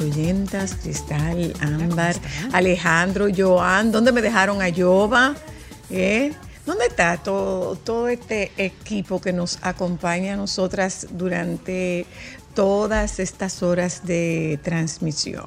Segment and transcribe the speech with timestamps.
[0.00, 2.16] oyentas, Cristal, Ámbar,
[2.52, 5.36] Alejandro, Joan, ¿dónde me dejaron a Yoba?
[5.90, 6.32] ¿Eh?
[6.66, 12.06] ¿Dónde está todo, todo este equipo que nos acompaña a nosotras durante
[12.54, 15.46] todas estas horas de transmisión?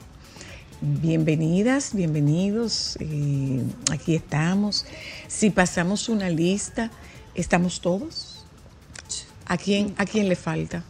[0.82, 2.98] Bienvenidas, bienvenidos.
[3.00, 4.86] eh, aquí estamos.
[5.28, 6.92] Si pasamos una lista,
[7.36, 8.46] ¿estamos todos?
[9.46, 10.84] ¿A quién, ¿A quién le falta?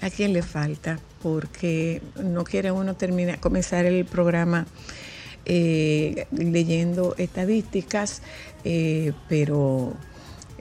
[0.00, 0.98] ¿A quién le falta?
[1.22, 4.66] Porque no quiere uno terminar, comenzar el programa
[5.46, 8.22] eh, leyendo estadísticas,
[8.64, 9.94] eh, pero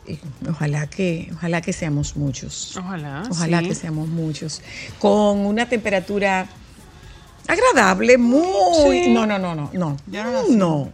[0.08, 2.76] eh, ojalá que, ojalá que seamos muchos.
[2.78, 3.24] Ojalá.
[3.30, 3.70] Ojalá sí.
[3.70, 4.62] que seamos muchos.
[5.00, 6.48] Con una temperatura
[7.48, 9.04] agradable, muy.
[9.04, 9.14] Sí.
[9.14, 9.98] No, no, no, no, no.
[10.08, 10.90] Yo no la no.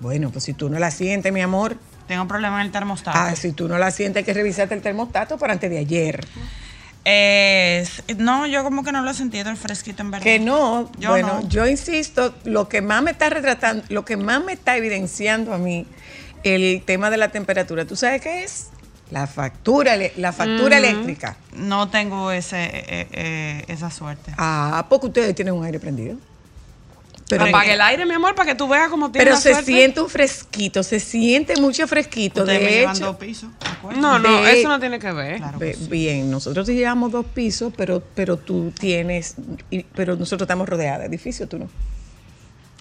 [0.00, 1.76] Bueno, pues si tú no la sientes, mi amor.
[2.06, 3.18] Tengo un problema en el termostato.
[3.18, 6.24] Ah, si tú no la sientes, hay que revisarte el termostato para antes de ayer.
[7.08, 10.24] Es- no, yo como que no lo he sentido el fresquito en verdad.
[10.24, 11.48] Que no, Yo bueno, no.
[11.48, 15.58] yo insisto, lo que más me está retratando, lo que más me está evidenciando a
[15.58, 15.86] mí
[16.42, 18.70] el tema de la temperatura, ¿tú sabes qué es?
[19.12, 21.36] La factura, la factura eléctrica.
[21.54, 24.32] No tengo ese, eh, eh, esa suerte.
[24.36, 26.16] Ah, porque ustedes tienen un aire prendido.
[27.28, 29.50] Pero, Apague el aire, mi amor, para que tú veas cómo tiene pero la se
[29.52, 29.72] suerte.
[29.72, 32.42] siente un fresquito, se siente mucho fresquito.
[32.42, 33.48] Ustedes De hecho, dos pisos.
[33.98, 35.38] No, no, de- eso no tiene que ver.
[35.38, 35.86] Claro Be- que sí.
[35.90, 39.34] Bien, nosotros te llevamos dos pisos, pero, pero tú tienes,
[39.70, 41.68] y- pero nosotros estamos rodeados de edificios, tú no.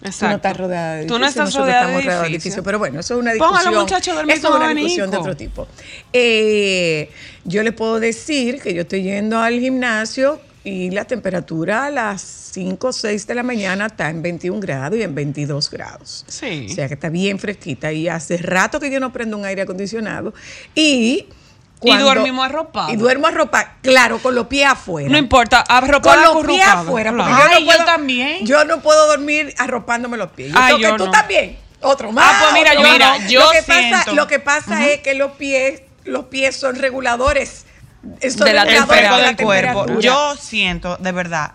[0.04, 0.20] Exacto.
[0.20, 2.66] Tú no estás rodeada de Tú no edificios, estás nosotros rodeada estamos de edificios.
[2.66, 3.82] Pero bueno, eso es una Póngalo, discusión.
[3.82, 4.86] muchacho, a dormir eso es una abanico.
[4.86, 5.68] discusión de otro tipo.
[6.14, 7.10] Eh,
[7.46, 12.22] yo le puedo decir que yo estoy yendo al gimnasio y la temperatura a las
[12.22, 16.26] 5 o 6 de la mañana está en 21 grados y en 22 grados.
[16.28, 16.68] Sí.
[16.72, 19.62] O sea que está bien fresquita y hace rato que yo no prendo un aire
[19.62, 20.34] acondicionado
[20.74, 21.28] y...
[21.84, 22.92] Y dormimos arropados.
[22.92, 27.12] Y duermo arropado, claro, con los pies afuera No importa, con arropada los pies afuera.
[27.12, 27.44] porque claro.
[27.44, 28.46] yo, no yo puedo, también.
[28.46, 30.52] Yo no puedo dormir arropándome los pies.
[30.52, 31.12] Yo Ay, que yo tú no.
[31.12, 31.60] también.
[31.82, 32.26] Otro más.
[32.28, 32.98] Ah, pues mira, yo más.
[33.20, 33.24] no.
[33.24, 37.65] lo Yo que pasa, lo que pasa es que los pies, los pies son reguladores.
[38.30, 39.86] Son De la la del cuerpo.
[39.86, 40.00] temperatura.
[40.00, 41.52] Yo siento, de verdad,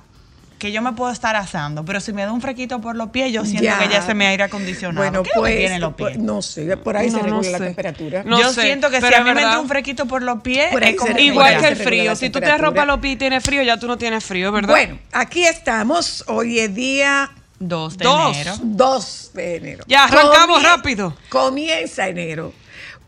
[0.59, 3.33] que yo me puedo estar asando, pero si me da un fresquito por los pies,
[3.33, 4.99] yo siento que ya se me aire acondicionado.
[5.11, 6.09] Bueno, ¿Qué pues, los pies?
[6.11, 7.65] pues, no sé, por ahí No, se no regula la sé.
[7.65, 8.23] temperatura.
[8.25, 10.71] No yo sé, siento que si a mí me entra un fresquito por los pies,
[10.71, 11.19] Por es como.
[11.19, 12.15] Igual que el frío.
[12.15, 12.55] Si tú te temperatura.
[12.69, 14.69] arropas los pies y tienes frío, ya tú no tienes frío, ¿verdad?
[14.69, 16.25] Bueno, aquí estamos.
[16.27, 18.37] Hoy es día 2 de Dos.
[18.37, 18.55] enero.
[18.61, 19.85] 2 de enero.
[19.87, 21.17] Ya, arrancamos rápido.
[21.31, 22.53] Comienza enero.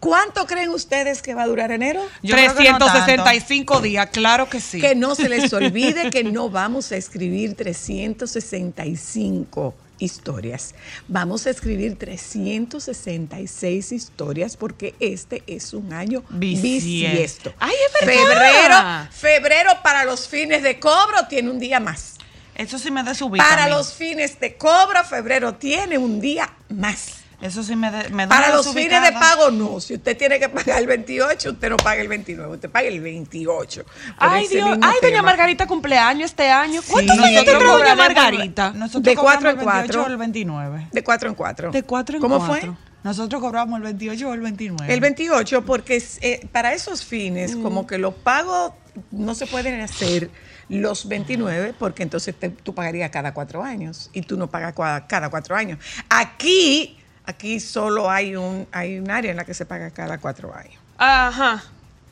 [0.03, 2.05] ¿Cuánto creen ustedes que va a durar enero?
[2.25, 3.05] Yo creo que no tanto.
[3.05, 4.81] 365 días, claro que sí.
[4.81, 10.75] Que no se les olvide que no vamos a escribir 365 historias.
[11.07, 17.55] Vamos a escribir 366 historias porque este es un año Bisiesto.
[17.61, 19.09] Ay, es verdad.
[19.13, 19.15] Febrero,
[19.53, 22.17] febrero para los fines de cobro tiene un día más.
[22.57, 23.49] Eso sí me desubica.
[23.49, 23.73] Para a mí.
[23.73, 27.22] los fines de cobro, febrero tiene un día más.
[27.43, 29.81] Eso sí me, de- me da Para los fines de pago, no.
[29.81, 33.01] Si usted tiene que pagar el 28, usted no paga el 29, usted paga el
[33.01, 33.85] 28.
[33.85, 34.69] Por Ay, Dios.
[34.71, 35.23] Ay, doña tema.
[35.23, 36.81] Margarita cumpleaños este año.
[36.89, 37.23] ¿Cuántos Sí.
[37.23, 38.71] años Nosotros tendrá doña Margarita?
[38.73, 40.03] Nosotros De cobramos cuatro en el 28 cuatro.
[40.05, 40.89] o el 29.
[40.93, 41.71] De 4 en 4.
[41.73, 42.77] De cuatro en ¿Cómo cuatro.
[42.77, 42.93] fue?
[43.03, 44.95] Nosotros cobramos el 28 o el 29.
[44.95, 47.63] El 28, porque eh, para esos fines, Mm.
[47.63, 48.73] como que los pagos
[49.11, 50.31] no se pueden hacer
[50.69, 55.07] los 29, porque entonces te- tú pagarías cada cuatro años y tú no pagas cua-
[55.09, 55.79] cada cuatro años.
[56.09, 56.97] Aquí,
[57.27, 60.75] aquí solo hay un, hay un área en la que se paga cada cuatro años.
[60.99, 61.63] Ajá.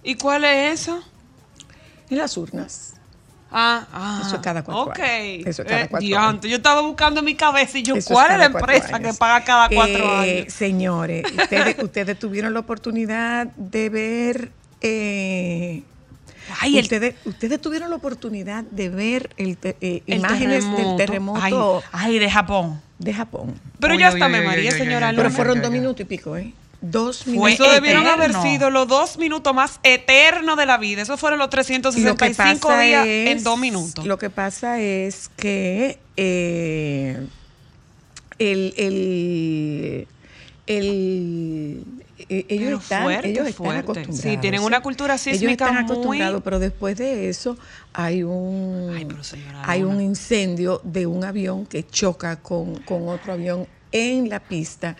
[0.03, 1.03] ¿Y cuál es eso?
[2.09, 2.95] Y las urnas.
[3.53, 4.23] Ah, ah.
[4.25, 4.99] Eso es cada cuatro Ok.
[5.01, 5.47] años.
[5.47, 8.15] Eso es cada Eh, cuatro diantre, Yo estaba buscando en mi cabeza y yo, Eso
[8.15, 9.13] ¿cuál es la empresa años.
[9.15, 10.55] que paga cada cuatro Eh, años?
[10.55, 14.53] Señores, ustedes, ustedes tuvieron la oportunidad de ver.
[14.81, 15.83] eh,
[16.61, 20.89] Ay, el- ustedes, ustedes tuvieron la oportunidad de ver el te- eh, El imágenes terremoto.
[20.89, 22.81] del terremoto ay, de Japón.
[22.99, 23.55] de Japón.
[23.79, 25.37] Pero Uy, ya está, me María, señora uy, Pero Luna.
[25.37, 26.53] fueron dos minutos y pico, ¿eh?
[26.83, 27.53] Dos minutos.
[27.53, 28.25] Eso debieron eterno.
[28.25, 31.03] haber sido los dos minutos más eternos de la vida.
[31.03, 34.07] Esos fueron los Lo que 365 pasa días es- en dos minutos.
[34.07, 37.27] Lo que pasa es que eh,
[38.39, 40.07] el, el,
[40.67, 41.85] el-
[42.29, 43.81] ellos Pero están, fuerte, ellos están fuerte.
[43.81, 44.21] acostumbrados.
[44.21, 47.57] Sí, tienen una cultura Ellos sísmica están muy- acostumbrados, pero después de eso
[47.93, 49.07] hay un Ay,
[49.65, 54.97] hay un incendio de un avión que choca con, con otro avión en la pista.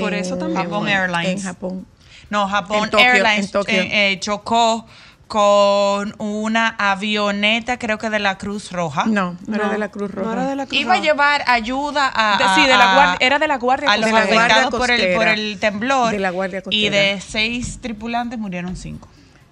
[0.00, 0.62] Por eso también.
[0.64, 1.30] Japón Airlines.
[1.30, 1.86] En Japón.
[2.30, 3.74] No, Japón En Tokio, Airlines en Tokio.
[3.80, 4.86] eh, eh, chocó
[5.28, 9.04] con una avioneta, creo que de la Cruz Roja.
[9.06, 10.26] No, no, era No, de la Cruz Roja.
[10.26, 11.06] No era de la Cruz Iba a Roja.
[11.06, 13.96] llevar ayuda a, De- a- sí, de la a- guardia- era de la Guardia a
[13.98, 14.24] los la.
[14.26, 16.12] Guardia por el, por el temblor.
[16.12, 16.96] De la Guardia Y Costera.
[16.96, 19.08] de seis tripulantes murieron cinco.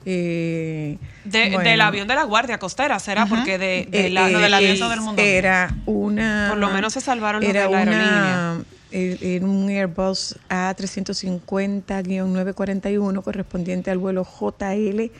[0.06, 1.68] Eh, De- bueno.
[1.68, 3.26] Del avión de la Guardia Costera, ¿será?
[3.26, 5.20] Porque de, de Eh, la, eh, lo del avión avión del mundo.
[5.22, 6.46] Era una.
[6.50, 8.56] Por lo menos se salvaron los era de la una- aerolínea.
[8.92, 15.10] eh, Era un Airbus A350-941 correspondiente al vuelo JL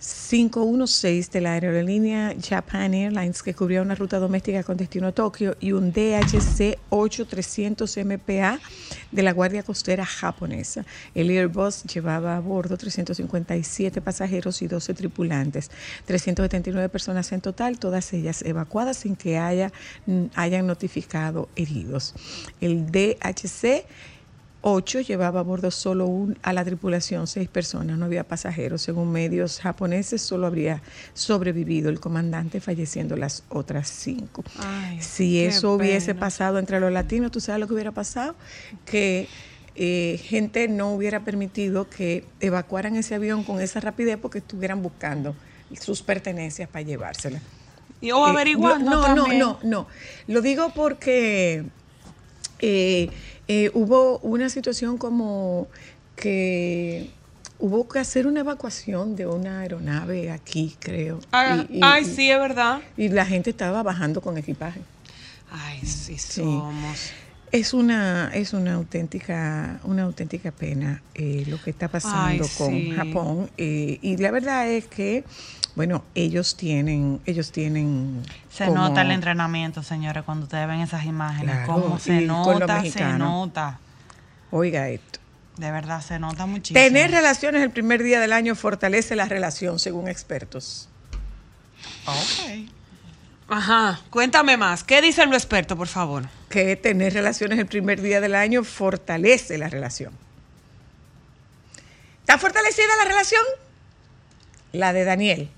[0.00, 5.56] 516 de la aerolínea Japan Airlines que cubría una ruta doméstica con destino a Tokio
[5.58, 8.60] y un DHC 8300 MPA
[9.10, 10.84] de la Guardia Costera japonesa.
[11.14, 15.70] El Airbus llevaba a bordo 357 pasajeros y 12 tripulantes,
[16.04, 19.72] 379 personas en total, todas ellas evacuadas sin que haya,
[20.06, 22.14] mm, hayan notificado heridos.
[22.60, 23.84] El DHC
[24.60, 28.82] 8 llevaba a bordo solo un, a la tripulación, seis personas, no había pasajeros.
[28.82, 30.82] Según medios japoneses, solo habría
[31.14, 34.42] sobrevivido el comandante, falleciendo las otras cinco.
[34.58, 38.34] Ay, si eso hubiese pasado entre los latinos, ¿tú sabes lo que hubiera pasado?
[38.84, 39.28] Que
[39.76, 45.36] eh, gente no hubiera permitido que evacuaran ese avión con esa rapidez porque estuvieran buscando
[45.80, 47.42] sus pertenencias para llevárselas.
[48.00, 49.86] Y o Eh, averiguando no, no, no, no.
[50.26, 51.64] Lo digo porque
[52.58, 53.10] eh,
[53.48, 55.66] eh, hubo una situación como
[56.16, 57.10] que
[57.58, 61.18] hubo que hacer una evacuación de una aeronave aquí, creo.
[61.32, 62.80] Ah, Y- y- ay, y- sí, es verdad.
[62.96, 64.80] Y la gente estaba bajando con equipaje.
[65.50, 66.42] Ay, sí, Sí.
[66.42, 67.10] somos.
[67.50, 72.68] Es una, es una auténtica, una auténtica pena eh, lo que está pasando Ay, con
[72.74, 72.90] sí.
[72.94, 73.50] Japón.
[73.56, 75.24] eh, y la verdad es que,
[75.78, 78.24] bueno, ellos tienen, ellos tienen.
[78.52, 81.54] Se como- nota el entrenamiento, señores, cuando ustedes ven esas imágenes.
[81.54, 83.78] Claro, Cómo se los nota, se nota.
[84.50, 85.20] Oiga esto.
[85.56, 86.80] De verdad, se nota muchísimo.
[86.80, 90.88] Tener relaciones el primer día del año fortalece la relación, según expertos.
[92.06, 92.68] Ok.
[93.48, 94.82] Ajá, cuéntame más.
[94.82, 96.24] ¿Qué dice el experto, por favor?
[96.48, 100.12] Que tener relaciones el primer día del año fortalece la relación.
[102.22, 103.42] ¿Está fortalecida la relación?
[104.72, 105.50] La de Daniel.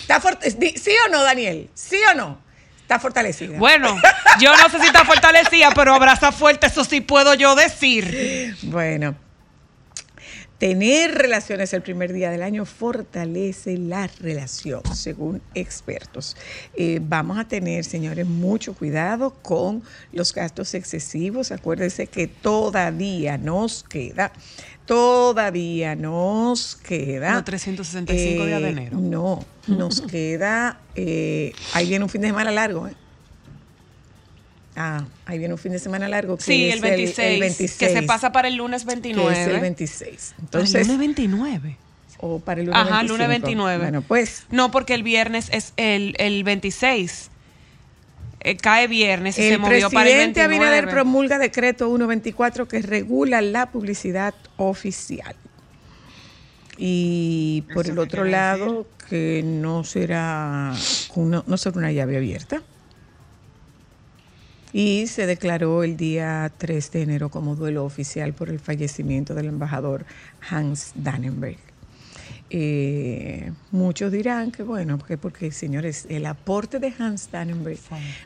[0.00, 1.70] ¿Está ¿Sí o no, Daniel?
[1.74, 2.38] ¿Sí o no?
[2.80, 3.58] Está fortalecida.
[3.58, 3.96] Bueno,
[4.40, 8.56] yo no sé si está fortalecida, pero abraza fuerte, eso sí puedo yo decir.
[8.62, 9.14] Bueno,
[10.62, 16.36] tener relaciones el primer día del año fortalece la relación, según expertos.
[16.76, 19.82] Eh, vamos a tener, señores, mucho cuidado con
[20.12, 21.50] los gastos excesivos.
[21.50, 24.30] Acuérdense que todavía nos queda,
[24.86, 27.34] todavía nos queda...
[27.34, 28.98] Los 365 días de eh, enero.
[29.00, 30.80] No, nos queda...
[30.94, 32.94] eh, ahí viene un fin de semana largo, ¿eh?
[34.74, 36.36] Ah, ahí viene un fin de semana largo.
[36.38, 39.34] Que Sí, el 26, el 26, que se pasa para el lunes 29.
[39.34, 40.32] que es el 26.
[40.36, 41.76] Para Entonces, el lunes 29.
[42.20, 43.12] o para el lunes Ajá, 25.
[43.12, 43.78] lunes 29.
[43.82, 47.28] Bueno, pues No, porque el viernes es el, el 26.
[48.44, 50.66] Eh, cae viernes y se el movió para el presidente 29.
[50.66, 55.36] Abinader promulga decreto 124 que regula la publicidad oficial.
[56.78, 60.72] Y por ¿Eso el otro lado, que no será,
[61.14, 62.62] una- no será una llave abierta.
[64.72, 69.46] Y se declaró el día 3 de enero como duelo oficial por el fallecimiento del
[69.46, 70.06] embajador
[70.48, 71.58] Hans Dannenberg.
[72.54, 77.78] Eh, muchos dirán que bueno, porque, porque señores, el aporte de Hans Dannenberg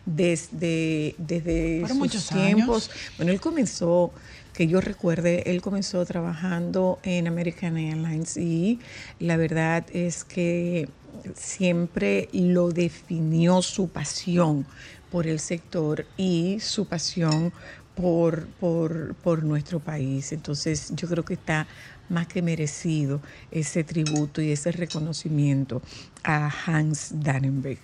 [0.04, 4.12] desde, desde sus muchos tiempos, bueno, él comenzó,
[4.52, 8.80] que yo recuerde, él comenzó trabajando en American Airlines y
[9.20, 10.88] la verdad es que
[11.36, 14.66] siempre lo definió su pasión
[15.10, 17.52] por el sector y su pasión
[17.94, 20.32] por, por, por nuestro país.
[20.32, 21.66] Entonces yo creo que está
[22.08, 23.20] más que merecido
[23.50, 25.82] ese tributo y ese reconocimiento
[26.22, 27.78] a Hans Dannenberg.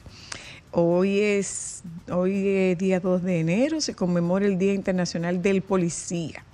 [0.71, 6.45] Hoy es, hoy es día 2 de enero, se conmemora el Día Internacional del Policía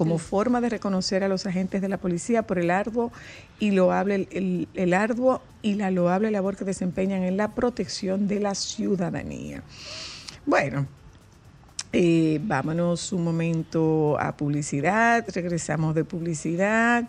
[0.00, 3.12] como forma de reconocer a los agentes de la policía por el arduo
[3.58, 8.40] y loable, el, el arduo y la loable labor que desempeñan en la protección de
[8.40, 9.62] la ciudadanía.
[10.46, 10.86] Bueno,
[11.92, 17.08] Eh, vámonos un momento a publicidad, regresamos de publicidad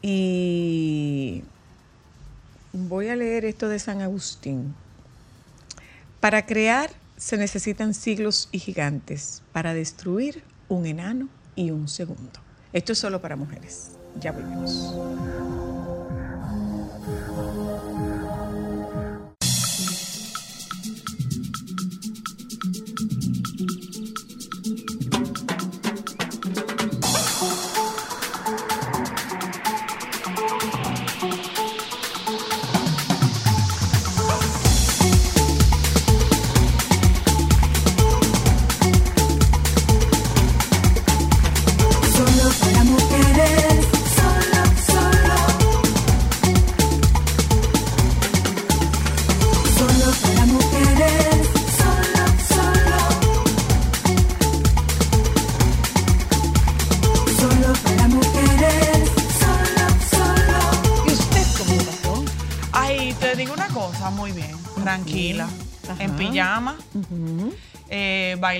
[0.00, 1.42] y
[2.72, 4.72] voy a leer esto de San Agustín.
[6.20, 12.40] Para crear se necesitan siglos y gigantes, para destruir un enano y un segundo.
[12.72, 13.92] Esto es solo para mujeres.
[14.20, 15.73] Ya volvemos.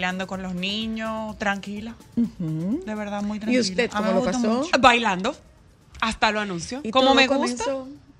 [0.04, 1.94] Bailando con los niños, tranquila.
[2.16, 3.62] De verdad, muy tranquila.
[3.62, 4.38] usted A mí cómo lo pasó?
[4.38, 4.70] mucho.
[4.78, 5.34] Bailando.
[6.00, 6.80] Hasta lo anuncio.
[6.82, 7.64] Y Como me gusta.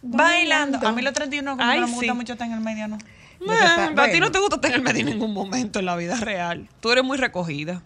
[0.01, 0.79] Bailando.
[0.87, 2.97] A mí los 31 como Ay, no me gusta mucho estar en el medio, ¿no?
[3.51, 6.69] A ti no te gusta tener medio en ningún momento en la vida real.
[6.81, 7.83] Tú eres muy recogida.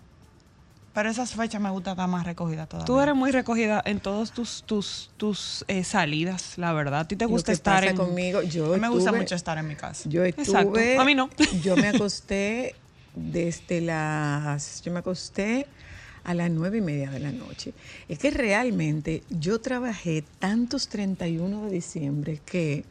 [0.95, 2.87] Pero esas fechas me gusta estar más recogida todavía.
[2.87, 7.01] Tú eres muy recogida en todos tus tus tus eh, salidas, la verdad.
[7.01, 9.69] A ti te gusta estar en conmigo, yo A mí me gusta mucho estar en
[9.69, 10.09] mi casa.
[10.09, 10.59] Yo Exacto.
[10.59, 11.31] estuve, A mí no.
[11.63, 12.75] yo me acosté
[13.19, 15.67] desde las, yo me acosté
[16.25, 17.73] a las nueve y media de la noche.
[18.09, 22.85] Es que realmente yo trabajé tantos 31 de diciembre que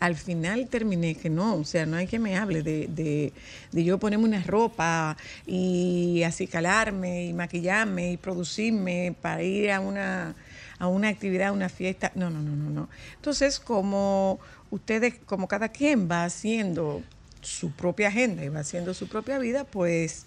[0.00, 3.32] al final terminé que no, o sea, no hay que me hable de, de,
[3.72, 10.34] de yo ponerme una ropa y acicalarme y maquillarme y producirme para ir a una
[10.78, 12.12] a una actividad, a una fiesta.
[12.14, 12.88] No, no, no, no, no.
[13.16, 14.38] Entonces, como
[14.70, 17.02] ustedes, como cada quien va haciendo
[17.44, 20.24] su propia agenda y va haciendo su propia vida, pues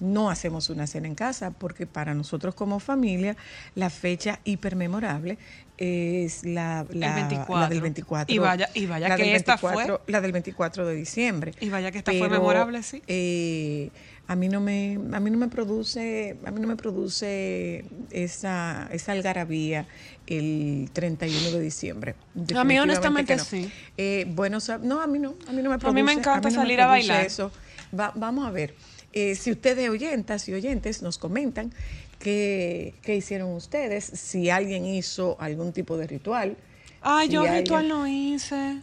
[0.00, 3.36] no hacemos una cena en casa, porque para nosotros como familia
[3.74, 5.36] la fecha hipermemorable
[5.76, 7.58] es la, la, 24.
[7.60, 8.34] la del 24.
[8.34, 9.70] Y vaya- y vaya que esta fue.
[9.76, 11.52] 24 La del 24 de diciembre.
[11.60, 13.02] Y vaya que esta fue memorable, sí.
[13.06, 13.90] eh,
[14.26, 18.88] a mí no me a mí no me produce a mí no me produce esa
[18.92, 19.86] esa algarabía
[20.30, 22.14] el 31 de diciembre
[22.56, 23.44] A mí, honestamente, no.
[23.44, 23.70] sí.
[23.98, 26.12] Eh, bueno sab- no a mí no a mí no me A produce mí me
[26.12, 27.26] encanta mí no me salir a bailar.
[27.26, 27.52] eso.
[27.98, 28.74] Va- vamos a ver
[29.12, 31.72] eh, si ustedes oyentas y oyentes nos comentan
[32.20, 36.56] qué, qué hicieron ustedes si alguien hizo algún tipo de ritual
[37.02, 38.78] Ay, si yo alguien- ritual no hice.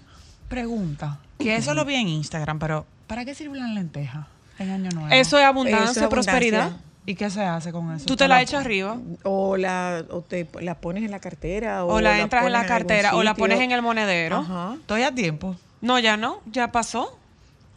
[0.50, 1.20] Pregunta.
[1.40, 4.28] Que eso lo vi en Instagram, pero ¿para qué sirve la lenteja
[4.60, 5.10] en Año Nuevo?
[5.14, 6.10] Eso es abundancia, Eso es abundancia.
[6.10, 6.78] prosperidad.
[7.08, 8.06] ¿Y qué se hace con eso?
[8.06, 8.98] Tú te la echas arriba.
[9.24, 12.66] o la o te la pones en la cartera o, O la entras en la
[12.66, 14.36] cartera o la pones en el monedero.
[14.36, 14.76] Ajá.
[14.78, 15.56] Estoy a tiempo.
[15.80, 17.18] No, ya no, ya pasó.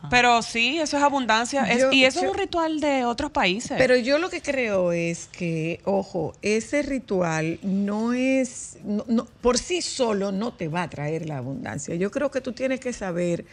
[0.08, 1.64] Pero sí, eso es abundancia.
[1.64, 3.76] Es- Yo- y eso yo- es un ritual de otros países.
[3.76, 9.58] Pero yo lo que creo es que, ojo, ese ritual no es, no- no- por
[9.58, 11.94] sí solo no te va a traer la abundancia.
[11.96, 13.44] Yo creo que tú tienes que saber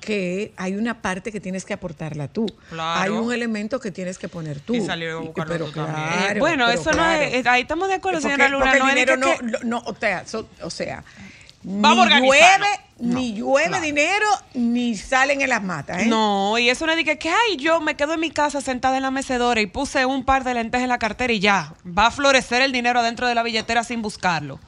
[0.00, 2.46] que hay una parte que tienes que aportarla tú.
[2.70, 3.00] Claro.
[3.00, 4.74] Hay un elemento que tienes que poner tú.
[4.74, 5.94] Y salir a buscarlo pero tú también.
[6.08, 7.20] claro, Eh, bueno, pero eso claro.
[7.20, 8.64] no es, ahí estamos de acuerdo, Porque- señora Luna.
[8.64, 11.04] porque No el dinero que- no, no, no, o sea, so- o sea,
[11.64, 12.66] Vamos ni llueve,
[12.98, 16.06] ni llueve dinero, ni salen en las matas, ¿eh?
[16.06, 18.96] No, y eso no de que, que, ay, yo me quedo en mi casa sentada
[18.96, 21.74] en la mecedora y puse un par de lentejas en la cartera y ya.
[21.86, 24.58] Va a florecer el dinero dentro de la billetera sin buscarlo.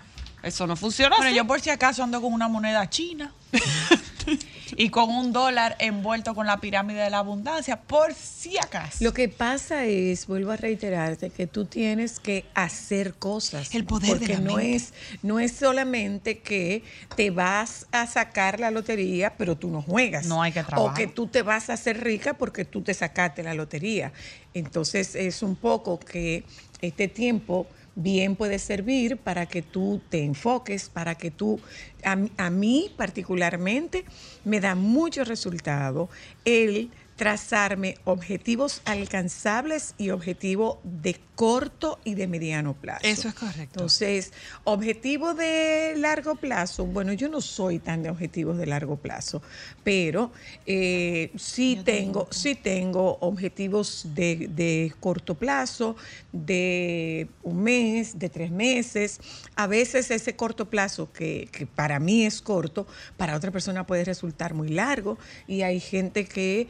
[0.42, 1.36] Eso no funciona Bueno, así.
[1.36, 3.32] yo por si acaso ando con una moneda china
[4.76, 8.98] y con un dólar envuelto con la pirámide de la abundancia, por si acaso.
[9.02, 13.74] Lo que pasa es, vuelvo a reiterarte, que tú tienes que hacer cosas.
[13.74, 14.74] El poder de porque la no mente.
[14.76, 16.82] es no es solamente que
[17.16, 20.26] te vas a sacar la lotería, pero tú no juegas.
[20.26, 20.96] No hay que O trabajar.
[20.96, 24.12] que tú te vas a hacer rica porque tú te sacaste la lotería.
[24.54, 26.44] Entonces es un poco que
[26.80, 31.60] este tiempo bien puede servir para que tú te enfoques, para que tú,
[32.02, 34.04] a, mí- particularmente,
[34.44, 36.08] me da mucho resultado
[36.44, 43.00] el trazarme objetivos alcanzables y objetivos de corto y de mediano plazo.
[43.04, 43.80] Eso es correcto.
[43.80, 44.32] Entonces,
[44.64, 49.42] objetivo de largo plazo, bueno, yo no soy tan de objetivos de largo plazo,
[49.82, 50.32] pero
[50.66, 55.96] eh, sí tengo, sí tengo objetivos de, de corto plazo,
[56.32, 59.20] de un mes, de tres meses.
[59.56, 62.86] A veces ese corto plazo, que, que para mí es corto,
[63.16, 66.68] para otra persona puede resultar muy largo y hay gente que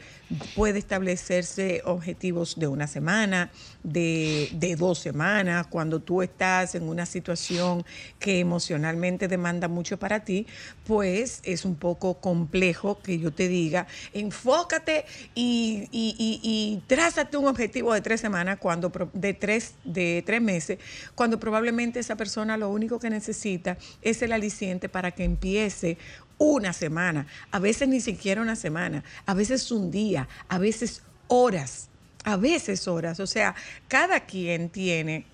[0.55, 3.51] puede establecerse objetivos de una semana,
[3.85, 7.85] de, de dos semanas, cuando tú estás en una situación
[8.19, 10.47] que emocionalmente demanda mucho para ti,
[10.85, 17.93] pues es un poco complejo que yo te diga, enfócate y, y, trázate un objetivo
[17.93, 20.79] de tres semanas, cuando de tres, de tres meses,
[21.13, 25.97] cuando probablemente esa persona lo único que necesita es el aliciente para que empiece
[26.37, 31.89] una semana, a veces ni siquiera una semana, a veces un día, a veces horas,
[32.25, 33.21] a veces horas.
[33.21, 33.55] O sea,
[33.87, 35.25] cada quien tiene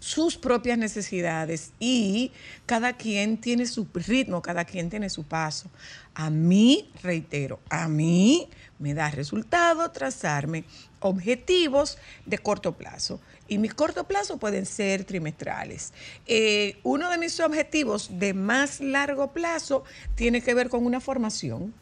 [0.00, 2.32] sus propias necesidades y
[2.66, 5.70] cada quien tiene su ritmo, cada quien tiene su paso.
[6.14, 8.48] A mí, reitero, a mí
[8.78, 10.64] me da resultado trazarme
[11.00, 13.20] objetivos de corto plazo.
[13.48, 15.92] Y mis corto plazo pueden ser trimestrales.
[16.26, 19.84] Eh, uno de mis objetivos de más largo plazo
[20.14, 21.72] tiene que ver con una formación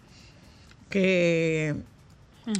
[0.88, 1.74] que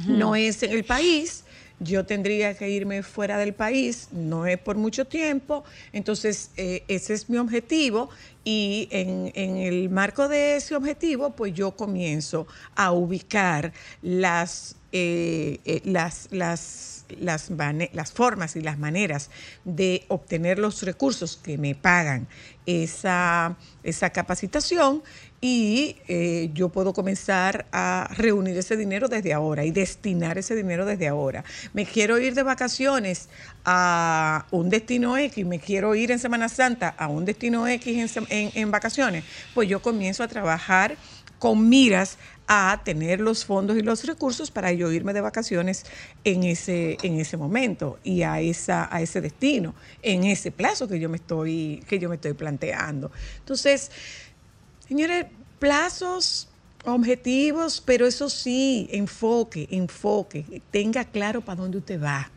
[0.05, 1.45] no es en el país.
[1.79, 7.13] Yo tendría que irme fuera del país, no es por mucho tiempo, entonces eh, ese
[7.13, 8.09] es mi objetivo
[8.43, 15.59] y en, en el marco de ese objetivo, pues yo comienzo a ubicar las, eh,
[15.65, 17.51] eh, las, las, las,
[17.93, 19.29] las formas y las maneras
[19.65, 22.27] de obtener los recursos que me pagan
[22.65, 25.03] esa, esa capacitación
[25.39, 30.85] y eh, yo puedo comenzar a reunir ese dinero desde ahora y destinar ese dinero
[30.85, 31.43] desde ahora.
[31.73, 33.29] Me quiero ir de vacaciones
[33.63, 38.25] a un destino X, me quiero ir en Semana Santa a un destino X en,
[38.29, 40.97] en- en vacaciones, pues yo comienzo a trabajar
[41.39, 42.17] con miras
[42.47, 45.85] a tener los fondos y los recursos para yo irme de vacaciones
[46.23, 50.97] en ese, en ese momento y a, esa, a ese destino, en ese plazo que
[50.99, 53.11] yo me estoy, que yo me estoy planteando.
[53.39, 53.91] Entonces,
[54.87, 55.25] Señores,
[55.59, 56.47] plazos,
[56.85, 62.31] objetivos, pero eso sí, enfoque, enfoque, tenga claro para dónde usted va.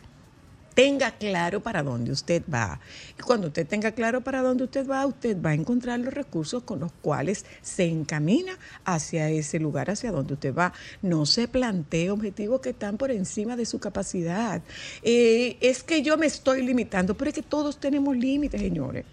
[0.75, 2.81] Tenga claro para dónde usted va.
[3.19, 6.63] Y cuando usted tenga claro para dónde usted va, usted va a encontrar los recursos
[6.63, 10.73] con los cuales se encamina hacia ese lugar, hacia donde usted va.
[11.03, 14.63] No se plantee objetivos que están por encima de su capacidad.
[15.03, 19.05] Eh, es que yo me estoy limitando, pero es que todos tenemos límites, señores.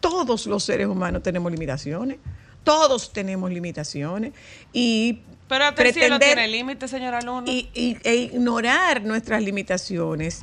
[0.00, 2.18] Todos los seres humanos tenemos limitaciones.
[2.64, 4.32] Todos tenemos limitaciones.
[4.72, 7.50] Y Pero hasta el cielo pretender- tiene límite, señora Luna.
[7.50, 10.40] y, y- e ignorar nuestras limitaciones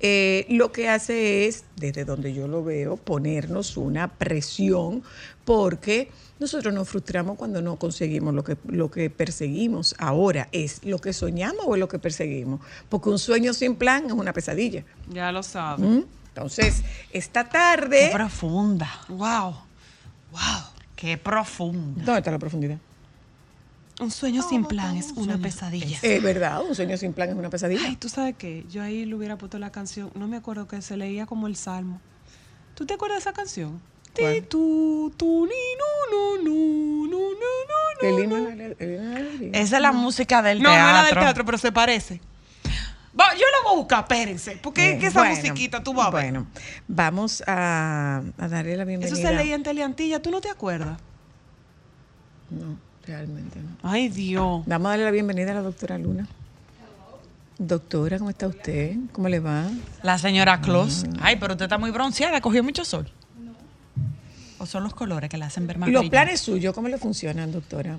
[0.00, 5.02] eh, lo que hace es, desde donde yo lo veo, ponernos una presión
[5.46, 9.94] porque nosotros nos frustramos cuando no conseguimos lo que, lo que perseguimos.
[9.98, 12.60] Ahora, ¿es lo que soñamos o es lo que perseguimos?
[12.90, 14.84] Porque un sueño sin plan es una pesadilla.
[15.08, 15.86] Ya lo sabe.
[15.86, 16.04] ¿Mm?
[16.28, 16.82] Entonces,
[17.12, 18.10] esta Qué tarde...
[18.12, 18.90] profunda.
[19.08, 19.54] Wow.
[20.32, 20.63] Wow.
[20.96, 22.04] Qué profunda.
[22.04, 22.78] ¿Dónde está la profundidad?
[24.00, 25.98] Un sueño sin plan es una pesadilla.
[26.02, 27.80] Es verdad, un sueño sin plan es una pesadilla.
[27.86, 30.82] Ay, tú sabes qué, yo ahí le hubiera puesto la canción, no me acuerdo que
[30.82, 32.00] se leía como el salmo.
[32.74, 33.80] ¿Tú te acuerdas de esa canción?
[34.12, 35.52] Ti, tu, tu, ni,
[36.10, 39.50] nu, nu, nu, nu, nu, nu.
[39.52, 40.88] Esa es la música del No, no teatro.
[40.90, 42.20] es la del teatro, pero se parece.
[43.18, 44.58] Va, yo la voy a buscar, espérense.
[44.62, 46.24] Porque es que esa Bueno, musiquita tú vas a ver.
[46.24, 46.46] Bueno,
[46.88, 49.16] vamos a, a darle la bienvenida.
[49.16, 50.98] Eso se leía en Teleantilla, ¿tú no te acuerdas?
[52.50, 53.76] No, realmente no.
[53.88, 54.64] Ay, Dios.
[54.66, 56.26] Vamos a darle la bienvenida a la doctora Luna.
[57.56, 58.96] Doctora, ¿cómo está usted?
[59.12, 59.66] ¿Cómo le va?
[60.02, 61.04] La señora Claus.
[61.20, 63.08] Ay, pero usted está muy bronceada, cogió mucho sol.
[64.58, 66.16] ¿O son los colores que la hacen ver más ¿Y los brillante?
[66.16, 67.98] planes suyos, cómo le funcionan, doctora?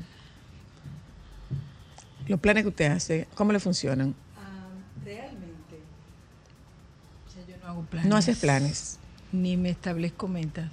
[2.27, 4.13] Los planes que usted hace, ¿cómo le funcionan?
[7.75, 8.09] Hago planes.
[8.09, 8.99] No haces planes.
[9.31, 10.69] Ni me establezco metas.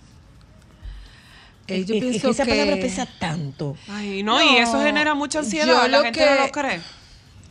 [1.69, 3.77] Eh, yo es- es pienso que esa que palabra pesa tanto.
[3.88, 6.81] Ay, no, y eso genera mucha ansiedad, yo la lo gente que- no lo cree.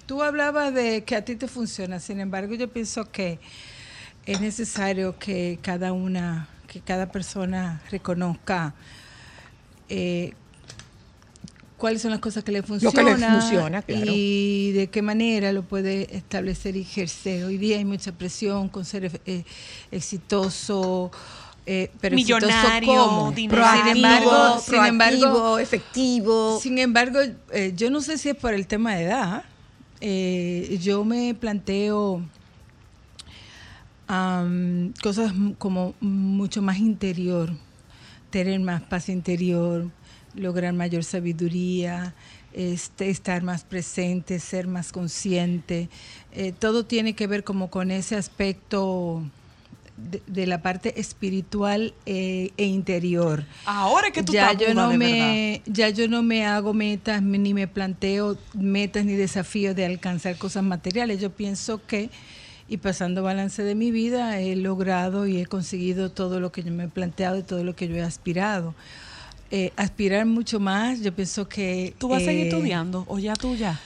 [0.05, 3.39] Tú hablabas de que a ti te funciona, sin embargo, yo pienso que
[4.25, 8.73] es necesario que cada una, que cada persona reconozca
[9.93, 10.33] eh,
[11.81, 14.05] cuáles son las cosas que le que funcionan le funciona, claro.
[14.13, 17.43] y de qué manera lo puede establecer y ejercer.
[17.43, 19.43] Hoy día hay mucha presión con ser eh,
[19.89, 21.09] exitoso.
[21.65, 23.31] eh, pero exitoso Millonario, ¿cómo?
[23.31, 23.65] dinero.
[23.83, 26.59] Sin embargo, sin proactivo, embargo, efectivo.
[26.61, 27.19] sin embargo,
[27.51, 29.43] eh, yo no sé si es por el tema de edad.
[30.01, 32.21] eh, yo me planteo
[35.01, 37.49] cosas como mucho más interior,
[38.29, 39.89] tener más paz interior,
[40.35, 42.13] lograr mayor sabiduría,
[42.53, 45.89] este, estar más presente, ser más consciente.
[46.33, 49.23] Eh, todo tiene que ver como con ese aspecto
[49.97, 53.45] de, de la parte espiritual eh, e interior.
[53.65, 57.21] Ahora es que tú ya yo no de me ya yo no me hago metas
[57.21, 61.21] ni me planteo metas ni desafíos de alcanzar cosas materiales.
[61.21, 62.09] Yo pienso que
[62.67, 66.71] y pasando balance de mi vida he logrado y he conseguido todo lo que yo
[66.71, 68.73] me he planteado y todo lo que yo he aspirado
[69.53, 73.33] Eh, aspirar mucho más yo pienso que ¿Tú vas a seguir eh, estudiando o ya
[73.33, 73.77] tú ya?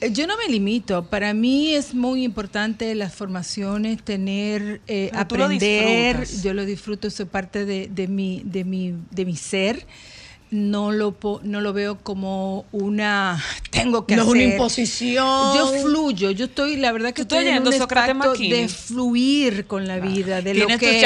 [0.00, 1.06] eh, Yo no me limito.
[1.06, 6.24] Para mí es muy importante las formaciones, tener, eh, lo aprender.
[6.44, 9.84] yo lo disfruto, soy parte de, de mi, de mi, de mi ser.
[10.50, 15.26] No lo, po- no lo veo como una tengo que No es una imposición.
[15.56, 19.88] Yo fluyo, yo estoy, la verdad que estás estoy en un estado de fluir con
[19.88, 21.00] la vida, de lo Tienes que bien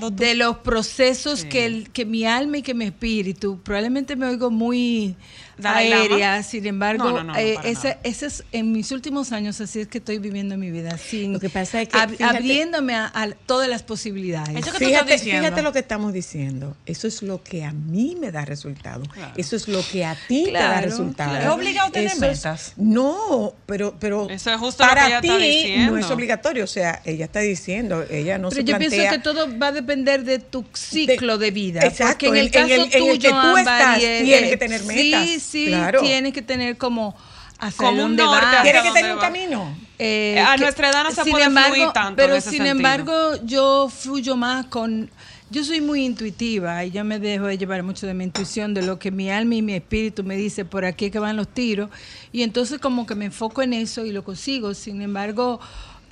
[0.00, 0.10] tú.
[0.10, 1.48] de los procesos Sí.
[1.48, 5.16] que, el- que mi alma y que mi espíritu, probablemente me oigo muy.
[5.62, 9.60] Aérea, sin embargo, No, no, no, no, eh, ese, ese es en mis últimos años,
[9.60, 12.24] así es que estoy viviendo mi vida, sin Lo que pasa es que, ab- fíjate-
[12.38, 14.50] abriéndome a, a todas las posibilidades.
[14.56, 15.42] Eso que tú estás Fíjate, diciendo.
[15.44, 16.76] fíjate lo que estamos diciendo.
[16.86, 19.02] Eso es lo que a mí me da resultado.
[19.12, 19.32] Claro.
[19.36, 21.30] Eso es lo que a ti te da Claro, resultado.
[21.30, 21.44] claro.
[21.50, 22.72] ¿Es obligado tener Eso es- metas?
[22.76, 25.92] no, pero, pero Eso es justo lo para que ella ti está diciendo.
[25.92, 26.64] no es obligatorio.
[26.64, 28.98] O sea, ella está diciendo, ella no Pero se yo plantea.
[28.98, 31.80] pienso que todo va a depender de tu ciclo de, vida.
[31.84, 34.00] Exacto, porque en el en- caso en el- en tuyo, el que tú estás, y,
[34.24, 36.00] tienes que tener metas, Sí, sí, claro.
[36.00, 37.14] tienes que tener como
[37.58, 39.76] hacia Como un norte Tiene que tener un camino.
[39.98, 42.50] Eh, A que- nuestra edad no se sin puede embargo, fluir tanto Pero en ese
[42.50, 42.76] sin sentido.
[42.76, 45.10] embargo, yo fluyo más con.
[45.50, 48.80] Yo soy muy intuitiva y yo me dejo de llevar mucho de mi intuición, de
[48.80, 51.90] lo que mi alma y mi espíritu me dice por aquí que van los tiros.
[52.32, 54.72] Y entonces, como que me enfoco en eso y lo consigo.
[54.72, 55.60] Sin embargo,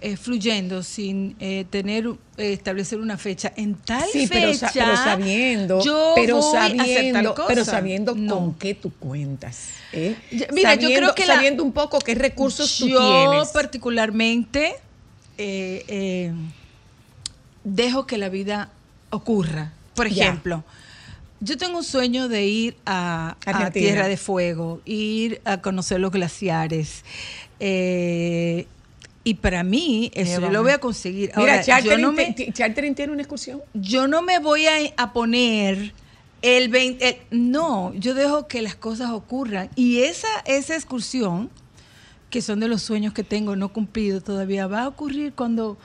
[0.03, 3.53] eh, fluyendo, sin eh, tener, eh, establecer una fecha.
[3.57, 4.71] En tal Sí, pero, fecha.
[4.73, 7.49] pero sabiendo, yo pero voy a hacer tal sabiendo, cosa.
[7.49, 8.35] pero sabiendo No.
[8.35, 9.69] con qué tú cuentas.
[9.93, 13.49] mira, yo Sabiendo- creo que la- sabiendo un poco qué recursos tú yo tienes.
[13.49, 14.75] particularmente
[15.39, 16.33] eh, eh,
[17.65, 18.71] dejo que la vida
[19.11, 19.73] ocurra.
[19.95, 20.25] Por Ya.
[20.27, 20.65] ejemplo,
[21.41, 23.71] yo tengo un sueño de ir a, a.
[23.71, 27.05] Tierra de Fuego, ir a conocer los glaciares.
[27.63, 28.67] eh,
[29.31, 31.31] y para mí, eso yo lo voy a conseguir.
[31.37, 33.63] Mira, Ahora, yo, Chartering, no me, te- Chartering tiene una excursión.
[33.75, 35.93] yo no me voy a, a poner
[36.43, 37.09] el 20.
[37.09, 37.17] el-
[37.51, 39.71] no, yo dejo que las cosas ocurran.
[39.77, 41.49] Y esa, esa excursión,
[42.29, 45.79] que son de los sueños que tengo no cumplidos todavía, va a ocurrir cuando,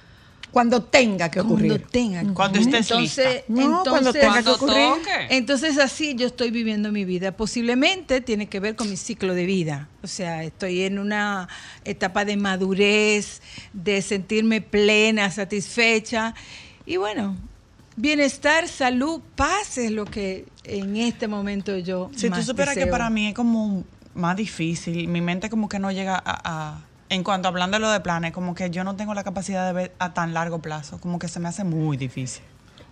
[0.55, 1.67] Cuando tenga que ocurrir.
[1.71, 2.21] cuando tenga.
[2.21, 2.75] que Cuando ocurrir.
[2.77, 4.87] estés entonces, No, cuando tenga que ocurrir.
[4.87, 5.27] toque.
[5.31, 7.33] entonces así yo estoy viviendo mi vida.
[7.35, 9.89] Posiblemente tiene que ver con mi ciclo de vida.
[10.01, 11.49] O sea, estoy en una
[11.83, 13.41] etapa de madurez,
[13.73, 16.33] de sentirme plena, satisfecha.
[16.85, 17.35] Y bueno,
[17.97, 22.09] bienestar, salud, paz es lo que en este momento yo...
[22.15, 25.79] Si tú más supieras que para mí es como más difícil, mi mente como que
[25.79, 28.95] no llega a, a- en cuanto hablando de lo de planes, como que yo no
[28.95, 31.97] tengo la capacidad de ver a tan largo plazo, como que se me hace muy
[31.97, 32.43] difícil.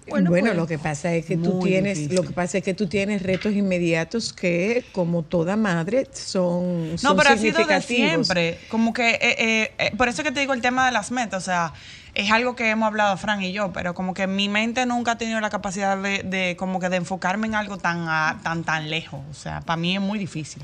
[0.08, 2.18] Bueno, Bueno, pues, lo que pasa es que tú tienes, difícil.
[2.18, 7.16] lo que pasa es que tú tienes retos inmediatos que, como toda madre, son, No,
[7.16, 8.60] pero ha sido de siempre.
[8.70, 11.42] Como que, eh, eh, eh, por eso que te digo el tema de las metas,
[11.42, 11.74] o sea,
[12.16, 15.18] es algo que hemos hablado Fran y yo, pero como que mi mente nunca ha
[15.18, 18.90] tenido la capacidad de, de como que de enfocarme en algo tan, a- tan, tan
[18.90, 19.22] lejos.
[19.32, 20.64] O sea, para mí es muy difícil.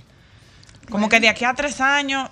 [0.90, 2.30] Como que de aquí a tres años,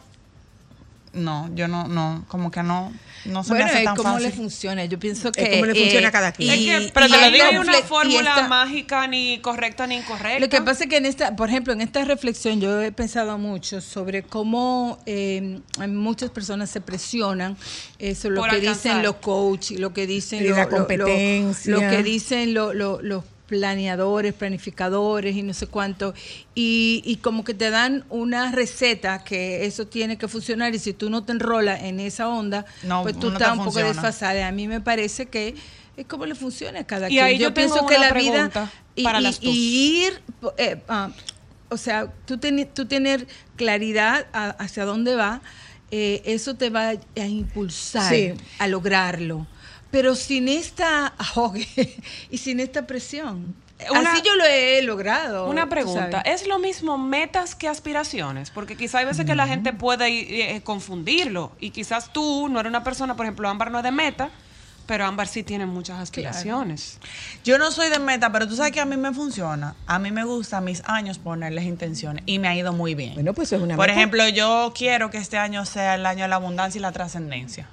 [1.14, 2.92] no, yo no, no, como que no,
[3.26, 4.28] no se Bueno, me hace es tan cómo fácil.
[4.30, 4.86] le funciona.
[4.86, 5.50] Yo pienso que...
[5.52, 6.50] cómo le funciona eh, a cada quien.
[6.52, 9.96] Es que, pero y te lo digo, hay una fórmula esta- mágica ni correcta ni
[9.96, 10.40] incorrecta.
[10.40, 13.38] Lo que pasa es que en esta, por ejemplo, en esta reflexión yo he pensado
[13.38, 17.58] mucho sobre cómo eh, muchas personas se presionan,
[18.00, 18.84] eso lo Por que alcanzar.
[18.92, 21.72] dicen los coaches, lo que dicen Y lo- la lo- lo- competencia.
[21.74, 26.14] lo, que dicen lo- lo- los planeadores, planificadores y no sé cuánto,
[26.54, 30.94] y, y como que te dan una receta que eso tiene que funcionar y si
[30.94, 34.48] tú no te enrolas en esa onda, No, pues tú estás un poco desfasada.
[34.48, 35.56] A mí me parece que
[35.96, 37.24] es como le funciona a cada Y quien.
[37.26, 38.52] ahí yo pienso que la vida
[38.96, 39.54] y, para las dos.
[39.56, 40.22] y ir,
[40.58, 41.10] eh, ah,
[41.70, 45.42] o sea, tú, teni- tú tener claridad a- hacia dónde va,
[45.90, 48.34] eh, eso te va a impulsar Sí.
[48.60, 49.48] a lograrlo.
[49.92, 51.68] Pero sin esta ahogue
[52.30, 53.56] y sin esta presión.
[53.92, 55.48] Una- Así yo lo he logrado.
[55.50, 56.22] Una pregunta.
[56.22, 58.50] ¿es lo mismo metas que aspiraciones?
[58.50, 62.70] Porque quizá hay veces que la gente puede eh, confundirlo y quizás tú no eres
[62.72, 64.30] una persona, por ejemplo, Ámbar no es de meta,
[64.88, 66.98] pero Ámbar sí tiene muchas aspiraciones.
[67.44, 69.76] Yo no soy de meta, pero tú sabes que a mí me funciona.
[69.86, 73.14] A mí me gusta a mis años ponerles intenciones y me ha ido muy bien.
[73.14, 74.00] Bueno, pues es una Por meta.
[74.00, 77.68] ejemplo, yo quiero que este año sea el año de la abundancia y la trascendencia.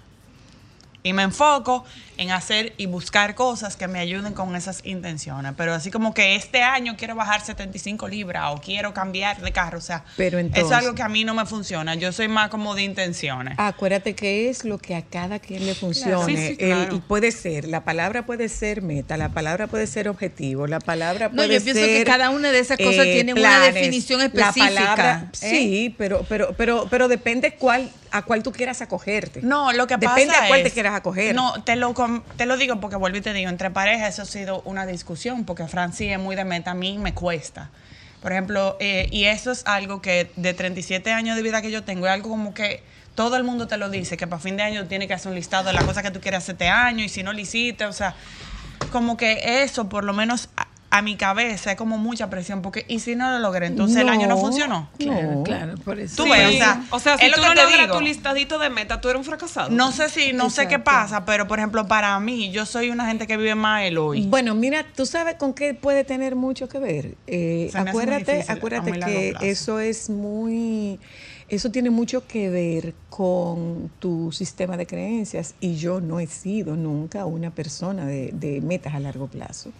[1.06, 1.84] Y me enfoco
[2.16, 5.52] en hacer y buscar cosas que me ayuden con esas intenciones.
[5.54, 9.76] Pero así como que este año quiero bajar 75 libras o quiero cambiar de carro.
[9.76, 11.94] O sea, Pero eso entonces- es algo que a mí no me funciona.
[11.94, 13.54] Yo soy más como de intenciones.
[13.58, 16.24] Acuérdate que es lo que a cada quien le funcione.
[16.24, 16.96] Sí, sí, El- claro.
[16.96, 21.28] y puede ser, la palabra puede ser meta, la palabra puede ser objetivo, la palabra
[21.28, 24.26] No, puede yo pienso que ser, cada una de esas cosas tiene una definición La
[24.26, 25.50] específica, palabra- ¿eh?
[25.50, 29.42] Sí, pero, pero, pero, pero depende cuál, a cuál tú quieras acogerte.
[29.42, 31.34] No, lo que pasa Depende a cuál es- te quieras acoger.
[31.34, 31.94] No, te lo,
[32.36, 35.44] te lo digo porque vuelvo y te digo, entre parejas eso ha sido una discusión,
[35.44, 37.70] porque Franci es muy de meta, a mí me cuesta.
[38.22, 41.84] Por ejemplo, eh, y eso es algo que de 37 años de vida que yo
[41.84, 42.82] tengo, es algo como que
[43.14, 45.36] todo el mundo te lo dice, que para fin de año tienes que hacer un
[45.36, 47.84] listado de las cosas que tú quieres hacer este año y si no lo hiciste,
[47.84, 48.14] o sea,
[48.90, 50.48] como que eso, por lo menos
[50.94, 53.98] a, a mi cabeza, es como mucha presión, porque y si no lo logré, entonces
[53.98, 54.88] el año no funcionó.
[54.98, 55.42] Claro, No.
[55.42, 56.22] claro, por eso.
[56.22, 59.00] Tú ves, o sea, o sea, si tú no te logras tu listadito de meta,
[59.00, 59.70] tú eres un fracasado.
[59.70, 63.06] No sé si, no sé qué pasa, pero por ejemplo, para mí, yo soy una
[63.06, 64.26] gente que vive más el hoy.
[64.26, 67.14] Bueno, mira, tú sabes con qué puede tener mucho que ver.
[67.26, 69.44] Eh, acuérdate, difícil acuérdate que plazo.
[69.46, 70.98] eso es muy,
[71.48, 76.76] eso tiene mucho que ver con tu sistema de creencias y yo no he sido
[76.76, 79.70] nunca una persona de, de metas a largo plazo.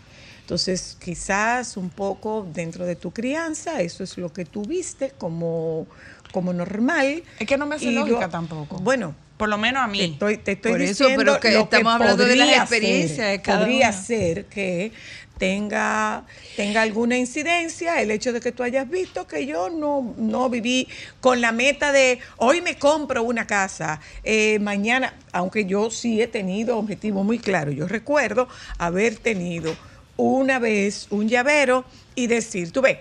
[0.45, 5.87] Entonces, quizás un poco dentro de tu crianza, eso es lo que tú viste como,
[6.33, 7.23] como normal.
[7.39, 8.77] Es que no me hace Y lógica lo- tampoco.
[8.77, 10.01] Bueno, por lo menos a te mí.
[10.13, 13.31] estoy, te estoy Por eso, diciendo pero que lo estamos hablando de las experiencias ser.
[13.31, 14.03] de cada podría una.
[14.03, 14.93] ser que
[15.39, 16.25] tenga,
[16.57, 20.89] tenga alguna incidencia el hecho de que tú hayas visto que yo no, no viví
[21.21, 26.29] con la meta de hoy me compro una casa, eh, mañana, aunque yo sí he
[26.29, 27.75] tenido objetivos muy claros.
[27.75, 28.47] Yo recuerdo
[28.79, 29.75] haber tenido
[30.17, 32.99] una vez un llavero y decir, tú ves,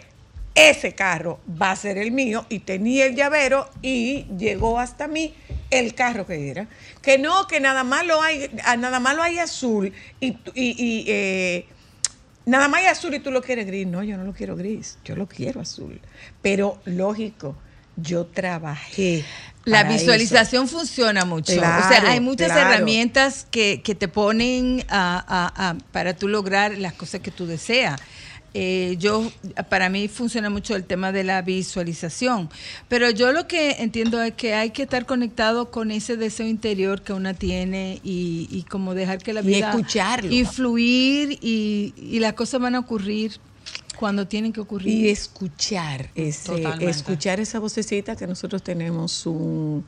[0.56, 5.34] ese carro va a ser el mío y tenía el llavero y llegó hasta mí
[5.72, 6.68] el carro que era.
[7.02, 11.06] Que no, que nada más lo hay, ah, nada más lo hay azul y, y,
[11.08, 11.66] eh,
[12.46, 13.88] nada más hay azul y tú lo quieres gris.
[13.88, 16.00] No, yo no lo quiero gris, yo lo quiero azul.
[16.42, 17.56] Pero lógico,
[17.96, 19.26] yo trabajé.
[19.66, 21.54] La visualización funciona mucho.
[21.54, 22.74] o sea, hay muchas claro.
[22.74, 27.46] herramientas que, que te ponen a- a- a- para tú lograr las cosas que tú
[27.46, 28.00] deseas.
[28.56, 29.32] Eh, yo,
[29.70, 32.52] para mí funciona mucho el tema de la visualización,
[32.88, 37.02] pero yo lo que entiendo es que hay que estar conectado con ese deseo interior
[37.02, 40.32] que una tiene y, y como dejar que la Y vida escucharlo.
[40.32, 43.40] influir y, y las cosas van a ocurrir
[44.04, 44.90] cuando tienen que ocurrir.
[44.94, 46.90] Y escuchar ese, Totalmente.
[46.90, 49.86] escuchar esa vocecita que nosotros tenemos un,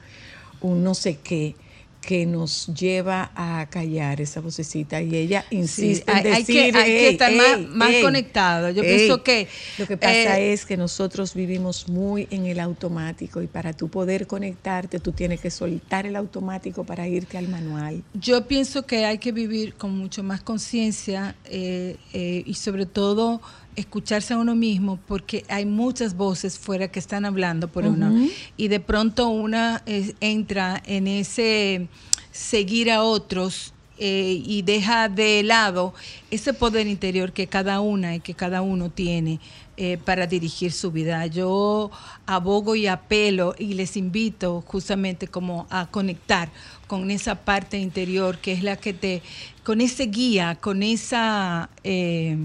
[0.62, 1.54] un no sé qué
[2.00, 6.78] que nos lleva a callar esa vocecita y ella insiste hay- en hay que- decir
[6.78, 8.70] hay que "Ey, estar más- ey, más ey, conectado".
[8.70, 8.96] Yo ey".
[8.96, 9.48] pienso que,
[9.80, 13.90] lo que pasa eh, es que nosotros vivimos muy en el automático y para tú
[13.90, 19.04] poder conectarte tú tienes que soltar el automático para irte al manual Yo pienso que
[19.06, 23.42] hay que vivir con mucho más conciencia eh, eh, y sobre todo
[23.76, 28.14] escucharse a uno mismo porque hay muchas voces fuera que están hablando por uno
[28.58, 31.88] y de pronto una entra en ese
[32.32, 35.94] seguir a otros eh, y deja de lado
[36.30, 39.40] ese poder interior que cada una y que cada uno tiene
[39.78, 41.26] eh, para dirigir su vida.
[41.28, 41.92] Yo
[42.26, 46.50] abogo y apelo y les invito justamente como a conectar
[46.88, 49.22] con esa parte interior que es la que te,
[49.64, 52.38] con ese guía, con esa eh,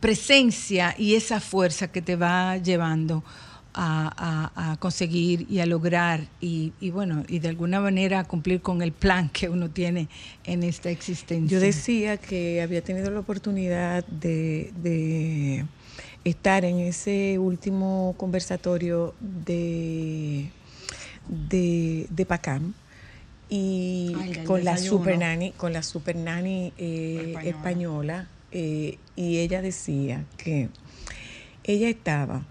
[0.00, 3.22] presencia y esa fuerza que te va llevando
[3.72, 8.24] a, a- a conseguir y a lograr y, y bueno, y de alguna manera a
[8.24, 10.08] cumplir con el plan que uno tiene
[10.44, 11.56] en esta existencia.
[11.56, 15.66] Yo decía que había tenido la oportunidad de, de
[16.24, 20.50] estar en ese último conversatorio de,
[21.28, 22.72] de, de PACAM
[23.48, 27.50] y Ay, con la super nani, con la super nani eh, Española.
[27.56, 30.68] española, eh, y ella decía que
[31.64, 32.46] ella estaba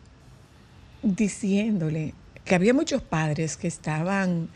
[1.03, 2.13] diciéndole
[2.45, 4.49] que había muchos padres que estaban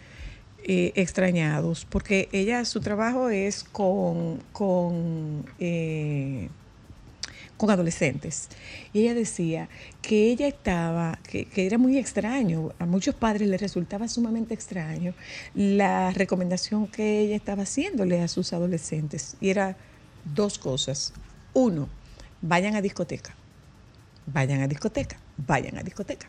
[0.66, 6.50] eh, extrañados porque ella su trabajo es con con eh,
[7.58, 8.50] con adolescentes.
[8.94, 9.70] Y ella decía
[10.02, 15.14] que ella estaba que, que era muy extraño a muchos padres les resultaba sumamente extraño
[15.54, 19.38] la recomendación que ella estaba haciéndole a sus adolescentes.
[19.40, 19.78] Y era
[20.34, 21.14] dos cosas
[21.54, 21.88] uno
[22.42, 23.34] vayan a discoteca
[24.26, 26.28] vayan a discoteca, vayan a discoteca.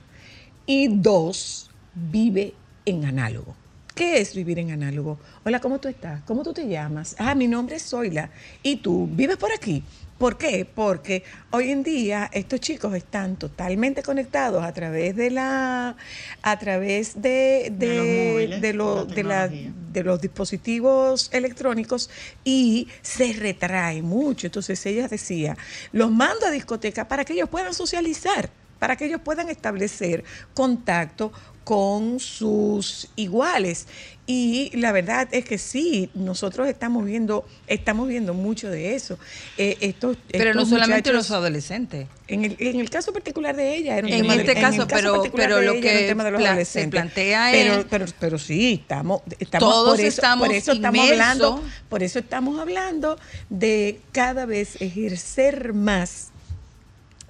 [0.67, 3.55] Y dos, vive en análogo.
[3.95, 5.19] ¿Qué es vivir en análogo?
[5.45, 6.23] Hola, ¿cómo tú estás?
[6.23, 7.15] ¿Cómo tú te llamas?
[7.19, 8.31] Ah, mi nombre es Zoila.
[8.63, 9.85] ¿Y tú vives por aquí?
[10.19, 10.65] ¿Por qué?
[10.65, 15.97] Porque hoy en día estos chicos están totalmente conectados a través de la,
[16.41, 19.73] a través de, De los de, móviles, de lo- la de la, tecnología.
[19.93, 22.11] de los dispositivos electrónicos
[22.45, 24.47] y se retrae mucho.
[24.47, 25.57] Entonces ella decía,
[25.93, 30.23] los mando a discoteca para que ellos puedan socializar, para que ellos puedan establecer
[30.55, 31.33] contacto
[31.65, 33.89] con sus iguales.
[34.27, 39.19] Y la verdad es que sí, nosotros estamos viendo, estamos viendo mucho de eso.
[39.59, 42.07] Eh, estos- Pero no solamente los adolescentes.
[42.27, 44.61] en el, en el caso particular de ella era un En tema de- este el
[44.63, 46.91] caso, pero- pero lo que tema de los pla- se adolescentes.
[46.91, 51.11] plantea pero, es- pero, pero sí, estamos, estamos Todos por eso, estamos por eso estamos
[51.11, 53.19] hablando, por eso estamos hablando
[53.51, 56.31] de cada vez ejercer más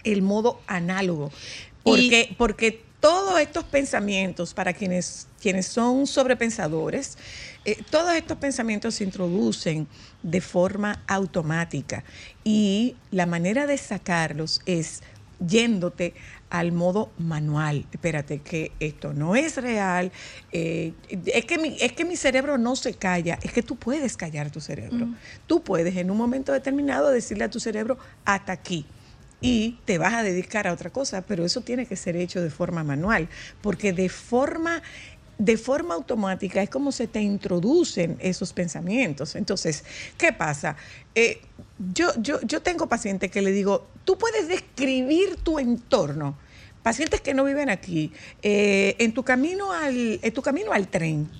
[0.04, 1.32] el modo análogo.
[1.82, 7.18] Porque, porque todos estos pensamientos, para quienes, quienes son sobrepensadores,
[7.66, 9.86] eh, todos estos pensamientos se introducen
[10.22, 12.02] de forma automática
[12.44, 15.02] y la manera de sacarlos es
[15.38, 16.14] yéndote
[16.48, 17.84] al modo manual.
[17.92, 20.10] Espérate, que esto no es real.
[20.50, 20.94] eh,
[21.26, 23.38] es, que mi, es que mi cerebro no se calla.
[23.42, 25.08] Es que tú puedes callar tu cerebro.
[25.46, 28.86] Tú puedes en un momento determinado decirle a tu cerebro hasta aquí
[29.40, 32.50] y te vas a dedicar a otra cosa, pero eso tiene que ser hecho de
[32.50, 33.28] forma manual,
[33.60, 34.82] porque de forma
[35.38, 39.34] de forma automática es como se te introducen esos pensamientos.
[39.34, 39.84] Entonces,
[40.16, 40.76] ¿qué pasa?
[41.14, 41.40] Eh,
[41.92, 46.36] yo, yo, yo tengo pacientes que le digo, tú puedes describir tu entorno.
[46.82, 51.30] Pacientes que no viven aquí, eh, en tu camino al, en tu camino al tren,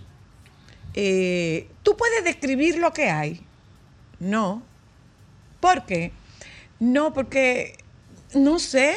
[0.94, 3.40] eh, tú puedes describir lo que hay.
[4.18, 4.62] No.
[5.60, 6.12] ¿Por qué?
[6.80, 7.76] No, porque
[8.34, 8.94] no sé.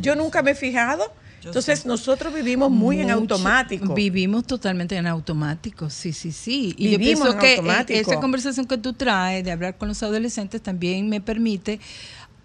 [0.00, 1.04] Yo nunca me he fijado.
[1.42, 3.94] Yo Entonces nosotros vivimos muy en automático.
[3.94, 6.72] Vivimos totalmente en automático, sí, sí, sí.
[6.78, 8.10] Y Vivimos yo pienso que eh, automático.
[8.12, 11.80] esa conversación que tú traes de hablar con los adolescentes también me permite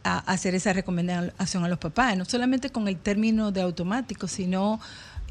[0.04, 4.80] a- hacer esa recomendación a los papás, no solamente con el término de automático, sino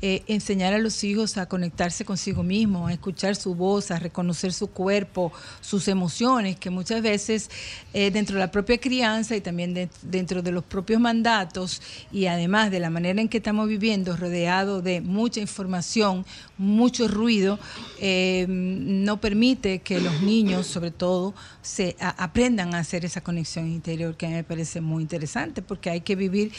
[0.03, 4.53] eh, enseñar a los hijos a conectarse consigo mismos, a escuchar su voz, a reconocer
[4.53, 5.33] su cuerpo,
[5.63, 7.51] sus emociones, que muchas veces
[7.95, 11.81] eh, dentro de la propia crianza y también de- dentro de los propios mandatos
[12.13, 16.27] y además de la manera en que estamos viviendo, rodeado de mucha información,
[16.59, 17.59] mucho ruido,
[17.99, 23.67] eh, no permite que los niños, sobre todo, se a- aprendan a hacer esa conexión
[23.71, 26.53] interior, que a mí me parece muy interesante, porque hay que vivir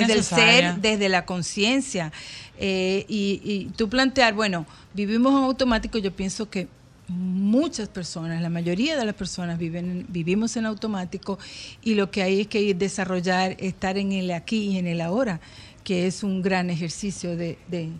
[0.00, 2.12] desde el ser, desde la conciencia.
[2.58, 6.66] Eh, y, y tú plantear, bueno, vivimos en automático, yo pienso que
[7.08, 11.38] muchas personas, la mayoría de las personas viven, vivimos en automático
[11.82, 15.40] y lo que hay es que desarrollar, estar en el aquí y en el ahora,
[15.84, 17.58] que es un gran ejercicio de...
[17.68, 17.90] de-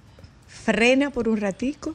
[0.65, 1.95] Frena por un ratico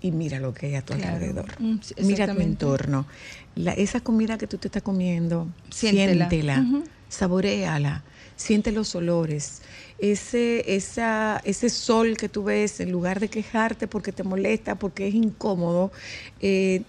[0.00, 1.16] y mira lo que hay a tu Claro.
[1.16, 1.60] alrededor.
[1.60, 3.06] Mm, sí, Mira tu entorno.
[3.54, 6.28] La- esa comida que tú te estás comiendo, Siéntela.
[6.30, 6.84] siéntela, Ujú.
[7.08, 8.04] saboréala,
[8.36, 9.60] siente los olores.
[9.98, 15.08] Ese, esa, ese sol que tú ves, en lugar de quejarte porque te molesta, porque
[15.08, 15.90] es incómodo,
[16.40, 16.82] eh,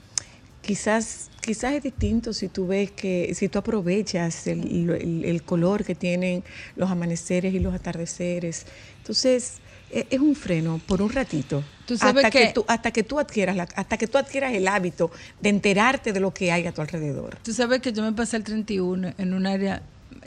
[0.62, 5.84] quizás, quizás es distinto si tú ves que, si tú aprovechas el, el- el color
[5.84, 6.44] que tienen
[6.76, 8.66] los amaneceres y los atardeceres.
[9.00, 9.56] Entonces,
[9.92, 11.64] es un freno por un ratito.
[11.86, 14.54] Tú sabes hasta que, que- tú, hasta que tú adquieras la- hasta que tú adquieras
[14.54, 17.38] el hábito de enterarte de lo que hay a tu alrededor.
[17.44, 19.82] Tú sabes que yo me pasé el 31 en un área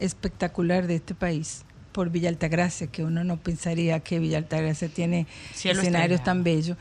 [0.06, 5.26] espectacular de este país, por Villa Altagracia, que uno no pensaría que Villa Altagracia tiene
[5.54, 6.24] Cielo escenarios estrellado.
[6.24, 6.76] tan bellos.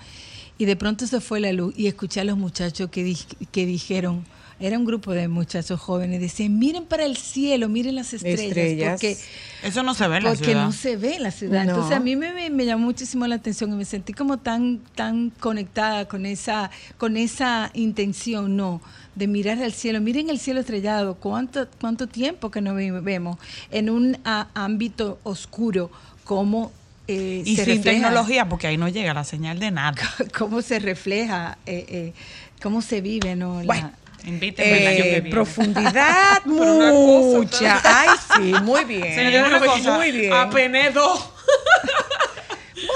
[0.58, 3.18] Y de pronto se fue la luz y escuché a los muchachos que, di-
[3.52, 4.26] que dijeron,
[4.62, 8.92] era un grupo de muchachos jóvenes, decían, miren para el cielo, miren las estrellas, Estrellas.
[8.94, 9.18] porque
[9.64, 10.64] Eso no se ve en la porque ciudad.
[10.66, 11.64] no se ve en la ciudad.
[11.66, 11.72] No.
[11.72, 14.80] Entonces a mí me, me- me llamó muchísimo la atención y me sentí como tan,
[14.96, 18.82] tan conectada con esa, con esa intención, ¿no?
[19.16, 20.00] De mirar al cielo.
[20.00, 21.16] Miren el cielo estrellado.
[21.16, 23.38] ¿Cuánto, cuánto tiempo que no ve- vemos
[23.72, 25.92] en un a- ámbito oscuro?
[26.24, 26.72] ¿Cómo
[27.08, 28.08] eh, Y se sin refleja?
[28.08, 29.96] tecnología, porque ahí no llega la señal de nada.
[30.38, 31.58] ¿Cómo se refleja?
[31.66, 32.14] eh, eh,
[32.62, 33.60] ¿Cómo se vive, no?
[33.60, 33.92] La- Bueno,
[34.24, 37.82] Eh, profundidad mucha.
[37.84, 39.16] Ay, sí, muy bien.
[39.16, 40.34] Señor, una cosa, muy bien.
[40.34, 41.30] Apenas dos.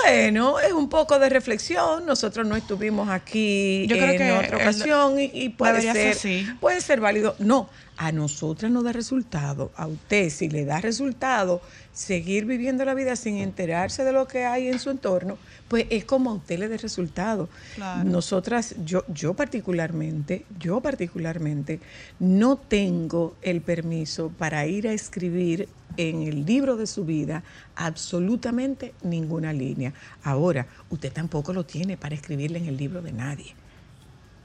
[0.04, 2.06] Bueno, es un poco de reflexión.
[2.06, 6.82] Nosotros no estuvimos aquí Yo creo en que otra ocasión y, y puede ser, puede
[6.82, 7.36] ser válido.
[7.40, 9.72] No, a nosotras nos da resultado.
[9.76, 11.62] A usted, si le da resultado,
[11.94, 16.04] seguir viviendo la vida sin enterarse de lo que hay en su entorno, pues es
[16.04, 17.50] como a usted le dé resultado.
[17.76, 18.04] Claro.
[18.04, 21.80] Nosotras, yo, yo particularmente, yo particularmente,
[22.20, 27.44] no tengo el permiso para ir a escribir en el libro de su vida
[27.76, 29.94] absolutamente ninguna línea.
[30.24, 33.56] Ahora, usted tampoco lo tiene para escribirle en el libro de nadie.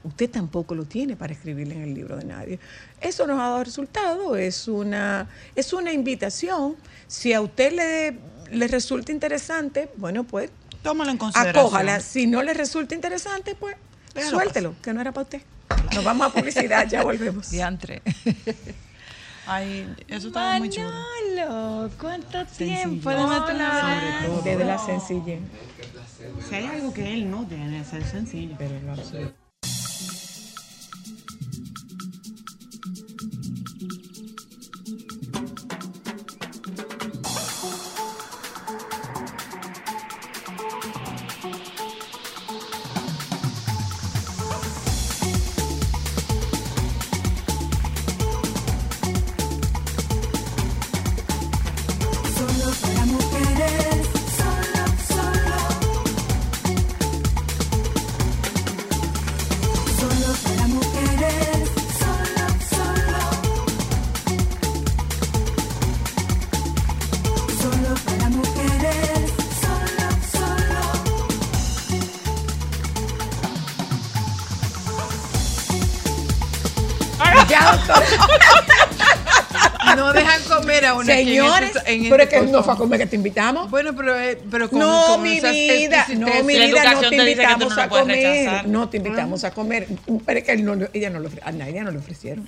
[0.03, 2.59] Usted tampoco lo tiene para escribirle en el libro de nadie.
[2.99, 6.75] Eso nos ha dado resultado, es una, es una invitación.
[7.07, 8.17] Si a usted le,
[8.57, 10.49] le resulta interesante, bueno, pues
[10.81, 11.65] Tómalo en consideración.
[11.65, 11.99] acójala.
[11.99, 13.75] Si no le resulta interesante, pues
[14.29, 15.41] Suéltelo, que no era para usted.
[15.93, 17.49] Nos vamos a publicidad, ya volvemos.
[17.51, 18.01] Diantre.
[19.53, 20.89] Ay, eso estaba muy chulo.
[21.35, 23.09] Manolo, ¿cuánto tiempo?
[23.09, 24.43] Ves.
[24.45, 25.41] Desde la sencillez.
[26.47, 28.55] Si hay algo que él no tiene, es ser sencillo.
[28.57, 29.40] Pero lo absoluto.
[80.91, 83.69] A una Señores, en pero es este que no fue a comer que te invitamos.
[83.69, 87.15] Bueno, pero, eh, pero con, No, con mi esas vida, no, mi vida, no te
[87.15, 88.17] invitamos no a puedes comer.
[88.17, 88.67] rechazar.
[88.67, 89.87] No te invitamos a comer.
[90.25, 92.47] Pero es que él no, ella no lo, a nadie no le ofrecieron.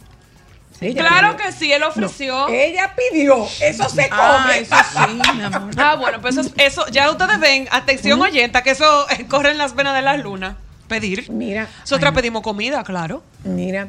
[0.81, 1.45] Ella Claro pidió.
[1.45, 2.47] que sí, él No, ofreció.
[2.49, 4.59] ella pidió, eso se Ah, come.
[4.59, 5.71] eso sí, mi amor.
[5.77, 9.57] Ah, bueno, pues eso, eso ya ustedes ven, atención oyenta, que eso eh, corre en
[9.59, 10.55] las venas de las lunas.
[10.89, 11.29] Pedir.
[11.31, 13.23] Mira, Nosotras pedimos comida, claro.
[13.45, 13.87] mira,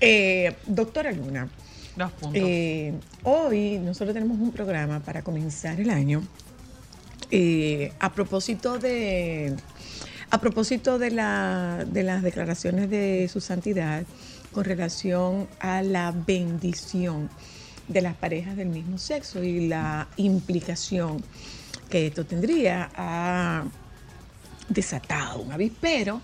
[0.00, 1.48] eh, doctora Luna,
[2.34, 2.92] Eh,
[3.22, 6.22] hoy nosotros tenemos un programa para comenzar el año
[7.30, 9.56] eh, a propósito de
[10.28, 14.04] a propósito de, la, de las declaraciones de su santidad
[14.52, 17.30] con relación a la bendición
[17.88, 21.22] de las parejas del mismo sexo y la implicación
[21.88, 23.64] que esto tendría ha
[24.68, 26.20] desatado un avispero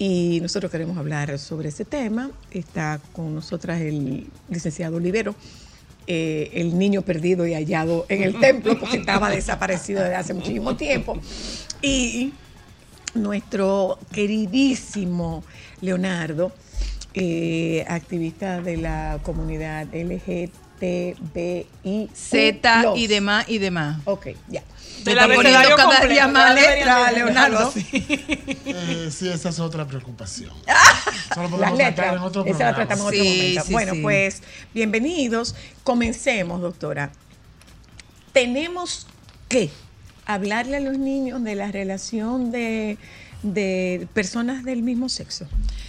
[0.00, 2.30] y nosotros queremos hablar sobre ese tema.
[2.50, 5.34] Está con nosotras el licenciado Olivero,
[6.06, 10.74] eh, el niño perdido y hallado en el templo porque estaba desaparecido desde hace muchísimo
[10.74, 11.18] tiempo.
[11.82, 12.32] Y
[13.12, 15.44] nuestro queridísimo
[15.82, 16.50] Leonardo,
[17.12, 19.86] eh, activista de la comunidad
[20.80, 22.10] LGTBI.
[22.14, 23.98] Z y demás y demás.
[24.04, 24.62] Ok, ya.
[25.04, 27.72] Del Está poniendo cada completo, día más letra, Leonardo.
[28.72, 30.52] Eh, sí, esa es otra preocupación.
[31.34, 33.62] Solo Las podemos letras, tratar en otro esa la tratamos en otro momento.
[33.64, 34.00] sí, bueno, sí.
[34.02, 34.42] pues
[34.74, 35.54] bienvenidos.
[35.84, 37.10] Comencemos, doctora.
[38.32, 39.06] Tenemos
[39.48, 39.70] que
[40.26, 42.98] hablarle a los niños de la relación de,
[43.42, 45.46] de personas del mismo sexo.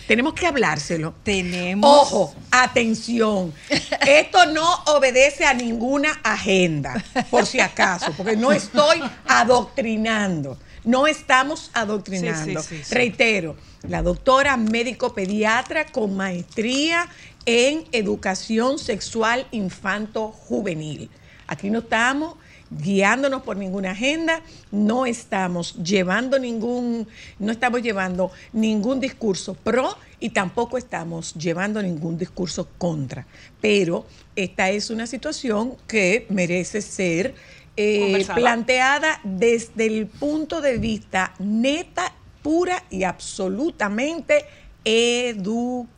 [0.08, 1.14] Tenemos que hablárselo.
[1.24, 1.90] Tenemos.
[1.90, 3.54] Ojo, atención.
[4.08, 10.58] Esto no obedece a ninguna agenda, por si acaso, porque no estoy adoctrinando.
[10.84, 12.62] No estamos adoctrinando.
[12.62, 12.96] Sí, sí, sí, sí.
[12.96, 13.56] Reitero,
[13.88, 17.08] la doctora médico pediatra con maestría
[17.46, 21.10] en educación sexual infanto-juvenil.
[21.48, 22.36] Aquí no estamos
[22.72, 24.42] guiándonos por ninguna agenda,
[24.72, 27.08] no estamos llevando ningún,
[27.38, 33.28] no estamos llevando ningún discurso pro y tampoco estamos llevando ningún discurso contra.
[33.60, 34.06] Pero
[34.36, 37.36] esta es una situación que merece ser
[37.76, 44.46] eh, planteada desde el punto de vista neta, pura y absolutamente
[44.84, 45.92] educativo.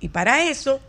[0.00, 0.80] Y para eso,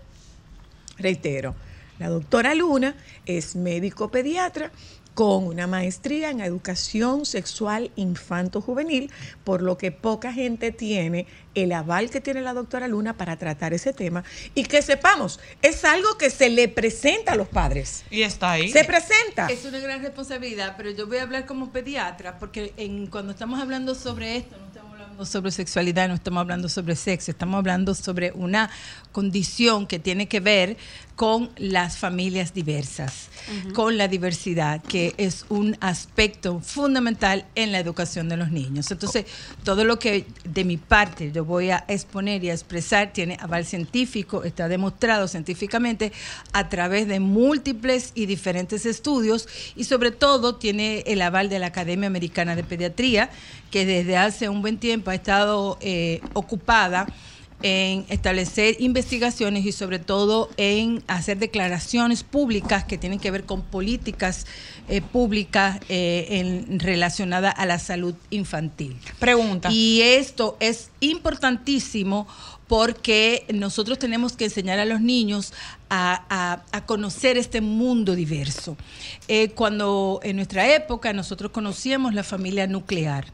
[0.98, 1.56] reitero,
[2.00, 4.72] la doctora Luna es médico pediatra
[5.14, 9.12] con una maestría en educación sexual infanto-juvenil,
[9.44, 13.74] por lo que poca gente tiene el aval que tiene la doctora Luna para tratar
[13.74, 14.24] ese tema
[14.56, 18.04] y que sepamos, es algo que se le presenta a los padres.
[18.10, 18.72] Y está ahí.
[18.72, 19.48] Se presenta.
[19.48, 23.62] Es una gran responsabilidad, pero yo voy a hablar como pediatra, porque en, cuando estamos
[23.62, 27.94] hablando sobre esto, no estamos hablando sobre sexualidad, no estamos hablando sobre sexo, estamos hablando
[27.94, 28.72] sobre una
[29.12, 30.76] condición que tiene que ver
[31.16, 33.30] con las familias diversas,
[33.76, 38.90] con la diversidad, que es un aspecto fundamental en la educación de los niños.
[38.90, 39.26] Entonces,
[39.64, 43.66] todo lo que de mi parte yo voy a exponer y a expresar tiene aval
[43.66, 46.12] científico, está demostrado científicamente
[46.52, 51.68] a través de múltiples y diferentes estudios y sobre todo tiene el aval de la
[51.68, 53.30] Academia Americana de Pediatría,
[53.74, 57.08] que desde hace un buen tiempo ha estado eh, ocupada
[57.64, 63.62] en establecer investigaciones y sobre todo en hacer declaraciones públicas que tienen que ver con
[63.64, 64.46] políticas
[64.90, 68.96] eh, públicas eh, en- relacionadas a la salud infantil.
[69.18, 69.70] Pregunta.
[69.72, 72.28] Y esto es importantísimo
[72.68, 75.54] porque nosotros tenemos que enseñar a los niños
[75.90, 78.78] a, a- a conocer este mundo diverso.
[79.28, 83.26] Eh, cuando en nuestra época nosotros conocíamos la familia nuclear.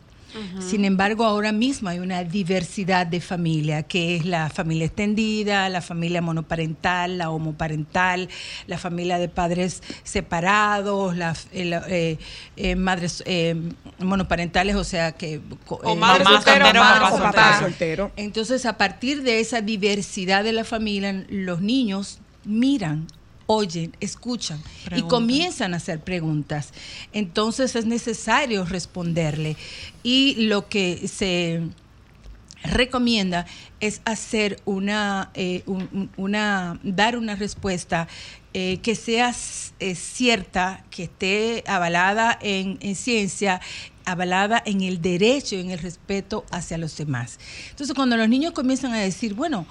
[0.60, 5.82] Sin embargo, ahora mismo hay una diversidad de familia, que es la familia extendida, la
[5.82, 8.30] familia monoparental, la homoparental,
[8.68, 12.18] la familia de padres separados, las eh,
[12.58, 13.56] eh, madres eh,
[14.00, 17.60] monoparentales, o sea que O eh, madre mamá soltero.
[17.60, 18.12] soltero.
[18.16, 23.08] Entonces, a partir de esa diversidad de la familia, los niños miran,
[23.52, 24.62] oyen, escuchan
[24.96, 26.72] y comienzan a hacer preguntas.
[27.14, 29.58] Entonces, es necesario responderle.
[30.04, 31.62] Y lo que se
[32.64, 33.48] recomienda
[33.80, 38.08] es hacer una, eh, un- un- una dar una respuesta
[38.54, 39.34] eh, que sea
[39.80, 43.62] eh, cierta, que esté avalada en, en ciencia,
[44.06, 47.40] avalada en el derecho y en el respeto hacia los demás.
[47.70, 49.66] Entonces, cuando los niños comienzan a decir, bueno,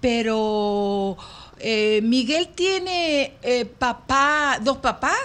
[0.00, 1.16] pero
[1.58, 5.16] eh, Miguel tiene eh, papá, dos papás,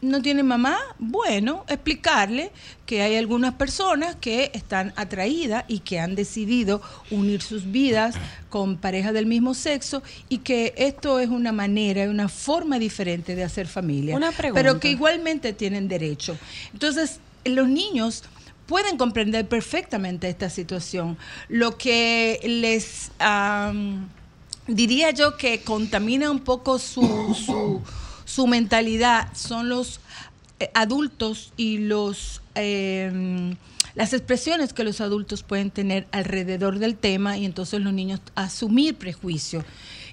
[0.00, 2.52] no tiene mamá, bueno, explicarle
[2.86, 6.80] que hay algunas personas que están atraídas y que han decidido
[7.10, 8.14] unir sus vidas
[8.50, 13.42] con parejas del mismo sexo y que esto es una manera, una forma diferente de
[13.42, 14.14] hacer familia.
[14.14, 14.62] Una pregunta.
[14.62, 16.38] Pero que igualmente tienen derecho.
[16.72, 18.22] Entonces, los niños
[18.66, 21.18] pueden comprender perfectamente esta situación.
[21.48, 23.10] Lo que les...
[24.66, 27.82] diría yo que contamina un poco su, su,
[28.24, 30.00] su mentalidad son los
[30.60, 33.54] eh, adultos y los eh,
[33.94, 38.96] las expresiones que los adultos pueden tener alrededor del tema y entonces los niños asumir
[38.96, 39.64] prejuicio.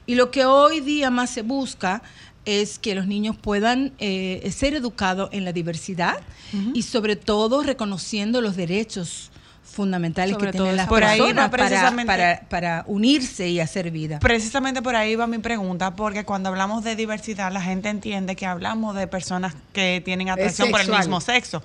[0.06, 2.04] Y lo que hoy día más se busca
[2.45, 6.20] es que los niños puedan eh, ser educados en la diversidad
[6.74, 9.30] y sobre todo reconociendo los derechos
[9.72, 14.19] fundamentales Sobre que todo tienen las ahí personas para, para, para unirse y hacer vida.
[14.19, 18.45] Precisamente por ahí va mi pregunta, porque cuando hablamos de diversidad, la gente entiende que
[18.45, 21.63] hablamos de personas que tienen atracción por el mismo sexo.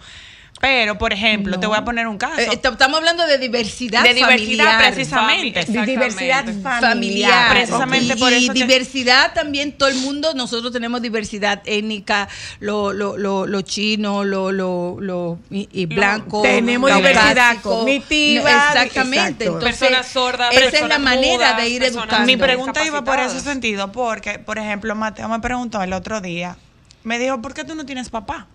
[0.59, 2.41] Pero, por ejemplo, te voy a poner un caso.
[2.41, 4.83] Eh, est- estamos hablando de diversidad De diversidad, familiar.
[4.95, 5.65] precisamente.
[5.67, 7.51] De diversidad familiar.
[7.51, 12.29] Precisamente por y eso diversidad también, todo el mundo, nosotros tenemos diversidad étnica,
[12.61, 16.41] lo, lo, lo, lo chino, lo, lo, lo y, y blanco.
[16.43, 17.19] Tenemos caucásico.
[17.21, 19.45] diversidad cognitiva, Exactamente.
[19.45, 22.27] Entonces, Personas sordas, Esa es la manera mudas, de ir educando.
[22.27, 26.57] Mi pregunta iba por ese sentido, porque, por ejemplo, Mateo me preguntó el otro día,
[27.05, 28.47] me dijo, ¿por qué tú no tienes papá?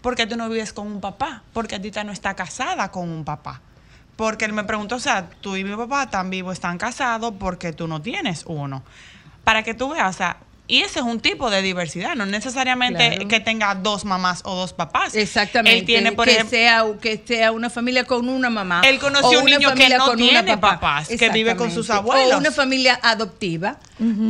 [0.00, 1.42] ¿Por qué tú no vives con un papá?
[1.52, 3.60] Porque Tita no está casada con un papá.
[4.16, 7.72] Porque él me preguntó, o sea, tú y mi papá están vivos, están casados, porque
[7.72, 8.82] tú no tienes uno.
[9.44, 10.36] Para que tú veas, o sea,
[10.66, 13.28] y ese es un tipo de diversidad, no necesariamente Claro.
[13.28, 15.14] que tenga dos mamás o dos papás.
[15.16, 15.78] Exactamente.
[15.80, 18.82] Él tiene, por que, ejemplo, sea, que sea una familia con una mamá.
[18.84, 20.80] Él conoció o un una niño que familia no tiene papá.
[20.80, 22.34] papás, que vive con sus abuelos.
[22.34, 23.78] O una familia adoptiva.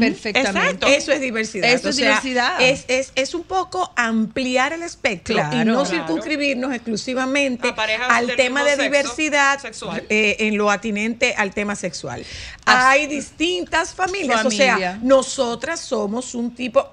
[0.01, 0.41] Perfectamente.
[0.61, 0.87] Exacto.
[0.89, 1.71] Eso es diversidad.
[1.71, 2.61] Eso es diversidad.
[2.61, 5.57] Es, es, es un poco ampliar el espectro Claro.
[5.57, 5.87] y no Claro.
[5.87, 7.73] circunscribirnos exclusivamente
[8.09, 10.03] al tema de diversidad sexual.
[10.09, 12.25] eh, en lo atinente al tema sexual.
[12.65, 16.85] As- Hay distintas familias, o sea, nosotras somos un tipo,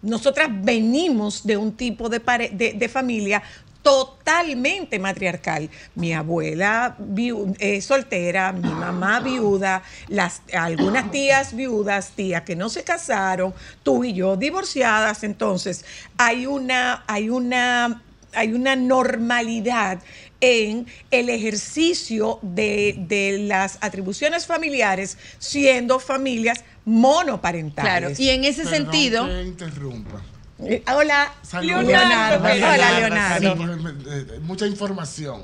[0.00, 3.42] nosotras venimos de un tipo de, pare- de, de familia
[3.82, 5.70] totalmente matriarcal.
[5.94, 12.68] Mi abuela viu- eh, soltera, mi mamá viuda, las, algunas tías viudas, tías que no
[12.68, 15.24] se casaron, tú y yo divorciadas.
[15.24, 15.84] Entonces,
[16.16, 18.02] hay una, hay una,
[18.34, 20.00] hay una normalidad
[20.40, 27.88] en el ejercicio de, de las atribuciones familiares siendo familias monoparentales.
[28.00, 28.14] Claro.
[28.16, 29.26] Y en ese Perdón sentido.
[29.26, 30.22] que interrumpa.
[30.60, 31.84] Eh, Hola, Saludos.
[31.84, 32.44] Leonardo.
[32.48, 32.74] Leonardo.
[32.74, 33.56] Hola, Leonardo.
[33.56, 35.42] Sí, eh, mucha información.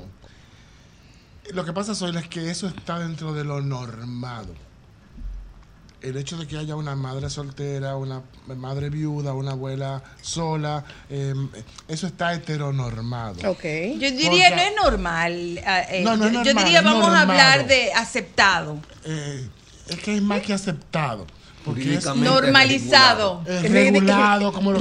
[1.53, 4.53] Lo que pasa, Zoila, es que eso está dentro de lo normado.
[6.01, 8.21] El hecho de que haya una madre soltera, una
[8.57, 11.33] madre viuda, una abuela sola, eh,
[11.87, 13.49] eso está heteronormado.
[13.49, 13.63] Ok.
[13.63, 15.61] Yo diría, Porque- no es normal.
[15.65, 19.47] ah, eh, No, no es yo- yo normal, diría, vamos a hablar de aceptado, Eh,
[19.87, 21.25] es que es más que aceptado.
[21.65, 23.43] Jurídicamente normalizado.
[23.45, 24.79] regulado, como lo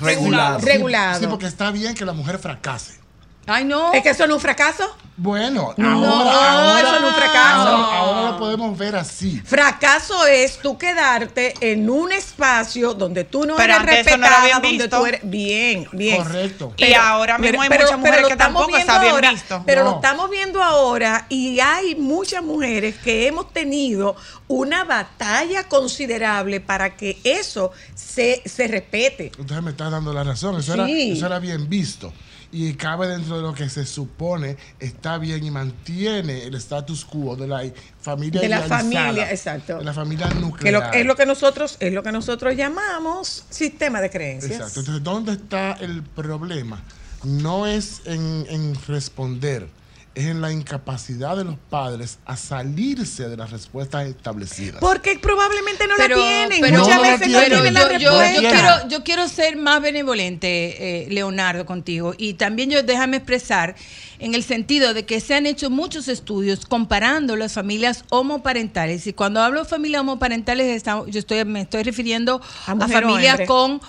[0.00, 0.58] Regulado.
[0.60, 1.20] regulado.
[1.20, 3.03] Sí, porque está bien que la mujer fracase.
[3.46, 3.92] Ay, no.
[3.92, 4.96] ¿Es que eso no es un fracaso?
[5.16, 7.68] Bueno, No, ahora, eso ahora- no es un fracaso.
[7.68, 9.40] Ahora, ahora lo podemos ver así.
[9.44, 14.52] Fracaso es tú quedarte en un espacio donde tú no Pero eres eso no respetada,
[14.54, 14.98] donde visto.
[14.98, 16.16] tú eres bien, bien.
[16.16, 16.72] Correcto.
[16.78, 19.62] Y ahora mismo hay muchas mujeres lo que estamos tampoco viendo está bien ahora, visto.
[19.66, 19.90] Pero No.
[19.90, 24.16] lo estamos viendo ahora y hay muchas mujeres que hemos tenido
[24.48, 29.26] una batalla considerable para que eso se, se respete.
[29.38, 30.58] Entonces me estás dando la razón.
[30.58, 32.12] Eso, era, eso era bien visto.
[32.56, 37.34] Y cabe dentro de lo que se supone está bien y mantiene el status quo
[37.34, 37.64] de la
[38.00, 39.78] familia De la familia, exacto.
[39.78, 40.72] De la familia Que nuclear.
[40.74, 44.52] lo- es lo que nosotros es lo que nosotros llamamos sistema de creencias.
[44.52, 44.80] Exacto.
[44.80, 46.80] Entonces, ¿dónde está el problema?
[47.24, 49.66] no es en, en responder,
[50.14, 54.76] es en la incapacidad de los padres a salirse de las respuestas establecidas.
[54.80, 56.60] Porque probablemente no pero, la tienen.
[56.60, 57.74] pero- Muchas No la veces no tienen.
[57.74, 58.34] la yo, respuesta.
[58.42, 62.14] yo quiero, yo quiero ser más benevolente, eh, Leonardo, contigo.
[62.16, 63.74] Y también yo déjame expresar
[64.20, 69.06] en el sentido de que se han hecho muchos estudios comparando las familias homoparentales.
[69.08, 73.32] Y cuando hablo de familias homoparentales, está- yo estoy, me estoy refiriendo A a, familias
[73.34, 73.46] hombre.
[73.46, 73.80] con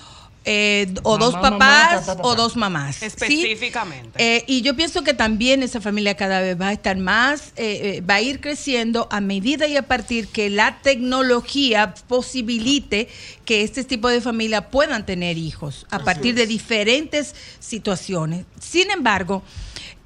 [0.46, 2.28] eh, o Mamá, dos papás papá, papá.
[2.28, 2.98] o dos mamás.
[2.98, 3.06] ¿sí?
[3.06, 4.12] Específicamente.
[4.18, 7.98] Eh, y yo pienso que también esa familia cada vez va a estar más, eh,
[7.98, 13.08] eh, va a ir creciendo a medida y a partir que la tecnología posibilite
[13.44, 18.46] que este tipo de familia puedan tener hijos a partir de diferentes situaciones.
[18.60, 19.44] Sin embargo,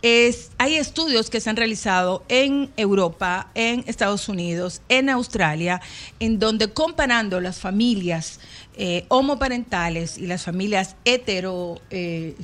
[0.01, 5.81] es, hay estudios que se han realizado en Europa, en Estados Unidos, en Australia,
[6.19, 8.39] en donde comparando las familias
[8.81, 12.35] eh, homoparentales y las familias hetero eh,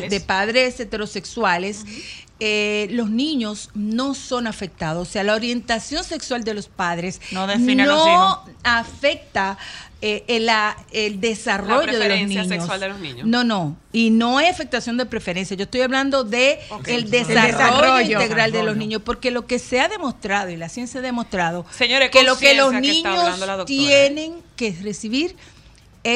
[0.00, 1.84] de, de padres heterosexuales,
[2.40, 5.08] eh, los niños no son afectados.
[5.08, 8.38] O sea, la orientación sexual de los padres No define a no los hijos.
[8.62, 9.58] afecta
[10.00, 10.48] eh, el,
[10.92, 12.48] el desarrollo de los preferencia niños.
[12.58, 13.26] sexual de los niños.
[13.26, 13.76] No, no.
[13.92, 15.56] Y no es afectación de preferencia.
[15.56, 18.20] Yo estoy hablando de el El desarrollo, desarrollo.
[18.22, 21.64] integral de los niños, porque lo que se ha demostrado y la ciencia ha demostrado
[21.76, 25.34] Señores, que lo que los que niños tienen que recibir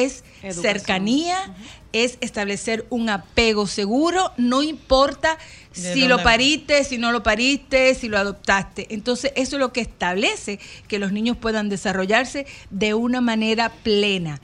[0.01, 0.61] es Educación.
[0.61, 1.55] cercanía,
[1.93, 5.37] es establecer un apego seguro, no importa
[5.75, 6.23] ¿De si lo va?
[6.23, 8.87] pariste, si no lo pariste, si lo adoptaste.
[8.89, 14.41] Entonces, eso es lo que establece que los niños puedan desarrollarse de una manera plena.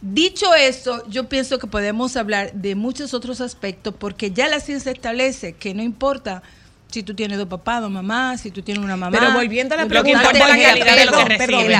[0.00, 4.92] Dicho eso, yo pienso que podemos hablar de muchos otros aspectos porque ya la ciencia
[4.92, 6.42] establece que no importa
[6.88, 9.18] si tú tienes dos papás, dos mamás, si tú tienes una mamá.
[9.18, 10.22] Pero volviendo a la pregunta,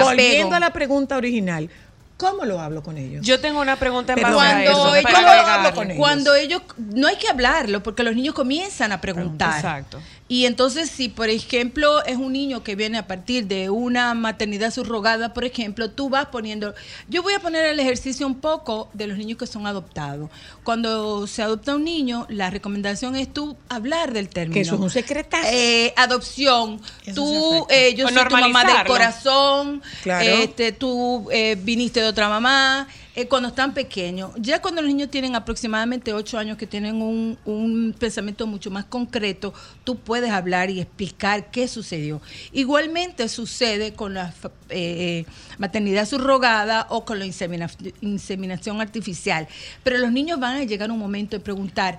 [0.02, 1.70] volviendo a la pregunta original,
[2.18, 3.24] ¿cómo lo hablo con ellos?
[3.24, 4.94] Yo tengo una pregunta en a cuando eso.
[4.94, 5.72] ellos para ¿cómo hablo agregarle.
[5.72, 5.98] con ellos?
[5.98, 9.54] Cuando ellos, no hay que hablarlo, porque los niños comienzan a preguntar.
[9.56, 10.00] Exacto.
[10.28, 14.70] Y entonces, si por ejemplo es un niño que viene a partir de una maternidad
[14.70, 16.74] subrogada, por ejemplo, tú vas poniendo,
[17.08, 20.28] yo voy a poner el ejercicio un poco de los niños que son adoptados.
[20.64, 24.52] Cuando se adopta un niño, la recomendación es tú hablar del término.
[24.54, 25.48] Que eso es un secretazo.
[25.50, 26.78] Eh, adopción.
[27.06, 29.82] Eso tú, eh, yo O soy tu mamá del corazón.
[30.02, 30.28] Claro.
[30.28, 32.86] Este, tú eh, viniste de otra mamá.
[33.18, 37.36] Eh, cuando están pequeños, ya cuando los niños tienen aproximadamente 8 años, que tienen un,
[37.46, 39.52] un pensamiento mucho más concreto,
[39.82, 42.22] tú puedes hablar y explicar qué sucedió.
[42.52, 44.32] Igualmente sucede con la
[44.68, 45.24] eh,
[45.58, 47.68] maternidad subrogada o con la insemina-
[48.02, 49.48] inseminación artificial.
[49.82, 51.98] Pero los niños van a llegar un momento de preguntar,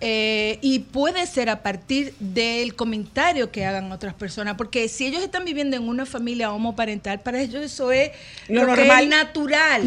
[0.00, 5.22] eh, y puede ser a partir del comentario que hagan otras personas, porque si ellos
[5.22, 8.10] están viviendo en una familia homoparental, para ellos eso es
[8.48, 9.02] Lo lo, que normal.
[9.04, 9.82] es natural,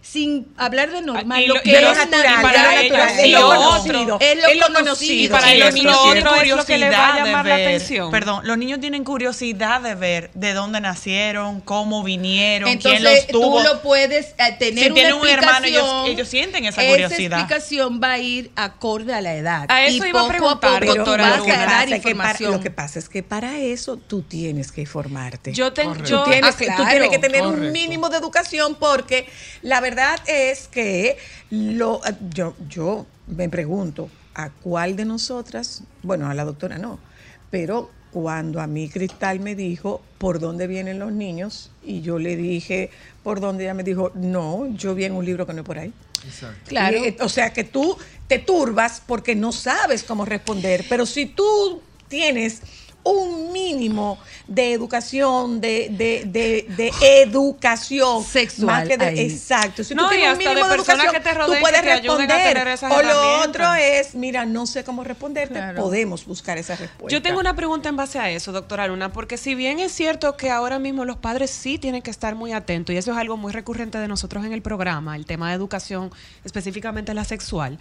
[0.00, 3.30] sin hablar de normal, Y lo lo- que lo es natural, para es ellos, es
[3.32, 5.24] lo lo conocido, otro, es lo es lo conocido.
[5.24, 7.16] Y para Y los los niños niños otro tienen es lo que les va a
[7.18, 8.10] llamar la atención.
[8.10, 13.58] Perdón, los niños tienen curiosidad de ver de dónde nacieron, cómo vinieron, quién los tuvo.
[13.58, 16.82] tú lo puedes eh, tener Si tienen una un hermano, ellos- explicación, ellos sienten esa
[16.86, 17.38] curiosidad.
[17.40, 19.49] explicación va a ir acorde a la edad.
[19.68, 20.28] A eso y iba a poco
[20.60, 23.96] preguntar, a poco doctora pasa es que para- lo que pasa es que para eso
[23.96, 25.52] tú tienes que formarte.
[25.52, 26.84] Yo tengo, yo, Tú tienes, Ah, claro.
[26.84, 29.26] tú tienes que tener un mínimo de educación porque
[29.62, 31.16] la verdad es que
[31.50, 32.00] lo,
[32.32, 36.98] yo, yo me pregunto a cuál de nosotras, bueno, a la doctora no,
[37.50, 42.36] pero cuando a mí Cristal me dijo por dónde vienen los niños y yo le
[42.36, 42.90] dije
[43.22, 45.78] por dónde ella me dijo, no, yo vi en un libro que no es por
[45.78, 45.92] ahí.
[46.24, 46.68] Exacto.
[46.68, 47.04] Claro.
[47.04, 47.96] Y, eh, o sea que tú
[48.26, 52.62] te turbas porque no sabes cómo responder, pero si tú tienes
[53.02, 56.92] un mínimo de educación, de, de, de, de
[57.22, 59.20] educación Sexual más que de- ahí.
[59.20, 59.82] exacto.
[59.84, 61.96] Si No, tú tienes un mínimo de, educación, que te tú puedes que
[62.64, 62.98] responder.
[62.98, 65.82] o lo otro es, mira, no sé cómo responderte, Claro.
[65.82, 67.08] podemos buscar esa respuesta.
[67.16, 70.36] Yo tengo una pregunta en base a eso, doctora Luna, porque si bien es cierto
[70.36, 73.36] que ahora mismo los padres sí tienen que estar muy atentos, y eso es algo
[73.36, 76.10] muy recurrente de nosotros en el programa, el tema de educación,
[76.44, 77.78] específicamente la sexual,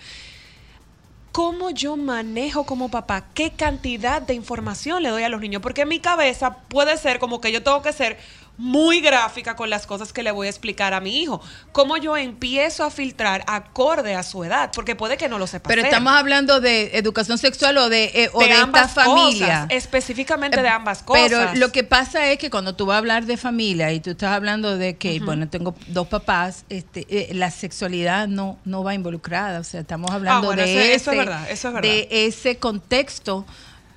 [1.32, 5.62] ¿cómo yo manejo como papá qué cantidad de información le doy a los niños?
[5.62, 8.18] Porque en mi cabeza puede ser como que yo tengo que ser
[8.62, 11.42] muy gráfica con las cosas que le voy a explicar a mi hijo.
[11.72, 14.70] ¿Cómo yo empiezo a filtrar acorde a su edad?
[14.76, 15.94] Porque puede que no lo sepa Pero hacer.
[15.94, 19.46] estamos hablando de educación sexual o de, eh, o de de, esta ambas familia.
[19.62, 21.24] cosas, específicamente de Eh, ambas cosas.
[21.30, 24.10] Pero lo que pasa es que cuando tú vas a hablar de familia y tú
[24.10, 28.94] estás hablando de que, bueno, tengo dos papás, este, eh, la sexualidad no, no va
[28.94, 29.62] involucrada.
[29.62, 31.90] O sea, estamos hablando Ah, bueno, de, eso- ese, eso es verdad, eso es verdad.
[31.90, 33.46] de ese contexto.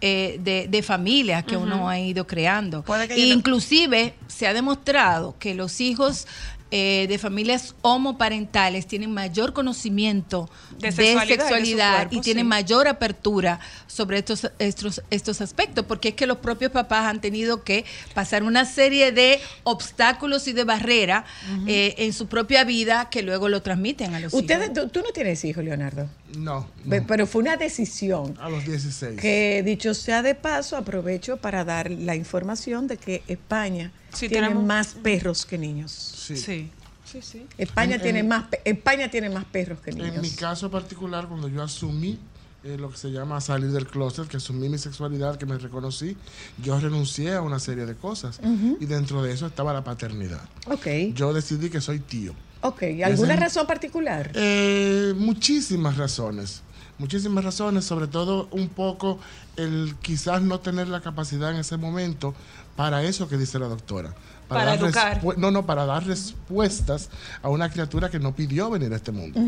[0.05, 2.83] Eh, de, de familia que uno ha ido creando.
[3.17, 6.27] Yo- inclusive se ha demostrado que los hijos
[6.75, 10.49] eh, de familias homoparentales tienen mayor conocimiento
[10.79, 12.49] De de sexualidad y de su cuerpo, y tienen sí.
[12.49, 17.63] mayor apertura sobre estos, estos, estos aspectos, porque es que los propios papás han tenido
[17.63, 21.25] que pasar una serie de obstáculos y de barreras
[21.67, 24.91] eh, en su propia vida que luego lo transmiten a los Ustedes, hijos.
[24.93, 27.07] tú, no tienes hijos, Leonardo, No, Pe- no.
[27.07, 28.35] pero fue una decisión.
[28.41, 29.21] a los 16.
[29.21, 34.47] Que dicho sea de paso, aprovecho para dar la información de que España Sí, tiene
[34.49, 36.12] tenemos- más perros que niños.
[36.23, 36.37] Sí.
[36.37, 36.71] Sí.
[37.05, 37.47] Sí, sí.
[37.59, 40.15] España En- tiene en- más España tiene más perros que niños.
[40.15, 42.19] En mi caso particular, cuando yo asumí
[42.65, 46.17] eh, lo que se llama salir del closet, que asumí mi sexualidad, que me reconocí,
[46.63, 48.39] yo renuncié a una serie de cosas.
[48.79, 50.49] Y dentro de eso estaba la paternidad.
[50.69, 52.35] Ok, Yo decidí que soy tío.
[52.61, 52.83] ok.
[53.05, 54.31] ¿Alguna Ese- razón particular?
[54.35, 56.63] Eh, muchísimas razones.
[56.99, 59.19] Muchísimas razones, sobre todo un poco
[59.57, 62.33] el quizás no tener la capacidad en ese momento
[62.77, 64.15] para eso que dice la doctora.
[64.53, 65.21] Para dar educar.
[65.39, 67.09] No, no, para dar respuestas
[67.43, 69.41] a una criatura que no pidió venir a este mundo.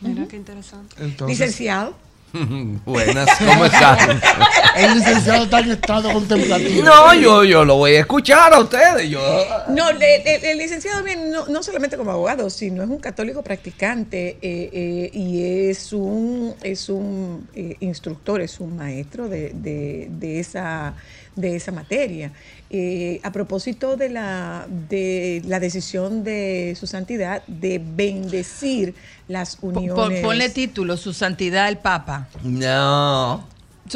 [0.00, 0.96] Mira qué interesante.
[0.98, 1.94] Entonces, Licenciado.
[2.86, 3.98] Buenas, ¿cómo están?
[4.78, 6.82] el licenciado está en estado contemplativo.
[6.82, 9.10] No, yo, yo lo voy a escuchar a ustedes.
[9.10, 9.20] Yo,
[9.68, 14.70] No, el, licenciado viene no, no solamente como abogado, sino es un católico practicante eh,
[14.72, 20.94] eh, y es un, es un eh, instructor, es un maestro de, de- de esa,
[21.36, 22.32] de esa materia.
[22.70, 28.94] Eh, a propósito de la, de la decisión de su santidad de bendecir
[29.28, 29.92] las uniones.
[29.94, 32.28] pon- ponle título, Su Santidad el Papa.
[32.42, 33.48] no.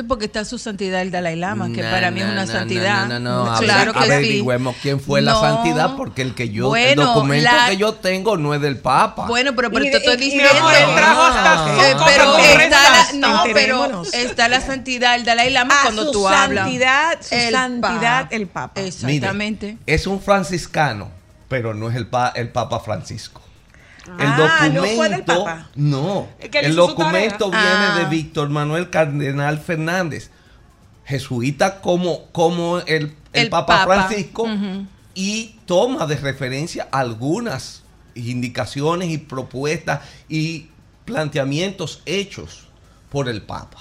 [0.03, 3.07] Es porque está Su Santidad el Dalai Lama, que para mí es una santidad.
[3.07, 3.53] No, no, no.
[3.55, 4.45] A Claro ver, que sí.
[4.83, 8.37] quién fue la santidad, porque el que yo, Bueno, el documento la- que yo tengo
[8.37, 9.27] no es del Papa.
[9.27, 10.51] Bueno, pero, pero Y- te estoy y- y- diciendo.
[10.97, 11.89] Trajo hasta Ah.
[11.89, 16.29] Eh, pero está la, no, pero está la santidad del Dalai Lama cuando su tú
[16.29, 16.65] hablas.
[16.65, 18.29] santidad, su El santidad, Papa.
[18.31, 18.73] el Papa.
[18.77, 19.79] Mire, Exactamente.
[19.87, 21.09] es un franciscano,
[21.49, 23.41] pero no es el, pa- el Papa Francisco.
[24.07, 25.71] El Ah, ¿no documento, fue del Papa?
[25.75, 27.99] no, él el documento viene Ah.
[27.99, 30.31] de Víctor Manuel Cardenal Fernández,
[31.05, 34.07] jesuita como, como el, el El Papa, Papa.
[34.07, 34.47] Francisco,
[35.15, 37.83] y toma de referencia algunas
[38.15, 40.69] indicaciones y propuestas y
[41.05, 42.65] planteamientos hechos
[43.11, 43.79] por el Papa.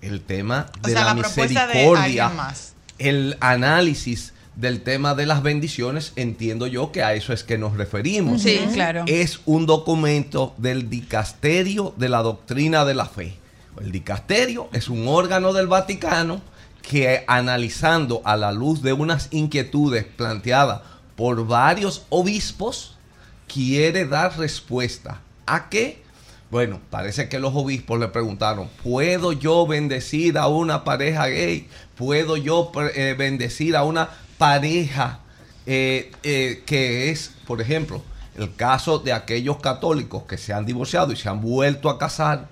[0.00, 2.74] El tema O de sea, la, la propuesta de misericordia, más.
[2.98, 7.76] el análisis del tema de las bendiciones, entiendo yo que a eso es que nos
[7.76, 8.42] referimos.
[8.42, 9.04] Sí, claro.
[9.06, 13.34] Es un documento del dicasterio de la doctrina de la fe.
[13.80, 16.42] El dicasterio es un órgano del Vaticano
[16.82, 20.82] que analizando a la luz de unas inquietudes planteadas
[21.16, 22.96] por varios obispos,
[23.46, 25.20] quiere dar respuesta.
[25.46, 26.02] ¿A qué?
[26.50, 31.66] Bueno, parece que los obispos le preguntaron, ¿puedo yo bendecir a una pareja gay?
[31.96, 34.10] ¿Puedo yo eh, bendecir a una
[34.42, 35.20] pareja
[35.66, 38.02] eh, eh, que es, por ejemplo,
[38.36, 42.48] el caso de aquellos católicos que se han divorciado y se han vuelto a casar?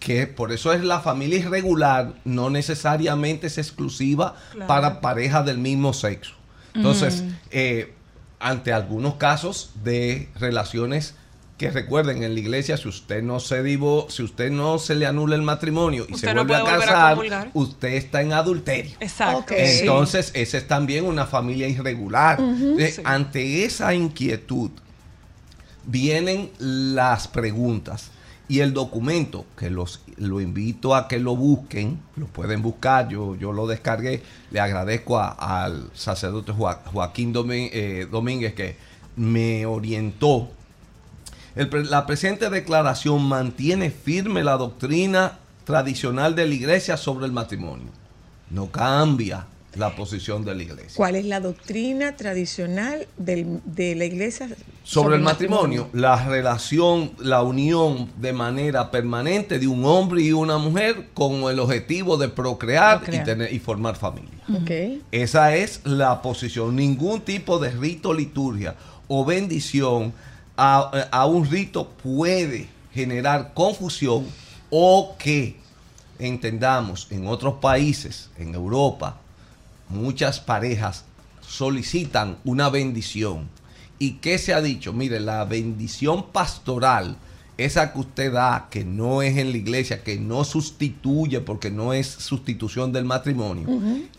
[0.00, 4.34] que por eso es la familia irregular, no necesariamente es exclusiva
[4.66, 6.34] para parejas del mismo sexo.
[6.74, 7.94] Entonces, eh,
[8.38, 11.14] ante algunos casos de relaciones
[11.56, 15.06] que recuerden en la iglesia, si usted no se divo, si usted no se le
[15.06, 17.50] anula el matrimonio y Usted se no vuelve a a casar, comulgar.
[17.54, 18.96] usted está en adulterio.
[18.98, 19.54] Exacto.
[19.56, 19.80] Sí.
[19.80, 22.40] Entonces, esa es también una familia irregular.
[22.78, 23.02] Eh, Sí.
[23.04, 24.70] Ante esa inquietud,
[25.84, 28.10] vienen las preguntas.
[28.46, 33.36] Y el documento, que los lo invito a que lo busquen, lo pueden buscar, yo,
[33.36, 38.76] yo lo descargué, le agradezco a- al sacerdote Joa- Joaquín eh, Domínguez que
[39.16, 40.50] me orientó.
[41.56, 47.86] El la presente declaración mantiene firme la doctrina tradicional de la iglesia sobre el matrimonio.
[48.50, 49.46] No cambia
[49.76, 50.92] la posición de la iglesia.
[50.96, 54.48] ¿Cuál es la doctrina tradicional del- de la iglesia
[54.84, 60.58] Sobre el matrimonio, la relación, la unión de manera permanente de un hombre y una
[60.58, 63.22] mujer con el objetivo de procrear, Procrear.
[63.22, 64.30] Y, tener, y formar familia.
[65.10, 66.76] Esa es la posición.
[66.76, 68.76] Ningún tipo de rito, liturgia
[69.08, 70.12] o bendición
[70.56, 74.26] a, a un rito puede generar confusión
[74.70, 75.56] o que
[76.18, 79.16] entendamos en otros países, en Europa,
[79.88, 81.04] muchas parejas
[81.40, 83.48] solicitan una bendición.
[83.98, 84.92] ¿Y qué se ha dicho?
[84.92, 87.16] Mire, la bendición pastoral,
[87.56, 91.92] esa que usted da, que no es en la iglesia, que no sustituye porque no
[91.92, 93.66] es sustitución del matrimonio,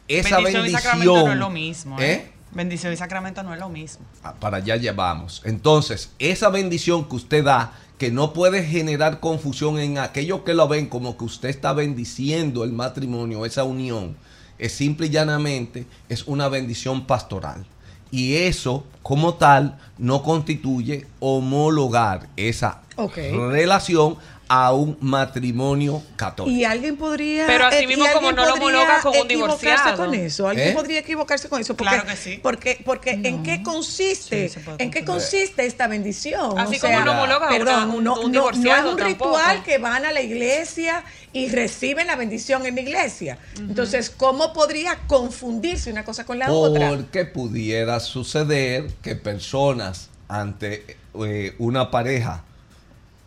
[0.07, 0.65] esa Bendición bendición...
[0.67, 1.99] y sacramento no es lo mismo.
[1.99, 2.11] ¿eh?
[2.13, 2.31] ¿Eh?
[2.51, 4.05] Bendición y sacramento no es lo mismo.
[4.23, 5.41] Ah, Para allá llevamos.
[5.45, 10.67] Entonces, esa bendición que usted da, que no puede generar confusión en aquellos que lo
[10.67, 14.15] ven como que usted está bendiciendo el matrimonio, esa unión,
[14.57, 17.65] es simple y llanamente, es una bendición pastoral.
[18.11, 24.17] Y eso, como tal, no constituye homologar esa relación
[24.47, 26.55] a un matrimonio católico.
[26.55, 27.47] Y alguien podría.
[27.47, 29.97] Pero así eh, mismo como no lo podría homologa con un equivocarse divorciado.
[29.97, 30.47] con eso.
[30.47, 30.73] Alguien ¿Eh?
[30.73, 31.75] podría equivocarse con eso.
[31.75, 32.39] Porque, Claro que sí.
[32.43, 34.49] Porque, porque ¿en qué consiste?
[34.49, 36.57] Sí, ¿En qué consiste esta bendición?
[36.59, 38.99] Así O como no homologa una- perdón, un- no, un no- no divorciado es un
[38.99, 39.35] tampoco.
[39.37, 43.37] ritual que van a la iglesia y reciben la bendición en la iglesia.
[43.57, 46.89] Entonces, ¿cómo podría confundirse una cosa con la otra?
[46.89, 52.43] Porque pudiera suceder que personas ante eh, una pareja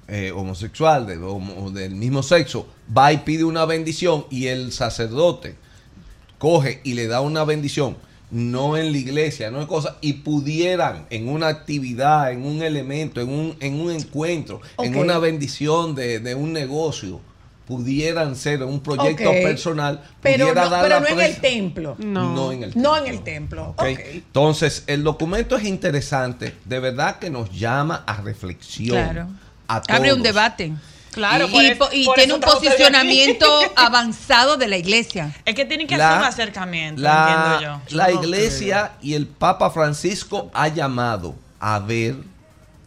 [0.09, 5.57] eh, homosexual de- homo- del mismo sexo va y pide una bendición y el sacerdote
[6.39, 7.97] coge y le da una bendición,
[8.31, 13.21] no en la iglesia, no en cosas, y pudieran en una actividad, en un elemento,
[13.21, 17.21] en un, en un encuentro, en una bendición de, de un negocio,
[17.67, 21.97] pudieran ser un proyecto personal, Pero pudiera no, dar pero la no en el templo.
[21.99, 22.33] No.
[22.35, 23.75] no en el No en templo.
[23.79, 24.11] el templo.
[24.15, 28.97] Entonces, el documento es interesante, de verdad que nos llama a reflexión.
[28.97, 29.29] Claro.
[29.69, 30.73] A Abre un debate.
[31.13, 33.47] Claro, y, por y eso- po- y por tiene un posicionamiento
[33.77, 35.35] avanzado de la iglesia.
[35.45, 37.97] Es que tienen que La- hacer un acercamiento, La, entiendo yo.
[37.97, 42.17] la No iglesia y el Papa Francisco ha llamado a ver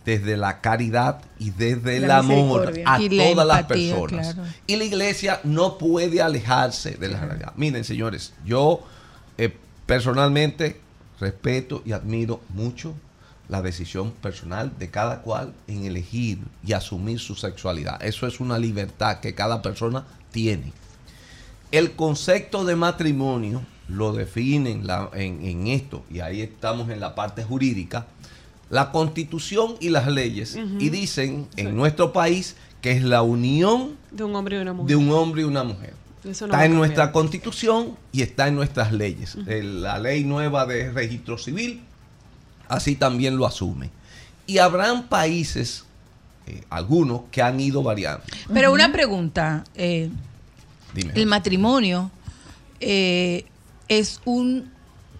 [0.05, 4.33] desde la caridad y desde el amor a Y la todas las personas.
[4.33, 4.49] claro.
[4.65, 7.53] Y la iglesia no puede alejarse de la realidad.
[7.55, 8.81] Miren, señores, yo
[9.37, 9.55] eh,
[9.85, 10.79] personalmente
[11.19, 12.95] respeto y admiro mucho
[13.51, 18.01] la decisión personal de cada cual en elegir y asumir su sexualidad.
[18.01, 20.71] Eso es una libertad que cada persona tiene.
[21.71, 27.43] El concepto de matrimonio lo definen en, en esto, y ahí estamos en la parte
[27.43, 28.07] jurídica,
[28.69, 34.23] la constitución y las leyes, y dicen en nuestro país que es la unión De
[34.23, 34.87] un hombre y una mujer.
[34.87, 35.93] de un hombre y una mujer.
[36.23, 39.37] Eso no está en nuestra constitución y está en nuestras leyes.
[39.45, 41.81] Eh, La ley nueva de registro civil
[42.71, 43.89] así también lo asume.
[44.47, 45.83] Y habrán países,
[46.47, 48.23] eh, algunos, que han ido variando.
[48.53, 50.09] Pero una pregunta, eh,
[50.93, 51.11] Dime.
[51.15, 52.09] el matrimonio
[52.79, 53.45] eh,
[53.87, 54.71] es un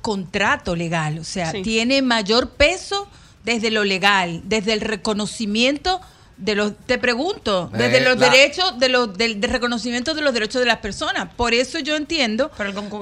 [0.01, 1.61] contrato legal, o sea, Sí.
[1.61, 3.07] tiene mayor peso
[3.43, 6.01] desde lo legal, desde el reconocimiento
[6.41, 10.21] de los, te pregunto, desde Eh, los la- derechos, de los, del, del reconocimiento de
[10.23, 11.29] los derechos de las personas.
[11.35, 12.49] Por eso yo entiendo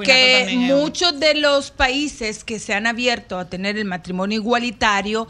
[0.04, 5.26] que es muchos de los países que se han abierto a tener el matrimonio igualitario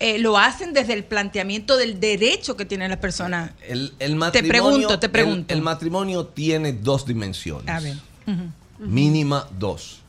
[0.00, 3.52] eh, lo hacen desde el planteamiento del derecho que tienen las personas.
[3.68, 5.54] El, el matrimonio, pregunto, te pregunto.
[5.54, 7.68] El, matrimonio tiene dos dimensiones.
[7.68, 7.96] A ver.
[8.80, 10.00] Mínima dos.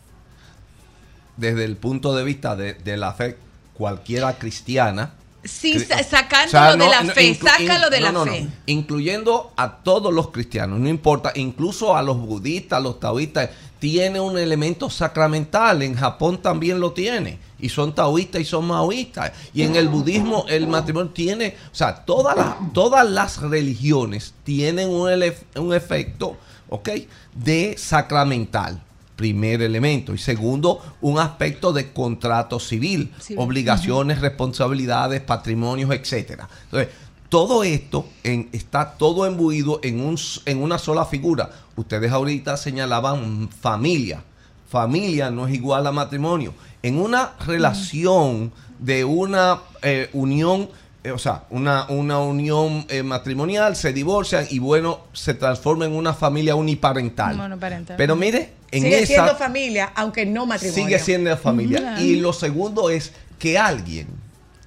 [1.37, 3.37] Desde el punto de vista de, de la fe
[3.75, 5.13] cualquiera cristiana.
[5.43, 8.47] Sí, sacándolo o sea, de la no, fe, sácalo de la fe.
[8.65, 14.21] Incluyendo a todos los cristianos, no importa, incluso a los budistas, a los taoístas, tiene
[14.21, 15.81] un elemento sacramental.
[15.81, 17.39] En Japón también lo tiene.
[17.59, 19.33] Y son taoístas y son maoístas.
[19.53, 24.89] Y en el budismo el matrimonio tiene, o sea, todas las, todas las religiones tienen
[24.89, 25.09] un,
[25.57, 26.37] un efecto,
[26.69, 26.89] ¿ok?
[27.33, 28.81] De sacramental.
[29.15, 30.13] Primer elemento.
[30.13, 33.35] Y segundo, un aspecto de contrato civil, Sí.
[33.37, 36.49] obligaciones, responsabilidades, patrimonios, etcétera.
[36.65, 36.89] Entonces,
[37.29, 41.49] todo esto en- está todo embuido en, un, en una sola figura.
[41.75, 44.23] Ustedes ahorita señalaban familia.
[44.69, 46.53] Familia no es igual a matrimonio.
[46.81, 50.69] En una relación de una eh, unión,
[51.03, 55.93] eh, o sea, una, una unión eh, matrimonial, se divorcian y bueno, se transforma en
[55.93, 57.35] una familia uniparental.
[57.35, 57.97] Monoparental.
[57.97, 60.83] Pero mire, en Sigue esa siendo familia, aunque no matrimonio.
[60.83, 61.99] sigue siendo familia.
[61.99, 64.07] Y lo segundo es que alguien,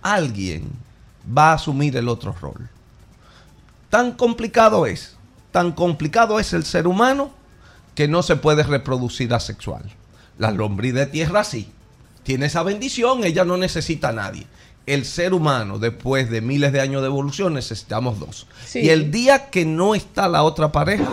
[0.02, 0.70] alguien
[1.36, 2.68] va a asumir el otro rol.
[3.88, 5.16] Tan complicado es,
[5.52, 7.30] tan complicado es el ser humano
[7.94, 9.84] que no se puede reproducir asexual.
[10.38, 11.70] La lombriz de tierra sí.
[12.24, 14.46] Tiene esa bendición, ella no necesita a nadie.
[14.86, 18.46] El ser humano, después de miles de años de evolución, necesitamos dos.
[18.64, 18.80] Sí.
[18.80, 21.10] Y el día que no está la otra pareja,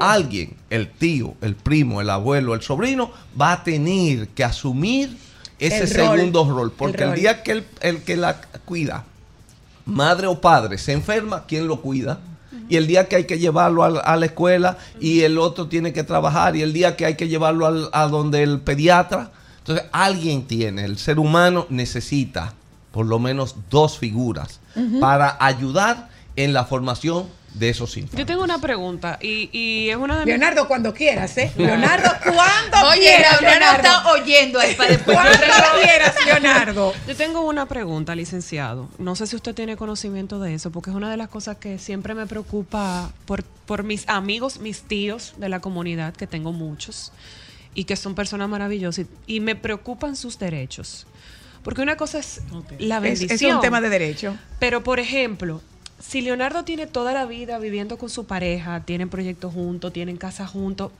[0.00, 3.10] alguien, el tío, el primo, el abuelo, el sobrino,
[3.40, 5.16] va a tener que asumir
[5.58, 6.70] ese El segundo rol.
[6.72, 9.04] Porque El día que el, el que la cuida,
[9.86, 12.20] madre o padre, se enferma, ¿quién lo cuida?
[12.68, 16.02] Y el día que hay que llevarlo a, la escuela y el otro tiene que
[16.02, 19.30] trabajar y el día que hay que llevarlo al- a donde el pediatra.
[19.58, 22.52] Entonces alguien tiene, el ser humano necesita
[22.96, 24.58] por lo menos dos figuras
[25.00, 28.18] para ayudar en la formación de esos infantes.
[28.18, 30.28] Yo tengo una pregunta y, y es una de mis...
[30.32, 31.52] Leonardo, cuando quieras, ¿eh?
[31.58, 33.88] Leonardo, ¿cuándo Oye, quieras, Leonardo Leonardo?
[33.88, 35.14] está oyendo ahí para después.
[35.14, 35.38] ¿Cuándo
[35.82, 36.94] quieras, Leonardo?
[37.06, 38.88] Yo tengo una pregunta, licenciado.
[38.96, 41.78] No sé si usted tiene conocimiento de eso, porque es una de las cosas que
[41.78, 47.12] siempre me preocupa por, por mis amigos, mis tíos de la comunidad, que tengo muchos,
[47.74, 51.06] y que son personas maravillosas, y, y me preocupan sus derechos.
[51.66, 52.42] Porque una cosa es
[52.78, 53.50] la Es, bendición.
[53.50, 54.36] es un tema de derecho.
[54.60, 55.60] Pero, por ejemplo,
[55.98, 60.46] si Leonardo tiene toda la vida viviendo con su pareja, tienen proyectos juntos, tienen casa
[60.46, 60.92] juntos,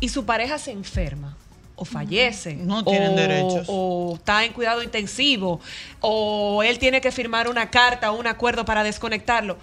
[0.00, 1.36] y su pareja se enferma
[1.76, 3.66] o fallece, No tienen o, derechos.
[3.68, 5.60] o está en cuidado intensivo,
[6.00, 9.56] o él tiene que firmar una carta o un acuerdo para desconectarlo.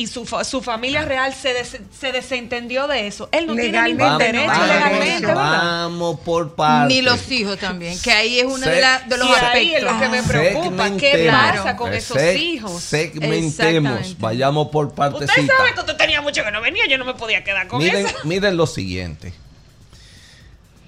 [0.00, 3.28] Y su, fa- su familia real se, des- se desentendió de eso.
[3.32, 5.26] Él no tiene ningún Legalmente derecho no hay legalmente.
[5.34, 6.94] Vamos por partes.
[6.96, 9.34] Ni los hijos también, que ahí es uno de, la- de los Y ahí
[9.74, 9.92] es aspectos.
[9.92, 10.90] lo que me preocupa.
[10.92, 11.50] ¿Qué Segmentemos.
[11.56, 12.80] pasa con esos Se- hijos?
[12.80, 14.18] Segmentemos.
[14.20, 15.56] Vayamos por Usted partecitas.
[15.56, 18.06] sabe que usted tenía mucho que no venía, yo no me podía quedar con Miren,
[18.06, 18.16] eso.
[18.22, 19.32] miren lo siguiente.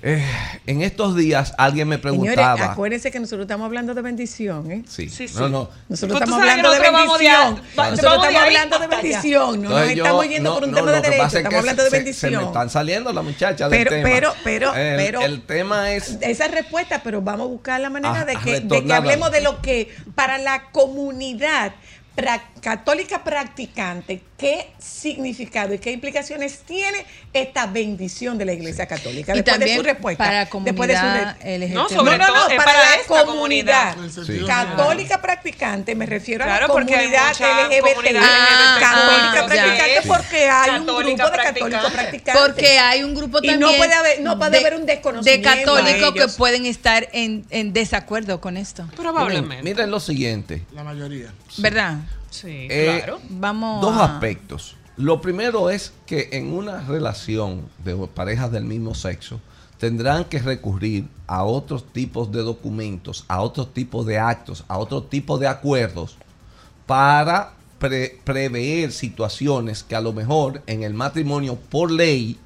[0.02, 0.24] Eh,
[0.66, 2.72] en estos días alguien me Señores, preguntaba.
[2.72, 4.82] acuérdense que nosotros estamos hablando de bendición, ¿eh?
[4.88, 5.34] Sí, Sí, sí.
[5.36, 5.68] no, no.
[5.88, 7.62] Nosotros Pues estamos hablando de bendición.
[7.76, 9.62] Nosotros estamos hablando de bendición.
[9.62, 11.36] No nos Entonces yo- estamos yendo no, por un no, tema de que derecho.
[11.36, 12.32] Estamos hablando de se- bendición.
[12.32, 14.08] Se, me están saliendo las muchachas del Pero- tema.
[14.08, 18.20] pero- pero- el, pero- el tema es esa respuesta, pero vamos a buscar la manera
[18.20, 21.72] A- de, que, de que hablemos de lo que para la comunidad
[22.16, 29.32] pra- católica practicante, qué significado y qué implicaciones tiene esta bendición de la Iglesia Católica.
[29.34, 30.24] Y Después de su respuesta.
[30.24, 31.74] para la después de su LGBT.
[31.74, 33.96] No, sobre no, no, todo no, para, para la esta comunidad,
[34.46, 40.70] católica practicante, me refiero a la comunidad LGBT, comunidad Ah, católica ah, practicante, porque hay
[40.80, 41.90] un grupo de católicos practicante.
[41.92, 42.42] practicantes.
[42.42, 43.60] Porque hay un grupo Y también.
[43.60, 47.44] no puede haber- no puede de- haber un desconocimiento De católicos que pueden estar en,
[47.50, 48.86] en desacuerdo con esto.
[48.96, 49.62] Probablemente.
[49.64, 50.62] miren lo siguiente.
[50.72, 51.32] La mayoría.
[51.58, 51.98] ¿Verdad?
[52.30, 53.20] Sí, Eh, claro.
[53.28, 54.76] Vamos Dos a- aspectos.
[54.96, 59.40] Lo primero es que en una relación de parejas del mismo sexo
[59.78, 65.08] tendrán que recurrir a otros tipos de documentos, a otros tipos de actos, a otros
[65.08, 66.16] tipos de acuerdos
[66.86, 72.38] para pre- prever situaciones que a lo mejor en el matrimonio por ley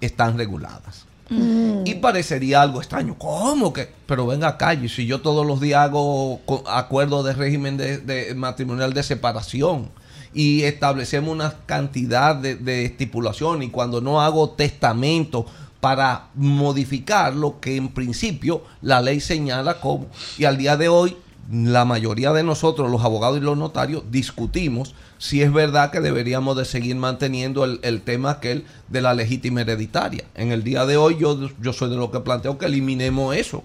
[0.00, 1.05] están reguladas.
[1.28, 3.16] Y parecería algo extraño.
[3.18, 3.88] ¿Cómo que?
[4.06, 7.98] Pero venga acá, y si yo todos los días hago co- acuerdo de régimen de,
[7.98, 9.90] de matrimonial de separación
[10.32, 15.46] y establecemos una cantidad de, de estipulación y cuando no hago testamento
[15.80, 20.06] para modificar lo que en principio la ley señala como
[20.38, 21.16] y al día de hoy
[21.50, 26.56] la mayoría de nosotros, los abogados y los notarios, discutimos si es verdad que deberíamos
[26.56, 30.24] de seguir manteniendo el, el tema aquel de la legítima hereditaria.
[30.34, 33.64] En el día de hoy yo, yo soy de lo que planteo que eliminemos eso.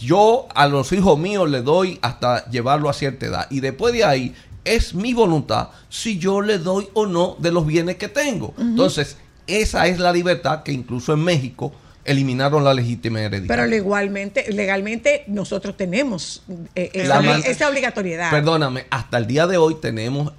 [0.00, 3.46] Yo a los hijos míos le doy hasta llevarlo a cierta edad.
[3.50, 7.66] Y después de ahí es mi voluntad si yo le doy o no de los
[7.66, 8.54] bienes que tengo.
[8.58, 9.16] Entonces,
[9.46, 11.72] esa es la libertad que incluso en México
[12.08, 13.64] eliminaron la legítima hereditaria.
[13.64, 16.42] Pero legalmente, legalmente nosotros tenemos
[16.74, 18.30] eh, esa, esa obligatoriedad.
[18.30, 20.32] Perdóname, hasta el día de hoy tenemos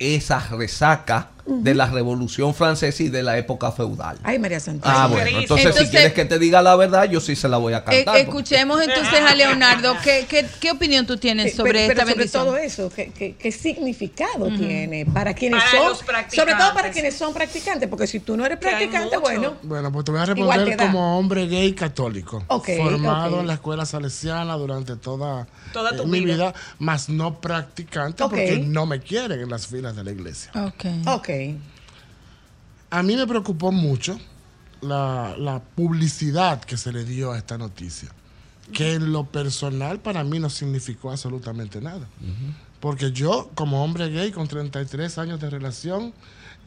[1.50, 4.18] de la Revolución Francesa y de la época feudal.
[4.24, 5.04] Ay, María Santísima.
[5.04, 7.74] Ah, bueno, entonces, si quieres que te diga la verdad, yo sí se la voy
[7.74, 8.04] a Eh, cantar.
[8.06, 9.96] porque- escuchemos entonces a Leonardo.
[10.04, 12.46] ¿Qué, qué, qué opinión tú tienes Eh, sobre pero, esta pero sobre bendición?
[12.46, 16.36] todo eso, ¿qué, qué- qué significado tiene para quienes Para son, los practicantes.
[16.40, 20.06] sobre todo para quienes son practicantes, porque si tú no eres practicante, bueno, Bueno, pues
[20.06, 22.44] te voy a responder como hombre gay católico.
[22.48, 26.34] Ok, formado en la escuela salesiana durante toda, Toda tu mi vida.
[26.36, 28.30] vida, más no practicante Ok.
[28.32, 30.52] porque no me quieren en las filas de la iglesia.
[30.56, 30.86] Ok.
[31.08, 31.30] ok.
[32.92, 34.20] A mí me preocupó mucho
[34.82, 38.10] la, la publicidad que se le dio a esta noticia,
[38.74, 42.08] que en lo personal para mí no significó absolutamente nada.
[42.80, 46.14] Porque yo, como hombre gay con 33 años de relación,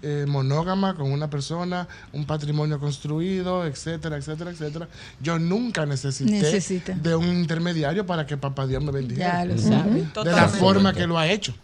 [0.03, 4.89] eh, monógama con una persona, un patrimonio construido, etcétera, etcétera, etcétera,
[5.21, 6.93] yo nunca necesité Necesita.
[6.95, 11.07] de un intermediario para que papá Dios me bendiga Ya lo de la forma que
[11.07, 11.55] lo ha hecho.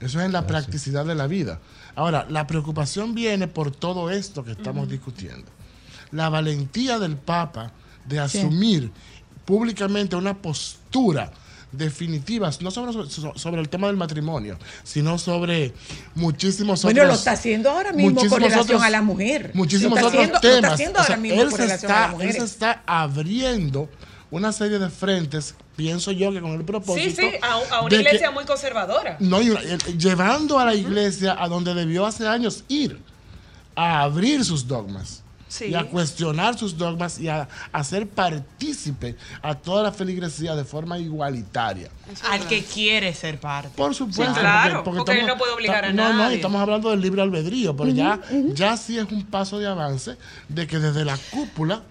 [0.00, 1.60] Eso es en la practicidad de la vida.
[1.94, 5.46] Ahora, la preocupación viene por todo esto que estamos discutiendo.
[6.10, 7.72] La valentía del Papa
[8.06, 8.90] de asumir
[9.44, 11.32] públicamente una postura
[11.72, 15.72] definitiva, no sobre, so- sobre el tema del matrimonio, sino sobre
[16.14, 17.14] muchísimos Bueno, otros...
[17.14, 19.50] lo está haciendo ahora mismo con relación otros- a la mujer.
[19.54, 20.62] Muchísimos Lo está otros haciendo- lo temas.
[20.62, 22.82] está haciendo O sea, ahora mismo él, con se relación a está, él se está
[22.86, 23.88] abriendo
[24.30, 27.20] una serie de frentes, pienso yo que con el propósito...
[27.22, 29.16] Sí, sí, a, a una que- iglesia muy conservadora.
[29.20, 32.98] no, y una- eh, llevando a la iglesia a donde debió hace años ir,
[33.74, 35.21] a abrir sus dogmas.
[35.52, 35.66] Sí.
[35.66, 40.98] Y a cuestionar sus dogmas y a hacer partícipe a toda la feligresía de forma
[40.98, 41.90] igualitaria.
[42.30, 43.68] Al que quiere ser parte.
[43.76, 44.32] Por supuesto.
[44.32, 46.36] Sí, claro, porque él no puede obligar a no, No, nadie.
[46.36, 48.18] estamos hablando del libre albedrío, pero ya,
[48.54, 50.16] ya sí es un paso de avance
[50.48, 51.82] de que desde la cúpula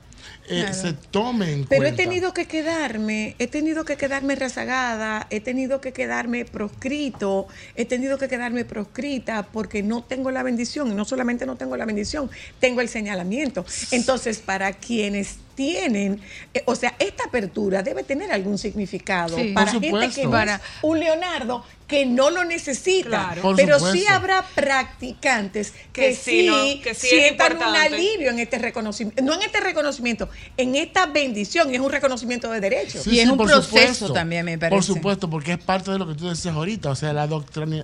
[0.48, 0.74] eh, Claro.
[0.74, 5.82] se tome en Pero he tenido que quedarme, he tenido que quedarme rezagada, he tenido
[5.82, 10.92] que quedarme proscrito, he tenido que quedarme proscrita porque no tengo la bendición.
[10.92, 12.30] Y no solamente no tengo la bendición,
[12.60, 13.66] tengo el señalamiento.
[13.92, 16.22] Entonces, para quienes tienen,
[16.54, 19.52] eh, o sea, esta apertura debe tener algún significado Sí.
[19.54, 23.10] para Por gente que no Para- es un Leonardo que no lo necesita.
[23.10, 23.42] Claro.
[23.42, 26.56] Por Pero sí habrá practicantes que, Que sí, sí, ¿no?
[26.82, 31.70] Que sí sientan un alivio en este reconocimiento, no en este reconocimiento, en esta bendición,
[31.70, 33.06] y es un reconocimiento de derechos.
[33.08, 34.88] Y es un por proceso también, me Por parece.
[34.88, 37.18] supuesto, porque es parte de lo que tú decías ahorita, o sea, el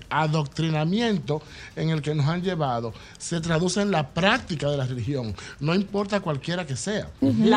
[0.09, 1.41] adoctrinamiento
[1.75, 5.75] en el que nos han llevado se traduce en la práctica de la religión, no
[5.75, 7.09] importa cualquiera que sea.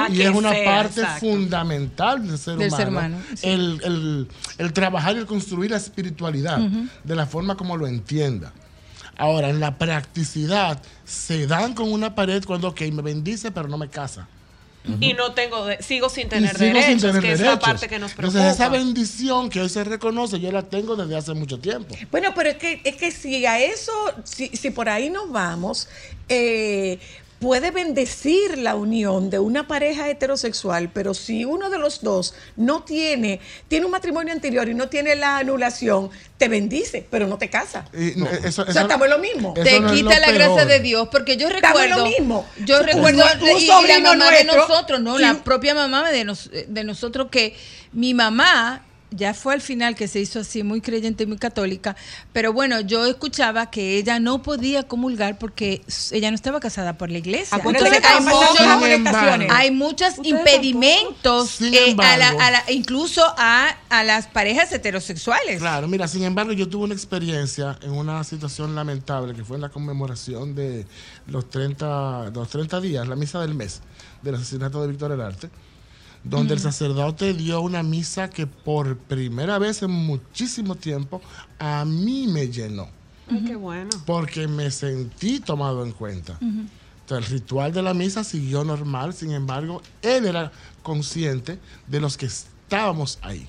[0.09, 1.21] La y es una sea, parte exacto.
[1.27, 2.77] fundamental del ser Del humano.
[2.77, 3.49] ser humano, sí.
[3.49, 4.29] el, el-
[4.59, 8.53] el trabajar y el construir la espiritualidad de la forma como lo entienda.
[9.17, 13.77] Ahora, en la practicidad, se dan con una pared cuando, ok, me bendice, pero no
[13.77, 14.27] me casa.
[14.99, 17.47] Y no tengo, de- sigo sin Y tener sigo sin derechos, tener que es la
[17.49, 17.65] derechos.
[17.69, 18.39] parte que nos preocupa.
[18.39, 21.95] Entonces, esa bendición que hoy se reconoce, yo la tengo desde hace mucho tiempo.
[22.11, 23.93] Bueno, pero es que, es que si a eso,
[24.25, 25.87] si, si por ahí nos vamos,
[26.31, 26.99] eh,
[27.41, 32.83] puede bendecir la unión de una pareja heterosexual, pero si uno de los dos no
[32.85, 37.49] tiene, tiene un matrimonio anterior y no tiene la anulación, te bendice, pero no te
[37.49, 37.87] casa.
[37.95, 39.55] Y no, eso- o sea, estamos en lo mismo.
[39.55, 40.39] te no quita la peor.
[40.39, 42.47] gracia de Dios, porque yo Estamos en recuerdo, lo mismo.
[42.67, 45.41] yo Un- recuerdo un y- y la mamá de nuestro, nosotros, no, y la un-
[45.41, 47.57] propia mamá de, nos- de nosotros que
[47.93, 51.97] mi mamá ya fue al final que se hizo así muy creyente y muy católica,
[52.33, 55.83] pero bueno, yo escuchaba que ella no podía comulgar porque
[56.13, 57.57] ella no estaba casada por la iglesia.
[57.89, 58.59] Entonces, hay, muchos-
[59.51, 65.59] hay muchos impedimentos eh, a la- a la- incluso a, a las parejas heterosexuales.
[65.59, 69.63] Claro, mira, sin embargo, yo tuve una experiencia en una situación lamentable que fue en
[69.63, 70.87] la conmemoración de
[71.27, 73.81] los 30, los 30 días, la misa del mes
[74.23, 75.49] del asesinato de Víctor Elarte,
[76.25, 81.21] donde el sacerdote dio una misa que por primera vez en muchísimo tiempo
[81.59, 82.89] a mí me llenó,
[83.47, 83.91] qué bueno.
[84.07, 86.39] porque me sentí tomado en cuenta.
[86.41, 90.53] Entonces, el ritual de la misa siguió normal, sin embargo, él era
[90.83, 93.49] consciente de los que estábamos ahí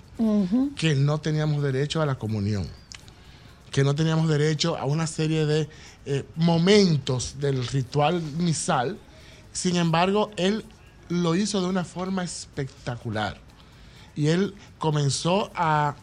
[0.75, 2.67] que no teníamos derecho a la comunión,
[3.71, 5.67] que no teníamos derecho a una serie de
[6.05, 8.97] eh, momentos del ritual misal.
[9.51, 10.63] Sin embargo, él
[11.11, 13.37] lo hizo de una forma espectacular.
[14.15, 15.95] Y él comenzó a,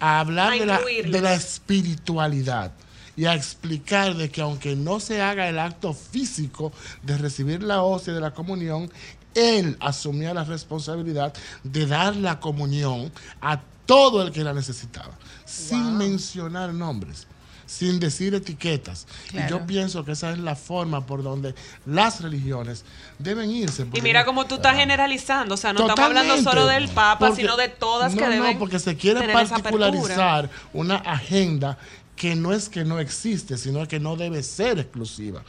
[0.00, 1.12] a hablar A de, la, incluirlos.
[1.12, 2.72] de la espiritualidad
[3.16, 7.82] y a explicar de que aunque no se haga el acto físico de recibir la
[7.82, 8.90] hostia de la comunión,
[9.34, 11.32] él asumía la responsabilidad
[11.62, 15.12] de dar la comunión a todo el que la necesitaba,
[15.44, 17.26] sin mencionar nombres,
[17.66, 19.06] sin decir etiquetas.
[19.32, 21.54] Y yo pienso que esa es la forma por donde
[21.84, 22.84] las religiones
[23.18, 23.86] deben irse.
[23.92, 26.50] Y mira cómo tú estás generalizando, o sea, no estamos hablando Totalmente.
[26.50, 30.48] solo del Papa, Porque- sino de todas no, que deben No, porque se quiere particularizar
[30.72, 31.76] una agenda
[32.14, 35.42] que no es que no existe, sino que no debe ser exclusiva.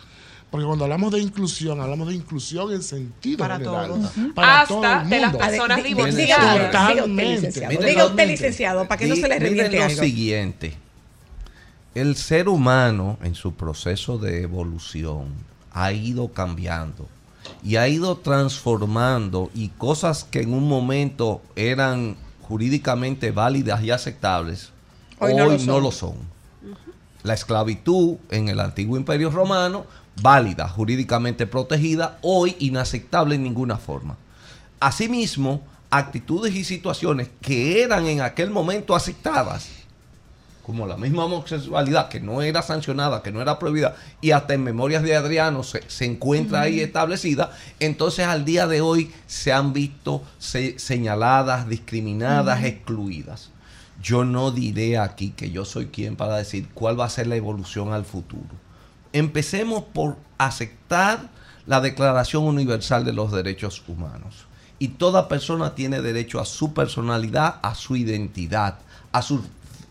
[0.49, 3.87] Porque cuando hablamos de inclusión, hablamos de inclusión en sentido Para general.
[3.87, 4.11] todos.
[4.33, 6.65] Para Hasta todo el de las personas divorciadas.
[6.67, 7.47] Totalmente.
[7.51, 8.27] Diga usted, totalmente.
[8.27, 10.01] licenciado, para que no se le miren reviente lo algo.
[10.03, 10.77] siguiente.
[11.97, 15.29] El ser humano en su proceso de evolución
[15.71, 17.07] ha ido cambiando
[17.63, 24.69] y ha ido transformando y cosas que en un momento eran jurídicamente válidas y aceptables,
[25.17, 26.11] Hoy hoy, no no, lo lo son.
[26.11, 26.17] son.
[27.23, 29.87] La esclavitud en el antiguo imperio romano,
[30.21, 34.17] válida, jurídicamente protegida, hoy inaceptable en ninguna forma.
[34.79, 39.76] Asimismo, actitudes y situaciones que eran en aquel momento aceptadas,
[40.67, 44.65] como la misma homosexualidad, que no era sancionada, que no era prohibida, y hasta en
[44.65, 49.71] Memorias de Adriano se, se encuentra ahí establecida, entonces al día de hoy se han
[49.71, 53.49] visto se- señaladas, discriminadas, excluidas.
[54.03, 57.37] Yo no diré aquí que yo soy quien para decir cuál va a ser la
[57.37, 58.49] evolución al futuro.
[59.13, 61.29] Empecemos por aceptar
[61.65, 64.45] la Declaración Universal de los Derechos Humanos.
[64.79, 68.79] Y toda persona tiene derecho a su personalidad, a su identidad,
[69.11, 69.43] a su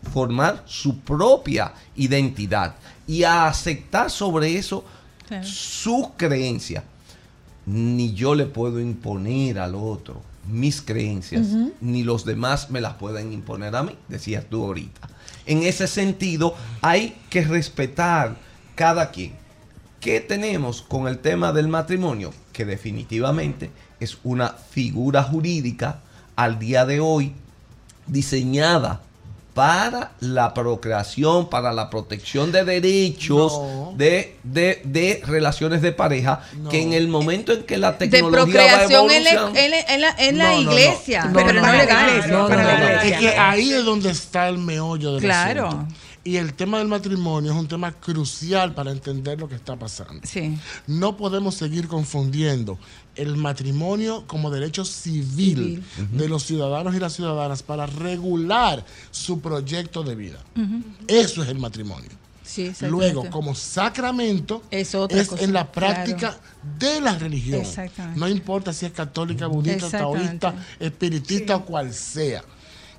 [0.07, 2.75] formar su propia identidad
[3.05, 4.83] y a aceptar sobre eso
[5.27, 5.45] Claro.
[5.45, 6.83] su creencia.
[7.65, 11.47] Ni yo le puedo imponer al otro mis creencias,
[11.81, 15.09] ni los demás me las pueden imponer a mí, decías tú ahorita.
[15.45, 18.37] En ese sentido, hay que respetar
[18.75, 19.33] cada quien.
[19.99, 22.33] ¿Qué tenemos con el tema del matrimonio?
[22.53, 25.99] Que definitivamente es una figura jurídica
[26.37, 27.33] al día de hoy
[28.05, 29.01] diseñada
[29.57, 33.93] para la procreación, para la protección de derechos No.
[33.97, 36.69] de, de, de relaciones de pareja, No.
[36.69, 39.79] que en el momento en que la De tecnología procreación va en la, en la-
[39.79, 40.71] en la- en la No, no, no.
[40.73, 42.09] iglesia, No, pero no, legal.
[43.03, 45.67] Es que ahí es donde está el meollo del Claro.
[45.69, 45.93] asunto.
[46.23, 50.19] Y el tema del matrimonio es un tema crucial para entender lo que está pasando.
[50.23, 50.57] Sí.
[50.85, 52.77] No podemos seguir confundiendo
[53.17, 60.03] el matrimonio como derecho civil, de los ciudadanos y las ciudadanas para regular su proyecto
[60.03, 60.39] de vida.
[61.07, 62.09] Eso es el matrimonio.
[62.43, 62.71] Sí.
[62.89, 66.37] Luego, como sacramento, Es otra cosa, en la práctica
[66.79, 67.61] de la religión.
[68.15, 72.43] No importa si es católica, budista, taoísta, espiritista o cual sea.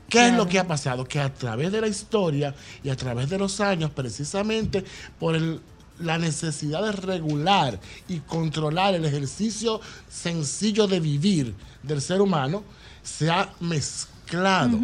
[0.08, 1.04] ¿Qué es lo que ha pasado?
[1.04, 4.82] Que a través de la historia y a través de los años, precisamente
[5.18, 5.60] por el-
[6.00, 12.64] la necesidad de regular y controlar el ejercicio sencillo de vivir del ser humano,
[13.02, 14.78] se ha mezclado.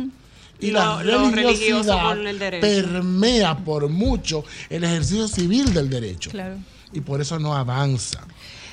[0.60, 2.16] Y la lo religiosidad
[2.60, 6.30] permea por mucho el ejercicio civil del derecho.
[6.30, 6.56] Claro.
[6.92, 8.20] Y por eso no avanza.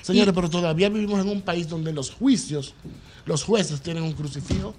[0.01, 2.73] Señores, pero todavía vivimos en un país donde los juicios,
[3.25, 4.73] los jueces tienen un crucifijo.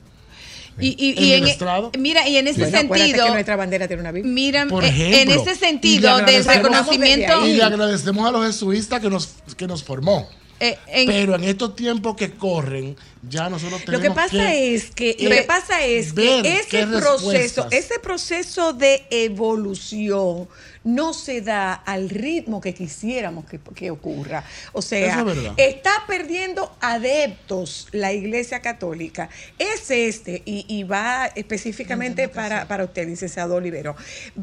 [0.80, 1.92] Y, y- ¿En y el en, estrado?
[1.98, 4.32] mira, y en ese Bueno, sentido, que nuestra bandera tiene una Biblia.
[4.32, 9.00] mira, Por eh, ejemplo, en ese sentido del reconocimiento, Y le agradecemos a los jesuitas
[9.00, 10.28] que nos, que nos formó.
[10.62, 12.96] Eh, en- Pero en estos tiempos que corren,
[13.28, 17.68] ya nosotros Lo tenemos que pasa es que lo que pasa es que ese proceso,
[17.70, 20.48] ese proceso de evolución
[20.84, 24.44] no se da al ritmo que quisiéramos que, que ocurra.
[24.72, 25.20] O sea,
[25.56, 29.28] es está perdiendo adeptos la Iglesia Católica.
[29.58, 33.94] Es este, y, y va específicamente para, para usted, licenciado Olivero,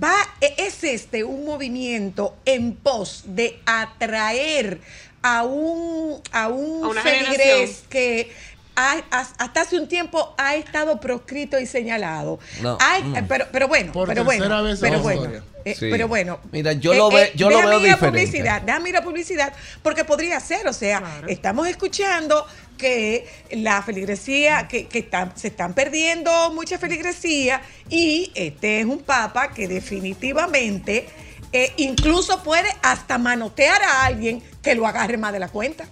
[0.02, 4.80] va, e- es este un movimiento en pos de atraer
[5.22, 8.32] a un, a un A feligrés que
[8.76, 12.40] ha- has- hasta hace un tiempo ha estado proscrito y señalado.
[12.62, 13.16] No, Hay- mm.
[13.18, 15.24] eh, pero, pero bueno, Por pero bueno, vez en pero bueno.
[15.66, 15.90] eh, Sí.
[15.92, 16.40] Pero bueno.
[16.54, 18.08] Mira, yo lo ve- yo lo veo diferente.
[18.08, 22.48] publicidad, déjame ir a publicidad, porque podría ser, o sea, estamos escuchando
[22.78, 29.00] que la feligresía, que, que están- se están perdiendo mucha feligresía y este es un
[29.00, 31.08] papa que definitivamente
[31.52, 35.88] eh, incluso puede hasta manotear a alguien que lo agarre más de la cuenta.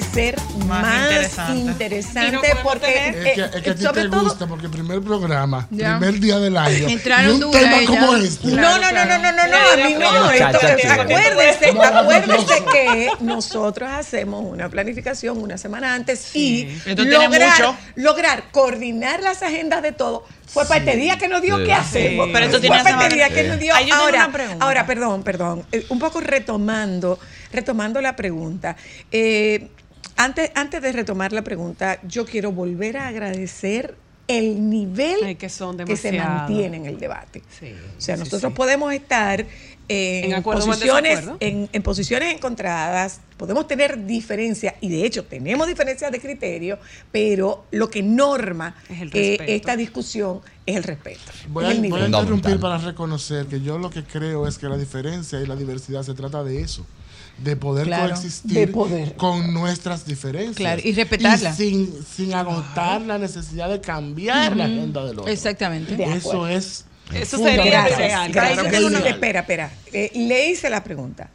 [0.00, 2.28] Ser más, Más interesante, interesante.
[2.28, 5.00] Y no porque tener- Es que, es que a ti te todo gusta porque primer
[5.02, 5.98] programa, Ya.
[5.98, 6.88] primer día del año.
[6.88, 8.46] Entraron y un duras tema como este.
[8.48, 10.30] No, no, no, no, no, no, no, a mí no.
[10.30, 10.86] Esto- sí.
[10.86, 12.66] acuérdese, No, no, no, acuérdese no.
[12.72, 17.76] que nosotros hacemos una planificación una semana antes y Esto tiene lograr, mucho.
[17.96, 20.24] lograr coordinar las agendas de todo.
[20.46, 21.64] Fue para este día que nos dio Sí.
[21.64, 22.26] qué hacemos.
[22.26, 23.74] Sí, pero esto Fue tiene para este semana- día que nos dio.
[23.74, 24.64] Ay, Ahora, una pregunta.
[24.64, 25.66] ahora, perdón, perdón.
[25.72, 27.18] eh, un poco retomando,
[27.52, 28.74] retomando la pregunta.
[29.12, 29.68] Eh,
[30.16, 33.94] antes, antes de retomar la pregunta, yo quiero volver a agradecer
[34.26, 37.42] el nivel Ay, que son que se mantiene en el debate.
[37.58, 38.56] Sí, o sea, sí, nosotros sí.
[38.56, 39.46] podemos estar
[39.88, 46.12] en, En posiciones, en, en posiciones encontradas, podemos tener diferencias, y de hecho tenemos diferencias
[46.12, 46.78] de criterio,
[47.10, 51.20] pero lo que norma Es eh, esta discusión es el respeto.
[51.48, 54.68] Voy a, el voy a interrumpir para reconocer que yo lo que creo es que
[54.68, 56.84] la diferencia y la diversidad se trata de eso.
[57.38, 59.14] De poder Claro, coexistir de poder.
[59.14, 60.56] con nuestras diferencias.
[60.56, 61.50] Claro, y respetarla.
[61.50, 65.30] Y sin, sin agotar la necesidad de cambiar la agenda del otro.
[65.32, 65.96] Exactamente.
[65.96, 66.84] De Eso es.
[67.14, 68.30] Eso sería gracias.
[68.32, 69.08] claro sí.
[69.08, 69.72] espera, espera.
[69.92, 71.30] Eh, le hice la pregunta.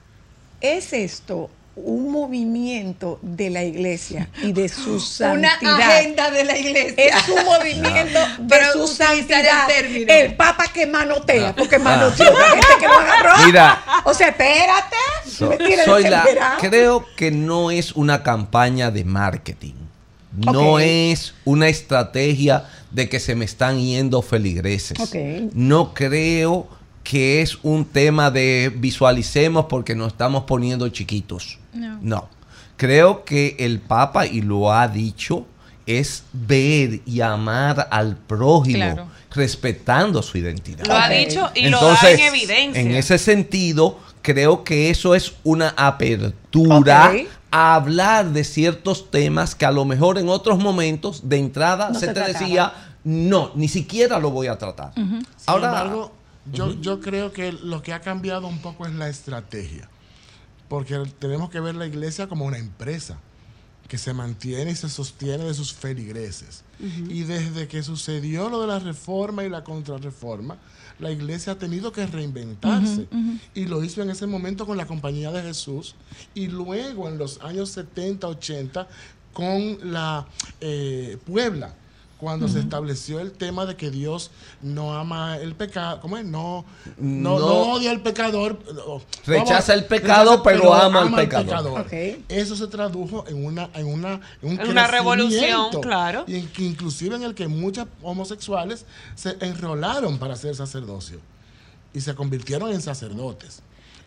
[0.61, 5.79] ¿Es esto un movimiento de la iglesia y de su Una santidad?
[5.81, 7.05] agenda de la iglesia.
[7.17, 9.67] Es un movimiento de Pero su el santidad.
[10.07, 13.45] El papa que manotea, porque manoteó la gente que lo agarró.
[13.45, 13.83] Mira.
[14.03, 14.95] O sea, espérate.
[15.27, 15.51] So-
[15.85, 19.73] soy la, creo que no es una campaña de marketing.
[20.35, 24.97] No es una estrategia de que se me están yendo feligreses.
[25.53, 26.67] No creo
[27.03, 31.59] que es un tema de visualicemos porque nos estamos poniendo chiquitos.
[31.73, 32.30] No.
[32.77, 35.45] Creo que el Papa, y lo ha dicho,
[35.85, 39.07] es ver y amar al prójimo, Claro.
[39.31, 40.85] respetando su identidad.
[40.85, 42.81] Lo ha dicho y lo da en evidencia.
[42.81, 47.13] En ese sentido, creo que eso es una apertura
[47.51, 51.95] a hablar de ciertos temas que a lo mejor en otros momentos de entrada No
[51.99, 52.39] se, se te trataba.
[52.39, 52.73] decía,
[53.03, 54.93] no, ni siquiera lo voy a tratar.
[54.95, 56.11] Sin Ahora, embargo,
[56.52, 59.90] Yo, yo creo que lo que ha cambiado un poco es la estrategia.
[60.68, 63.20] Porque tenemos que ver la iglesia como una empresa
[63.88, 66.64] que se mantiene y se sostiene de sus feligreses.
[66.80, 70.57] Y desde que sucedió lo de la reforma y la contrarreforma,
[70.99, 73.07] la iglesia ha tenido que reinventarse.
[73.53, 75.95] Y lo hizo en ese momento con la Compañía de Jesús
[76.34, 78.88] y luego en los años 70, 80
[79.32, 80.28] con la
[80.60, 81.76] eh, Puebla
[82.23, 84.31] cuando se estableció el tema de que Dios
[84.61, 86.25] no ama el pecado, ¿cómo es?
[86.25, 86.65] No,
[86.97, 87.39] no, No.
[87.39, 88.57] no odia al pecador.
[88.73, 91.85] no, Rechaza vamos, el pecado, pero ama al pecador.
[92.29, 96.23] Eso se tradujo en una, en una, en un En una revolución, claro.
[96.25, 98.85] Y en que inclusive en el que muchas homosexuales
[99.15, 101.19] se enrolaron para hacer sacerdocio
[101.93, 103.61] y se convirtieron en sacerdotes.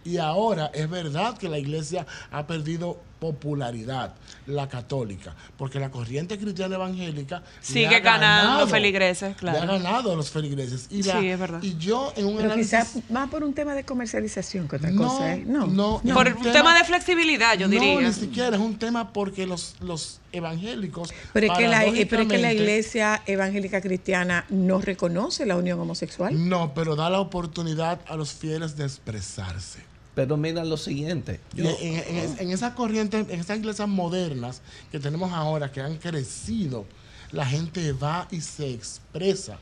[0.05, 4.15] Y ahora es verdad que la iglesia ha perdido popularidad,
[4.47, 9.73] la católica, porque la corriente cristiana evangélica Sigue ha ganando ganado- feligreses, Le ha claro.
[9.73, 10.87] ganado a los feligreses.
[10.91, 11.63] Y, la- Sí, es verdad.
[11.63, 12.71] y yo en un Pero análisis...
[12.71, 15.35] quizás más por un tema de comercialización que otra No, cosa.
[15.35, 15.45] ¿eh?
[15.47, 16.15] No, no, no.
[16.15, 18.01] Por un tema, tema- de flexibilidad, yo no, diría.
[18.01, 21.11] ni siquiera es un tema porque los, los evangélicos.
[21.33, 25.81] Pero es, que la, pero es que la iglesia evangélica cristiana no reconoce la unión
[25.81, 26.49] homosexual.
[26.49, 29.81] No, pero da la oportunidad a los fieles de expresarse.
[30.17, 31.39] Pero mira lo siguiente.
[31.55, 35.99] Y en, en- en esa corriente, en esas iglesias modernas que tenemos ahora, que han
[35.99, 36.87] crecido,
[37.33, 39.59] la gente va y se expresa.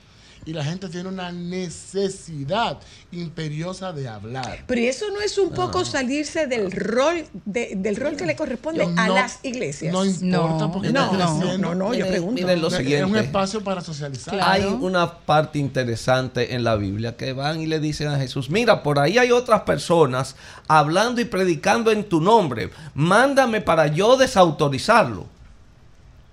[0.46, 2.78] Y la gente tiene una necesidad
[3.12, 4.64] imperiosa de hablar.
[4.66, 8.36] Pero ¿y eso no es un poco salirse del rol de- del rol que le
[8.36, 9.90] corresponde a las iglesias.
[9.92, 12.34] No importa No, porque no, no, no, no, yo Miren- pregunto.
[12.42, 13.20] miren lo Es- Es un siguiente.
[13.20, 14.38] espacio para socializar.
[14.42, 18.82] Hay una parte interesante en la Biblia que van y le dicen a Jesús, mira,
[18.82, 20.36] por ahí hay otras personas
[20.68, 22.70] hablando y predicando en tu nombre.
[22.94, 25.26] Mándame para yo desautorizarlo.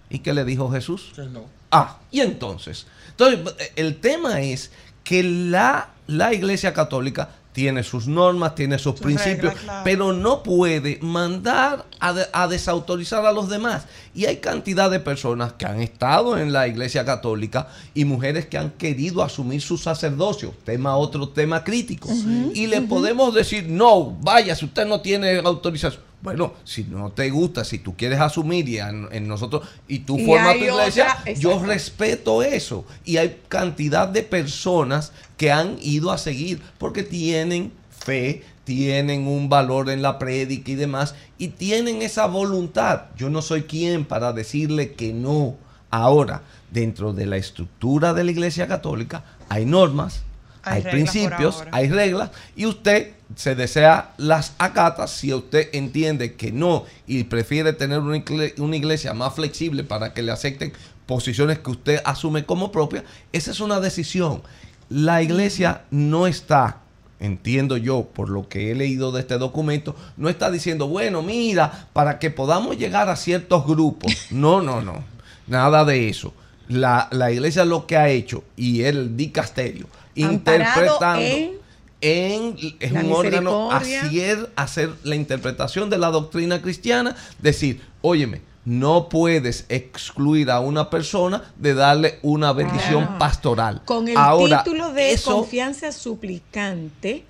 [0.09, 1.11] ¿Y qué le dijo Jesús?
[1.15, 1.60] Que no.
[1.71, 2.85] Ah, y entonces.
[3.11, 3.39] Entonces,
[3.75, 4.71] el tema es
[5.03, 9.81] que la, la Iglesia Católica tiene sus normas, tiene sus Sus principios, reglas, claro.
[9.83, 13.83] pero no puede mandar a, de- a desautorizar a los demás.
[14.15, 18.57] Y hay cantidad de personas que han estado en la Iglesia Católica y mujeres que
[18.57, 22.07] han querido asumir su sacerdocio, tema otro tema crítico.
[22.53, 26.03] y le podemos decir, no, vaya, si usted no tiene autorización.
[26.21, 30.17] Bueno, si no te gusta, si tú quieres asumir y en, en nosotros y tú
[30.19, 32.85] Y formas tu iglesia, otra- yo respeto eso.
[33.05, 39.49] Y hay cantidad de personas que han ido a seguir porque tienen fe, tienen un
[39.49, 43.05] valor en la prédica y demás, y tienen esa voluntad.
[43.17, 45.55] Yo no soy quien para decirle que no.
[45.89, 50.21] Ahora, dentro de la estructura de la Iglesia Católica, hay normas,
[50.63, 56.85] Hay principios, hay reglas, y usted se desea las acata si usted entiende que no
[57.07, 60.73] y prefiere tener una igle- una iglesia más flexible para que le acepten
[61.05, 64.41] posiciones que usted asume como propias, esa es una decisión.
[64.89, 66.77] La iglesia no está,
[67.19, 71.87] entiendo yo por lo que he leído de este documento, no está diciendo, bueno, mira,
[71.93, 74.11] para que podamos llegar a ciertos grupos.
[74.31, 75.03] No, no, no,
[75.47, 76.33] nada de eso.
[76.67, 81.61] La, la iglesia lo que ha hecho y el dicasterio, interpretando en
[82.03, 89.07] en es un órgano hacer, hacer la interpretación de la doctrina cristiana, decir, óyeme, no
[89.07, 93.19] puedes excluir a una persona de darle una bendición Claro.
[93.19, 93.81] pastoral.
[93.85, 97.23] Con el Ahora, título de eso- confianza suplicante,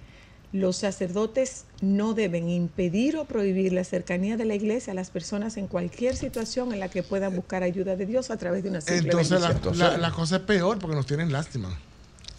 [0.53, 5.57] los sacerdotes no deben impedir o prohibir la cercanía de la iglesia a las personas
[5.57, 8.79] en cualquier situación en la que puedan buscar ayuda de Dios a través de una
[8.81, 9.59] simple Entonces la,
[9.89, 11.77] la- la cosa es peor porque nos tienen lástima.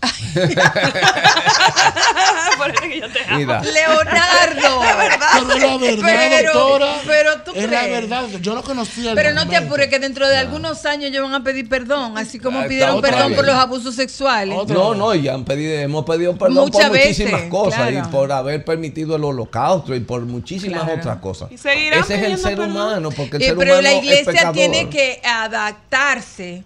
[2.56, 3.38] Por eso que yo te amo.
[3.38, 4.80] Mira, Leonardo.
[5.48, 6.86] Pero es la verdad, Pero- doctora.
[7.06, 7.92] pero tú Es la crees.
[8.08, 8.24] verdad.
[8.40, 11.44] Yo no conocía Pero no te apures que dentro de algunos años ellos van a
[11.44, 13.36] pedir perdón, así como Ah, pidieron perdón vez.
[13.36, 14.56] por los abusos sexuales.
[14.58, 14.98] Otra no, vez.
[14.98, 18.08] no, y han pedido, hemos pedido perdón Muchas por muchísimas veces, cosas claro.
[18.08, 20.98] y por haber permitido el holocausto y por muchísimas Claro.
[21.00, 21.50] otras cosas.
[21.52, 22.70] Y seguirán Ese es el ser perdón.
[22.72, 26.64] humano, porque el Eh, ser pero humano la es iglesia tiene que adaptarse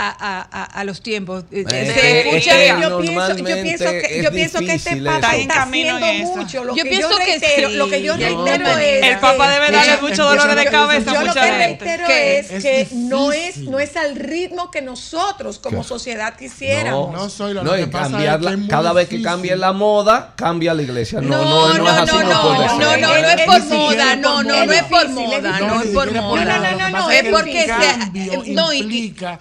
[0.00, 1.44] a, a- a- a los tiempos.
[1.50, 4.58] Eh, Es se que- escucha- es que yo pienso, yo pienso que, es yo pienso
[4.60, 5.14] que este papa.
[5.16, 6.64] Está en está camino haciendo mucho.
[6.64, 7.74] Lo Yo que pienso yo que reitero, sí.
[7.76, 11.10] lo que yo reitero no, es El Papa que- debe darle mucho dolor de cabeza
[11.10, 11.84] a yo lo mucha que gente.
[11.84, 12.38] reitero ¿Qué?
[12.38, 15.88] es, Es que no es no es al ritmo que nosotros como ¿Qué?
[15.88, 17.12] sociedad quisiéramos.
[17.12, 19.56] No soy lo- No, que pasa cambiar es que la- es cada vez que cambie
[19.56, 21.20] la moda, cambia la iglesia.
[21.20, 23.52] No, No, no, no, no, es así, no, no, no, no, no, no, Es no
[23.52, 26.44] por moda, no, no, no es por moda, no es por moda.
[26.58, 27.66] No, no, no, que no, es que porque
[28.54, 29.38] no, y- implica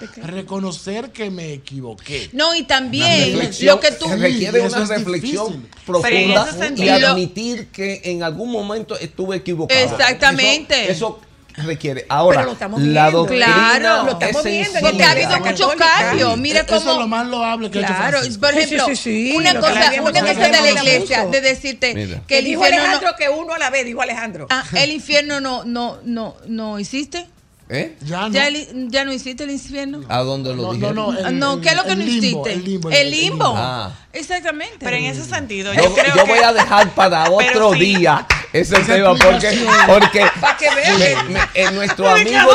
[0.48, 2.30] reconocer que me equivoqué.
[2.32, 4.08] No, y también lo que tú...
[4.08, 9.80] se requiere una reflexión profunda y admitir que en algún momento estuve equivocado.
[9.80, 10.90] Exactamente.
[10.90, 11.20] Eso,
[11.58, 12.06] eso requiere.
[12.08, 13.18] Ahora, Pero lo estamos la viendo.
[13.20, 14.04] doctrina Claro.
[14.06, 16.38] Lo estamos es viendo en Porque ha habido muchos cambios.
[16.38, 17.00] Mira Eso es cómo.
[17.02, 20.22] lo más loable que ha hecho Claro, por sí, ejemplo, sí, sí, una cosa, una
[20.22, 22.22] cosa de la iglesia, de decirte Mira.
[22.26, 24.48] que el dijo infierno no, Alejandro que uno a la vez, dijo Alejandro.
[24.50, 27.28] ah, el infierno no, no, no, no existe.
[27.70, 27.98] ¿Eh?
[28.06, 28.34] Ya no.
[28.34, 30.02] Ya, el- ya no existe el infierno.
[30.08, 30.86] ¿A dónde lo No, dije?
[30.88, 32.18] no, no, el- no, el- ¿qué es lo que no limbo,
[32.48, 32.54] existe?
[32.54, 32.90] El limbo.
[32.90, 33.54] El limbo.
[33.58, 33.92] Ah.
[34.14, 34.78] Exactamente.
[34.80, 37.80] Pero en ese sentido, Yo, yo, creo yo que voy a dejar para otro sí.
[37.80, 42.52] día ese Esa tema porque, porque Para que vean que- me- me- eh, nuestro amigo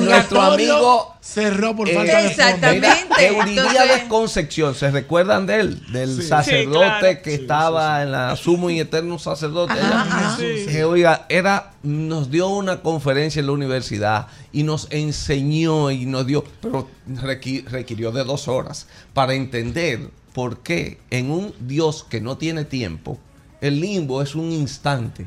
[0.00, 2.88] nuestro amigo cerró por eh, falta de Exactamente.
[3.20, 5.86] Euridiades Entonces- Concepción, ¿se recuerdan de él?
[5.92, 6.28] Del Sí.
[6.28, 7.22] sacerdote Sí, claro.
[7.22, 9.74] que Sí, estaba en la sumo y eterno sacerdote.
[9.74, 16.06] Ajá, que, oiga, era, nos dio una conferencia en la universidad y nos enseñó y
[16.06, 22.04] nos dio, pero requi- requirió de dos horas para entender por qué en un Dios
[22.08, 23.18] que no tiene tiempo,
[23.60, 25.26] el limbo es un instante.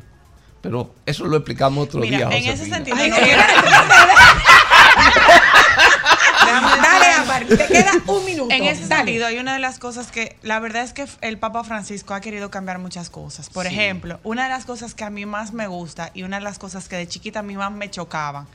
[0.61, 2.37] Pero eso lo explicamos otro Mira, día.
[2.37, 3.17] en ese sentido, Ay, no
[6.61, 8.53] Dale, Ámbar, te queda un minuto.
[8.53, 9.05] En ese Dale.
[9.05, 12.21] sentido, hay una de las cosas que, la verdad es que el Papa Francisco ha
[12.21, 13.49] querido cambiar muchas cosas.
[13.49, 16.43] Por ejemplo, una de las cosas que a mí más me gusta y una de
[16.43, 18.47] las cosas que de chiquita a mí más me chocaban,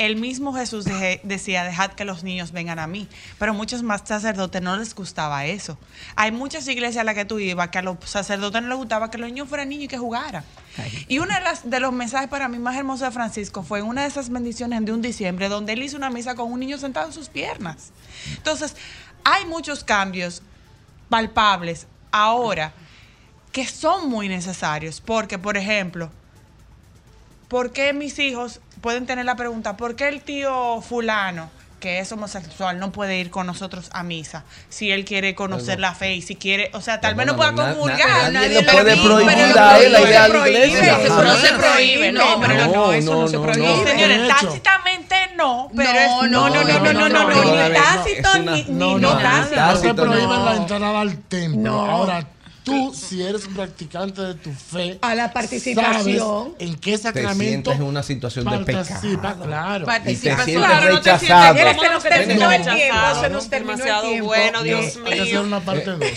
[0.00, 0.86] el mismo Jesús
[1.22, 3.06] decía, dejad que los niños vengan a mí,
[3.38, 5.78] pero muchos más sacerdotes no les gustaba eso.
[6.16, 9.10] Hay muchas iglesias a las que tú ibas que a los sacerdotes no les gustaba
[9.10, 10.42] que los niños fueran niños y que jugaran.
[11.08, 13.84] Y uno de, las- de los mensajes para mí más hermosos de Francisco fue en
[13.84, 16.78] una de esas bendiciones de un diciembre donde él hizo una misa con un niño
[16.78, 17.90] sentado en sus piernas.
[18.36, 18.76] Entonces,
[19.24, 20.40] hay muchos cambios
[21.10, 22.72] palpables ahora
[23.52, 25.02] que son muy necesarios.
[25.02, 26.10] Porque, por ejemplo,
[27.48, 31.50] ¿por qué mis hijos pueden tener la pregunta, ¿por qué el tío fulano,
[31.80, 34.44] que es homosexual, no puede ir con nosotros a misa?
[34.68, 35.80] Si él quiere conocer Bueno.
[35.82, 38.08] la fe y si quiere, o sea, tal vez no pueda Perdóname, na- na- comulgar.
[38.08, 40.28] nadie nadie le lo puede dice, prohibir pero a él no la se idea de
[40.28, 40.98] la prohíbe, iglesia.
[41.02, 43.66] eso no se prohíbe, no, pero no, no, eso no, no, se no, prohíbe.
[43.66, 43.86] no.
[43.86, 47.50] Señores, tácitamente no, pero No, es- no, No, no, no, no, no, no, no, ni
[47.50, 49.88] no, tácito ni, ni No, no, no, tácito.
[49.94, 50.44] no prohíben no.
[50.44, 51.60] la entrada al templo.
[51.70, 51.90] No.
[51.90, 52.26] Ahora,
[52.70, 56.54] tú, si eres un practicante de tu fe, A la participación.
[56.54, 59.44] sabes en qué sacramento sientes en una situación de pecado.
[59.44, 59.76] claro.
[59.76, 61.54] Y te Participa sientes Claro, no te sientes rechazado.
[61.54, 64.08] Mira, como se nos no terminó te el tiempo, rechazado, se nos terminó demasiado el
[64.10, 64.26] tiempo.
[64.28, 65.42] bueno, Dios Hay que hacer mío.
[65.42, 65.98] una parte 2.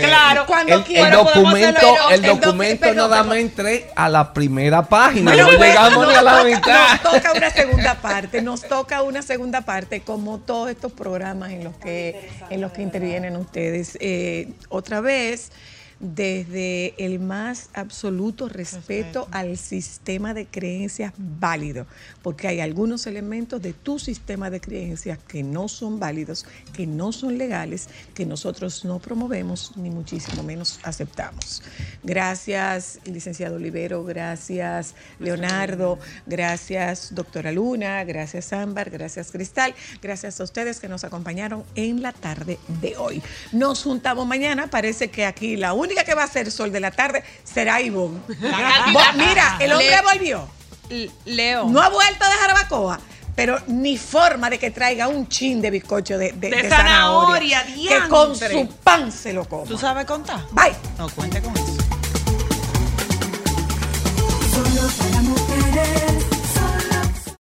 [0.00, 0.46] Claro.
[0.46, 5.32] Cuando El, documento, hacerlo, el documento pero- nada pero- más entré a la primera página.
[5.32, 6.88] Bueno, no llegamos ni a la nos toca- mitad.
[7.02, 11.64] Nos toca una segunda parte, nos toca una segunda parte, como todos estos programas en
[11.64, 13.96] los que, en los que intervienen ustedes.
[14.00, 15.50] Eh, otra vez,
[16.04, 21.86] desde el más absoluto respeto al sistema de creencias válido,
[22.22, 26.44] porque hay algunos elementos de tu sistema de creencias que no son válidos,
[26.74, 31.62] que no son legales, que nosotros no promovemos ni muchísimo menos aceptamos.
[32.02, 40.80] Gracias, licenciado Olivero, gracias, Leonardo, gracias, doctora Luna, gracias, Ámbar, gracias, Cristal, gracias a ustedes
[40.80, 43.22] que nos acompañaron en la tarde de hoy.
[43.52, 46.90] Nos juntamos mañana, parece que aquí la única que va a ser sol de la
[46.90, 48.20] tarde, será Ivonne.
[49.16, 50.48] Mira, el hombre volvió.
[51.24, 51.68] Leo.
[51.68, 53.00] No ha vuelto de Jarabacoa
[53.34, 56.30] pero ni forma de que traiga un chin de bizcocho de,
[56.68, 59.64] zanahoria, zanahoria que con su pan se lo coma.
[59.64, 60.40] ¿Tú sabes contar?
[60.52, 60.74] Bye.
[60.98, 61.76] No cuente con eso.
[64.52, 66.13] Solo para mujeres.